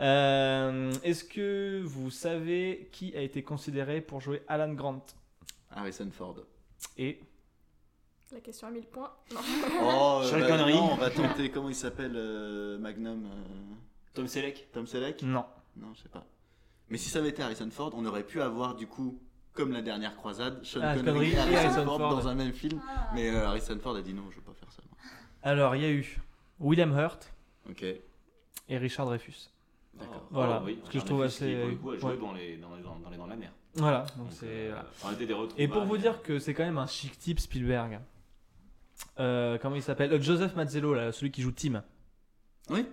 [0.00, 5.04] Euh, Est-ce que vous savez qui a été considéré pour jouer Alan Grant?
[5.70, 6.36] Harrison Ford.
[6.96, 7.20] Et
[8.32, 9.12] La question à 1000 points.
[9.32, 9.40] Non.
[9.82, 10.74] Oh, Sean bah, Connery.
[10.74, 11.50] non, on va tenter.
[11.50, 13.74] Comment il s'appelle euh, Magnum euh,
[14.14, 15.22] Tom Selleck Tom Selleck?
[15.22, 15.44] Non.
[15.76, 16.24] Non, je sais pas.
[16.90, 19.18] Mais si ça avait été Harrison Ford, on aurait pu avoir du coup,
[19.52, 22.10] comme la dernière croisade, Sean Ah, Connery Connery et Harrison, Harrison Ford, Ford.
[22.16, 22.80] dans un même film.
[22.88, 23.10] Ah.
[23.14, 24.82] Mais euh, Harrison Ford a dit non, je veux pas faire ça.
[24.88, 24.98] moi.
[25.42, 26.20] Alors il y a eu
[26.60, 27.32] William Hurt
[28.68, 29.50] et Richard Dreyfus.
[29.94, 30.22] d'accord.
[30.24, 30.78] Oh, Voilà, oh, oui.
[30.84, 32.16] ce que je trouve fils qui, assez- Pour le coup, a joué ouais.
[32.18, 33.52] dans, les, dans, les, dans, les la mer.
[33.74, 34.46] Voilà, donc c'est.
[34.46, 34.68] euh,
[35.00, 35.16] voilà.
[35.34, 35.52] retrouvailles.
[35.64, 38.00] Et pour vous dire que c'est quand même un chic type Spielberg.
[39.20, 40.12] Euh, comment il s'appelle?
[40.12, 41.82] Euh, Joseph Mazzello, là, celui qui joue Tim.
[42.70, 42.86] Oui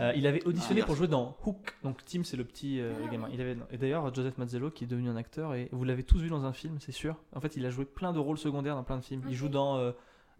[0.00, 1.76] Euh, il avait auditionné Ah, pour jouer dans Hook.
[1.84, 3.28] Donc Tim, c'est le petit euh, gamin.
[3.32, 6.18] Il avait, et d'ailleurs, Joseph Mazzello qui est devenu un acteur et vous l'avez tous
[6.18, 7.16] vu dans un film, c'est sûr.
[7.34, 9.22] En fait, il a joué plein de rôles secondaires dans plein de films.
[9.28, 9.92] Il joue dans euh,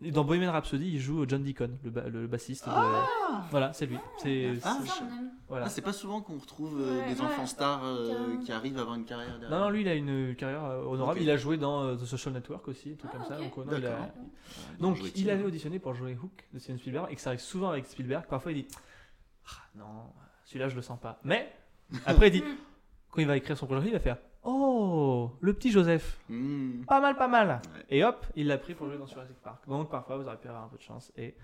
[0.02, 2.66] dans Bohemian Rhapsody, il joue John Deacon, le, ba- le bassiste.
[2.66, 2.72] de-
[3.50, 3.96] Voilà, c'est lui.
[4.18, 5.02] C'est Ah, c'est-
[5.48, 5.66] voilà.
[5.66, 7.26] Ah, c'est pas souvent qu'on retrouve euh, Ouais, des ouais.
[7.26, 9.50] enfants stars euh, qui arrivent à avoir une carrière derrière.
[9.58, 11.18] Non, non, lui, il a une carrière euh, honorable.
[11.20, 11.24] Ok.
[11.24, 13.38] Il a joué dans euh, The Social Network aussi, un truc Ah, comme ça.
[13.40, 13.44] ok.
[13.44, 14.06] Donc, euh, non, il a- D'accord.
[14.80, 17.70] Donc, il avait auditionné pour jouer Hook de Steven Spielberg et que ça arrive souvent
[17.70, 18.26] avec Spielberg.
[18.28, 18.68] Parfois, il dit
[19.48, 20.12] Ah, Non,
[20.44, 21.18] celui-là, je le sens pas.
[21.24, 21.52] Mais
[22.04, 22.44] après, il dit
[23.10, 24.18] Quand il va écrire son projet, il va faire
[24.48, 26.84] Oh, le petit Joseph, Hmm.
[26.86, 27.60] pas mal, pas mal.
[27.74, 27.84] Ouais.
[27.90, 29.66] Et hop, il l'a pris pour jouer dans Jurassic Park.
[29.66, 31.10] Donc, parfois, vous aurez pu avoir un peu de chance.
[31.16, 31.34] Et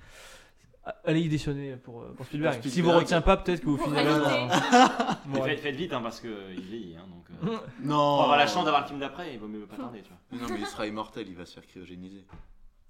[1.04, 2.54] allez auditionner pour, euh, pour Spielberg.
[2.56, 2.98] Pour Si vous Spielberg.
[3.00, 4.48] retient pas, peut-être que vous finirez dans.
[5.44, 6.96] Faites, faites vite, hein, parce qu'il vieillit.
[6.96, 9.66] Hein, donc, euh, Non pour avoir la chance d'avoir le film d'après, il vaut mieux
[9.66, 10.02] pas tarder.
[10.02, 10.46] Tu vois.
[10.46, 12.24] Non, mais il sera immortel, il va se faire cryogéniser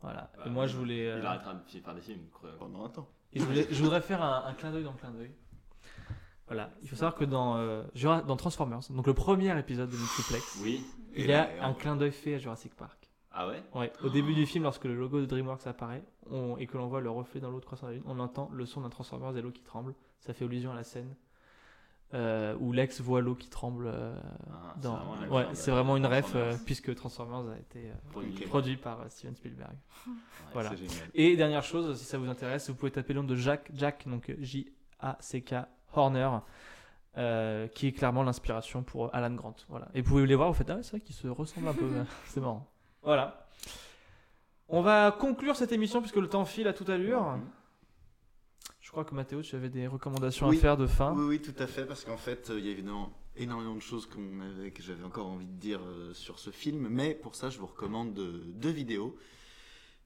[0.03, 0.31] Voilà.
[0.37, 1.09] Bah, Et moi, je voulais.
[1.11, 2.27] euh, Il arrêtera de faire des films.
[2.59, 3.09] pendant un temps.
[3.33, 5.33] Et je, voulais- je voudrais faire un, un clin d'œil dans le clin d'œil.
[6.49, 7.83] Voilà, il faut savoir que dans, euh,
[8.27, 10.85] dans Transformers, donc le premier épisode de Multiplex, Oui.
[11.15, 13.09] il y a là, un clin d'œil fait à Jurassic Park.
[13.31, 13.63] Ah ouais?
[13.75, 16.89] Ouais, au début du film, lorsque le logo de DreamWorks apparaît on- et que l'on
[16.89, 18.91] voit le reflet dans l'eau de croissant de la lune, on entend le son d'un
[18.91, 19.95] Transformers et l'eau qui tremble.
[20.21, 21.17] Ça fait allusion à la scène
[22.15, 23.87] euh, où Lex voit l'eau qui tremble.
[23.87, 24.15] euh,
[24.51, 28.77] Ah, c'est vraiment Ouais, c'est vraiment une ref euh, puisque Transformers a été euh, Produit.
[28.77, 29.77] Par euh, Steven Spielberg.
[30.53, 30.71] Voilà.
[31.15, 34.07] Et dernière chose, si ça vous intéresse, vous pouvez taper le nom de Jack, Jack
[34.07, 35.55] donc J-A-C-K
[35.95, 36.29] Horner,
[37.17, 39.55] euh, qui est clairement l'inspiration pour Alan Grant.
[39.71, 39.89] Voilà.
[39.95, 41.91] Et vous pouvez les voir, vous faites ah c'est vrai qu'ils se ressemblent un peu,
[42.27, 42.71] c'est marrant.
[43.03, 43.47] Voilà.
[44.69, 47.39] On va conclure cette émission puisque le temps file à toute allure.
[48.93, 50.59] Je crois que Mathéo, tu avais des recommandations Oui.
[50.59, 51.15] à faire de fin.
[51.17, 53.81] Oui, oui, tout à fait, parce qu'en fait, euh, il y a évidemment énormément de
[53.81, 57.49] choses avait, que j'avais encore envie de dire euh, sur ce film, mais pour ça,
[57.49, 59.17] je vous recommande deux vidéos.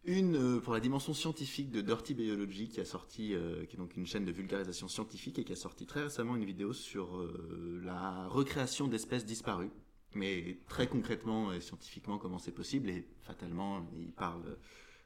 [0.05, 3.79] Une euh, pour la dimension scientifique de Dirty Biology, qui a sorti, euh, qui est
[3.81, 7.17] donc une chaîne de vulgarisation scientifique et qui a sorti très récemment une vidéo sur
[7.17, 9.73] euh, la recréation d'espèces disparues,
[10.15, 14.57] mais très concrètement et scientifiquement comment c'est possible, et fatalement, il parle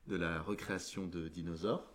[0.07, 1.95] de la recréation de dinosaures.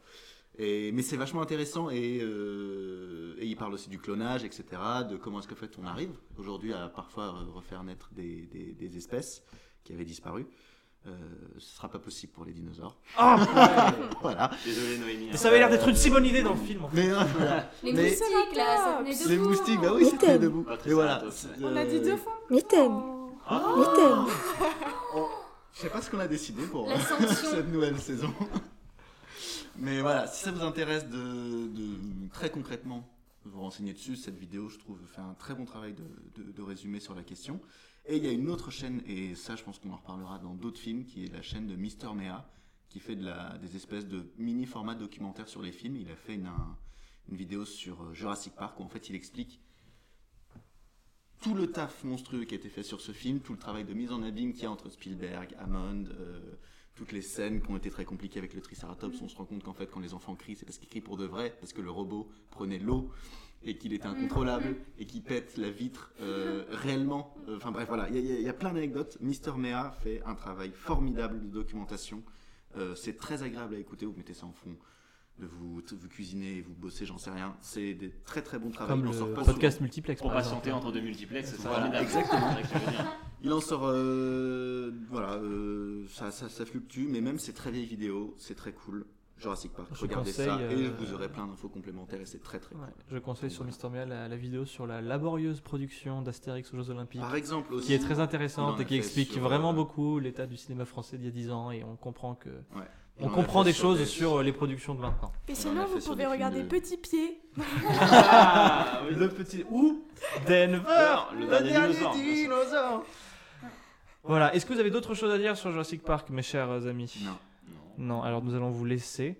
[0.58, 4.64] Et, mais c'est vachement intéressant et, euh, et il parle aussi du clonage, etc.,
[5.10, 8.74] de comment est-ce que fait on arrive aujourd'hui à parfois euh, refaire naître des, des-
[8.74, 9.44] des espèces
[9.84, 10.48] qui avaient disparu.
[11.08, 11.12] Euh,
[11.60, 12.98] ce sera pas possible pour les dinosaures.
[13.18, 14.50] Ah, Voilà.
[14.66, 15.26] Désolé Noémie.
[15.28, 15.38] Mais hein.
[15.38, 16.84] ça avait l'air d'être une si bonne idée dans le film.
[16.86, 16.96] en fait.
[17.04, 17.70] Mais euh, voilà.
[17.84, 19.30] Les Mais- moustiques là, ça tenait debout.
[19.30, 20.66] les moustiques, bah oui, c'est très debout.
[20.86, 21.24] Mais voilà.
[21.24, 21.32] Ouais.
[21.64, 22.40] On a dit Euh, deux fois.
[22.50, 23.02] Mitaine,
[23.52, 23.78] Oh.
[23.78, 24.26] mitaine.
[25.74, 26.90] Je sais pas ce qu'on a décidé pour
[27.52, 28.34] cette nouvelle saison.
[29.78, 33.10] Mais voilà, si ça vous intéresse de, très concrètement
[33.44, 37.00] vous renseigner dessus, cette vidéo, je trouve, fait un très bon travail de, de- résumé
[37.00, 37.62] sur la question.
[38.08, 40.56] Et il y a une autre chaîne, et ça, je pense qu'on en reparlera dans
[40.56, 42.50] d'autres films, qui est la chaîne de Mister Mea,
[42.90, 45.96] qui fait des espèces de mini formats documentaires sur les films.
[45.98, 46.78] Il a fait une, un-
[47.30, 49.60] une vidéo sur euh, Jurassic Park où en fait il explique
[51.42, 53.94] tout le taf monstrueux qui a été fait sur ce film, tout le travail de
[53.94, 56.40] mise en abîme qu'il y a entre Spielberg, Hammond, euh,
[56.96, 59.64] toutes les scènes qui ont été très compliquées avec le Triceratops, on se rend compte
[59.64, 61.82] qu'en fait, quand les enfants crient, c'est parce qu'ils crient pour de vrai, parce que
[61.82, 63.10] le robot prenait l'eau
[63.64, 67.36] et qu'il était incontrôlable et qu'il pète la vitre euh, réellement.
[67.50, 69.18] Euh, Enfin bref, voilà, il y, a- y y plein d'anecdotes.
[69.22, 72.24] Mister Mea fait un travail formidable de documentation.
[72.78, 74.76] Euh, c'est très agréable à écouter, vous mettez ça en fond.
[75.40, 77.58] De vous, vous cuisiner, vous bossez, j'en sais rien.
[77.60, 78.92] C'est des très très bons travaux.
[78.94, 79.84] Comme en le sort pas podcast souvent.
[79.84, 80.22] multiplex.
[80.22, 82.06] Pour patienter entre deux multiplex, c'est Voilà, formidable.
[82.06, 82.52] exactement.
[83.46, 83.50] C'est.
[83.50, 87.86] Il en sort, euh, voilà, euh, ça, ça, ça fluctue, mais même ces très vieilles
[87.86, 89.06] vidéos, c'est très cool.
[89.38, 92.42] Jurassic Park, Je regardez conseille, ça et euh, vous aurez plein d'infos complémentaires et c'est
[92.42, 93.04] très très Ouais, cool.
[93.12, 96.90] je conseille sur Mister Mea la, la vidéo sur la laborieuse production d'Astérix aux Jeux
[96.92, 97.20] Olympiques.
[97.20, 100.46] Par exemple aussi, qui est très intéressante et qui explique sur, vraiment euh, beaucoup l'état
[100.48, 102.48] du cinéma français d'il y a 10 ans et on comprend que
[103.20, 105.34] il on comprend des sur choses des- sur les productions de maintenant.
[105.50, 107.42] Et sinon, vous pouvez regarder de- Petit Pied.
[107.90, 109.16] Ah, oui.
[109.16, 110.06] Le petit ou
[110.48, 112.14] Denver, Le dernier dinosaure.
[112.16, 113.06] dinosaure.
[114.28, 117.14] Voilà, est-ce que vous avez d'autres choses à dire sur Jurassic Park, mes chers amis?
[117.24, 117.30] Non.
[117.30, 117.38] Non.
[117.98, 119.40] Non, alors nous allons vous laisser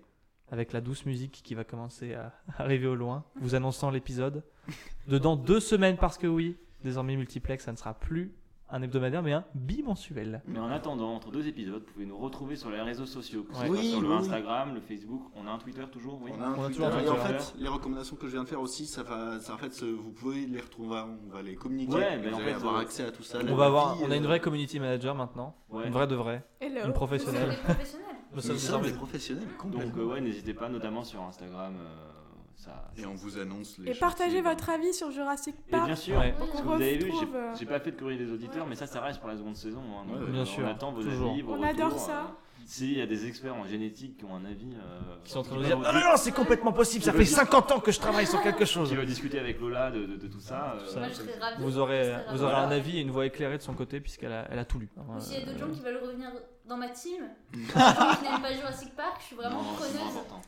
[0.52, 4.44] avec la douce musique qui va commencer à arriver au loin, vous annonçant l'épisode.
[5.08, 8.32] Dedans deux semaines parce que oui, désormais multiplex, ça ne sera plus
[8.68, 10.42] un hebdomadaire mais un bimensuel.
[10.46, 13.54] Mais en attendant, entre deux épisodes, vous pouvez nous retrouver sur les réseaux sociaux, que
[13.54, 13.66] ce Ouais.
[13.68, 14.14] soit Oui, sur le oui.
[14.14, 15.22] Instagram, le Facebook.
[15.36, 16.32] On a un Twitter toujours, oui.
[16.36, 16.72] On a un On a Twitter.
[16.82, 19.38] toujours un et en fait, les recommandations que je viens de faire aussi, ça va,
[19.38, 21.94] ça, en fait, vous pouvez les retrouver, on va les communiquer.
[21.94, 23.38] Ouais, vous en allez fait, avoir euh, accès à tout ça.
[23.48, 25.86] On va avoir, vie, on a une euh, vraie community manager maintenant, Ouais.
[25.86, 26.80] une vraie de vraie, Hello.
[26.86, 27.50] une professionnelle.
[27.50, 28.06] des professionnels.
[28.34, 31.74] Nous sommes des professionnels, Donc euh, ouais, n'hésitez pas, notamment sur Instagram.
[31.78, 32.15] euh,
[32.56, 35.86] ça, Et on vous annonce les Et partagez votre avis sur Jurassic Et Park.
[35.86, 36.32] bien sûr, Ouais.
[36.32, 38.30] Pour parce que qu'on vous avez vu, j'ai euh, j'ai pas fait de courrier des
[38.32, 39.80] auditeurs, mais ça, ça reste pour la seconde saison.
[39.80, 40.04] hein.
[40.08, 41.30] Donc, Ouais, euh, bien on sûr, attend vos toujours.
[41.32, 42.18] avis, vos On adore ça.
[42.20, 42.24] euh,
[42.68, 45.42] S'il y a des experts en génétique qui ont un avis, euh, Qui sont en
[45.44, 47.78] train de nous dire veulent- Non, non, non, c'est complètement possible, ça fait 50 ans
[47.78, 48.88] que je travaille sur quelque chose.
[48.88, 50.74] qui veut discuter avec Lola de, de- de tout ça.
[50.74, 50.98] euh, Ça.
[50.98, 51.62] Moi, je serais ravie.
[51.62, 54.48] Vous aurez, vous aurez un avis et une voix éclairée de son côté puisqu'elle a,
[54.50, 54.88] elle a tout lu.
[55.20, 56.28] s'il y a d'autres gens qui veulent revenir
[56.68, 60.00] dans ma team, qui n'aiment pas Jurassic Park, je suis vraiment non, preneuse.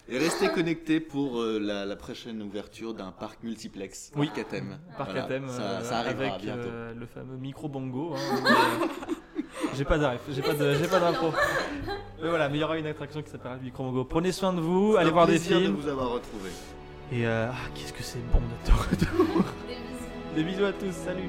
[0.09, 4.11] Et restez connectés pour euh, la, la prochaine ouverture d'un parc multiplex.
[4.17, 4.27] Oui.
[4.27, 4.79] Parc à thème.
[4.97, 6.61] Parc Voilà, à thème ça, euh, ça arrivera avec bientôt.
[6.69, 8.15] euh, le fameux micro bongo.
[8.17, 8.89] hein,
[9.75, 11.33] j'ai pas d'arrêt, j'ai pas de, j'ai pas d'impro.
[12.21, 14.05] Mais voilà, mais il y aura une attraction qui s'appellera le micro bongo.
[14.05, 15.77] Prenez soin de vous, allez voir des films.
[15.77, 16.51] de vous avoir retrouvé.
[17.13, 19.45] Et euh, ah, qu'est-ce que c'est bon d'être de retour.
[19.67, 20.35] Des bisous.
[20.35, 21.29] Des bisous à tous, salut.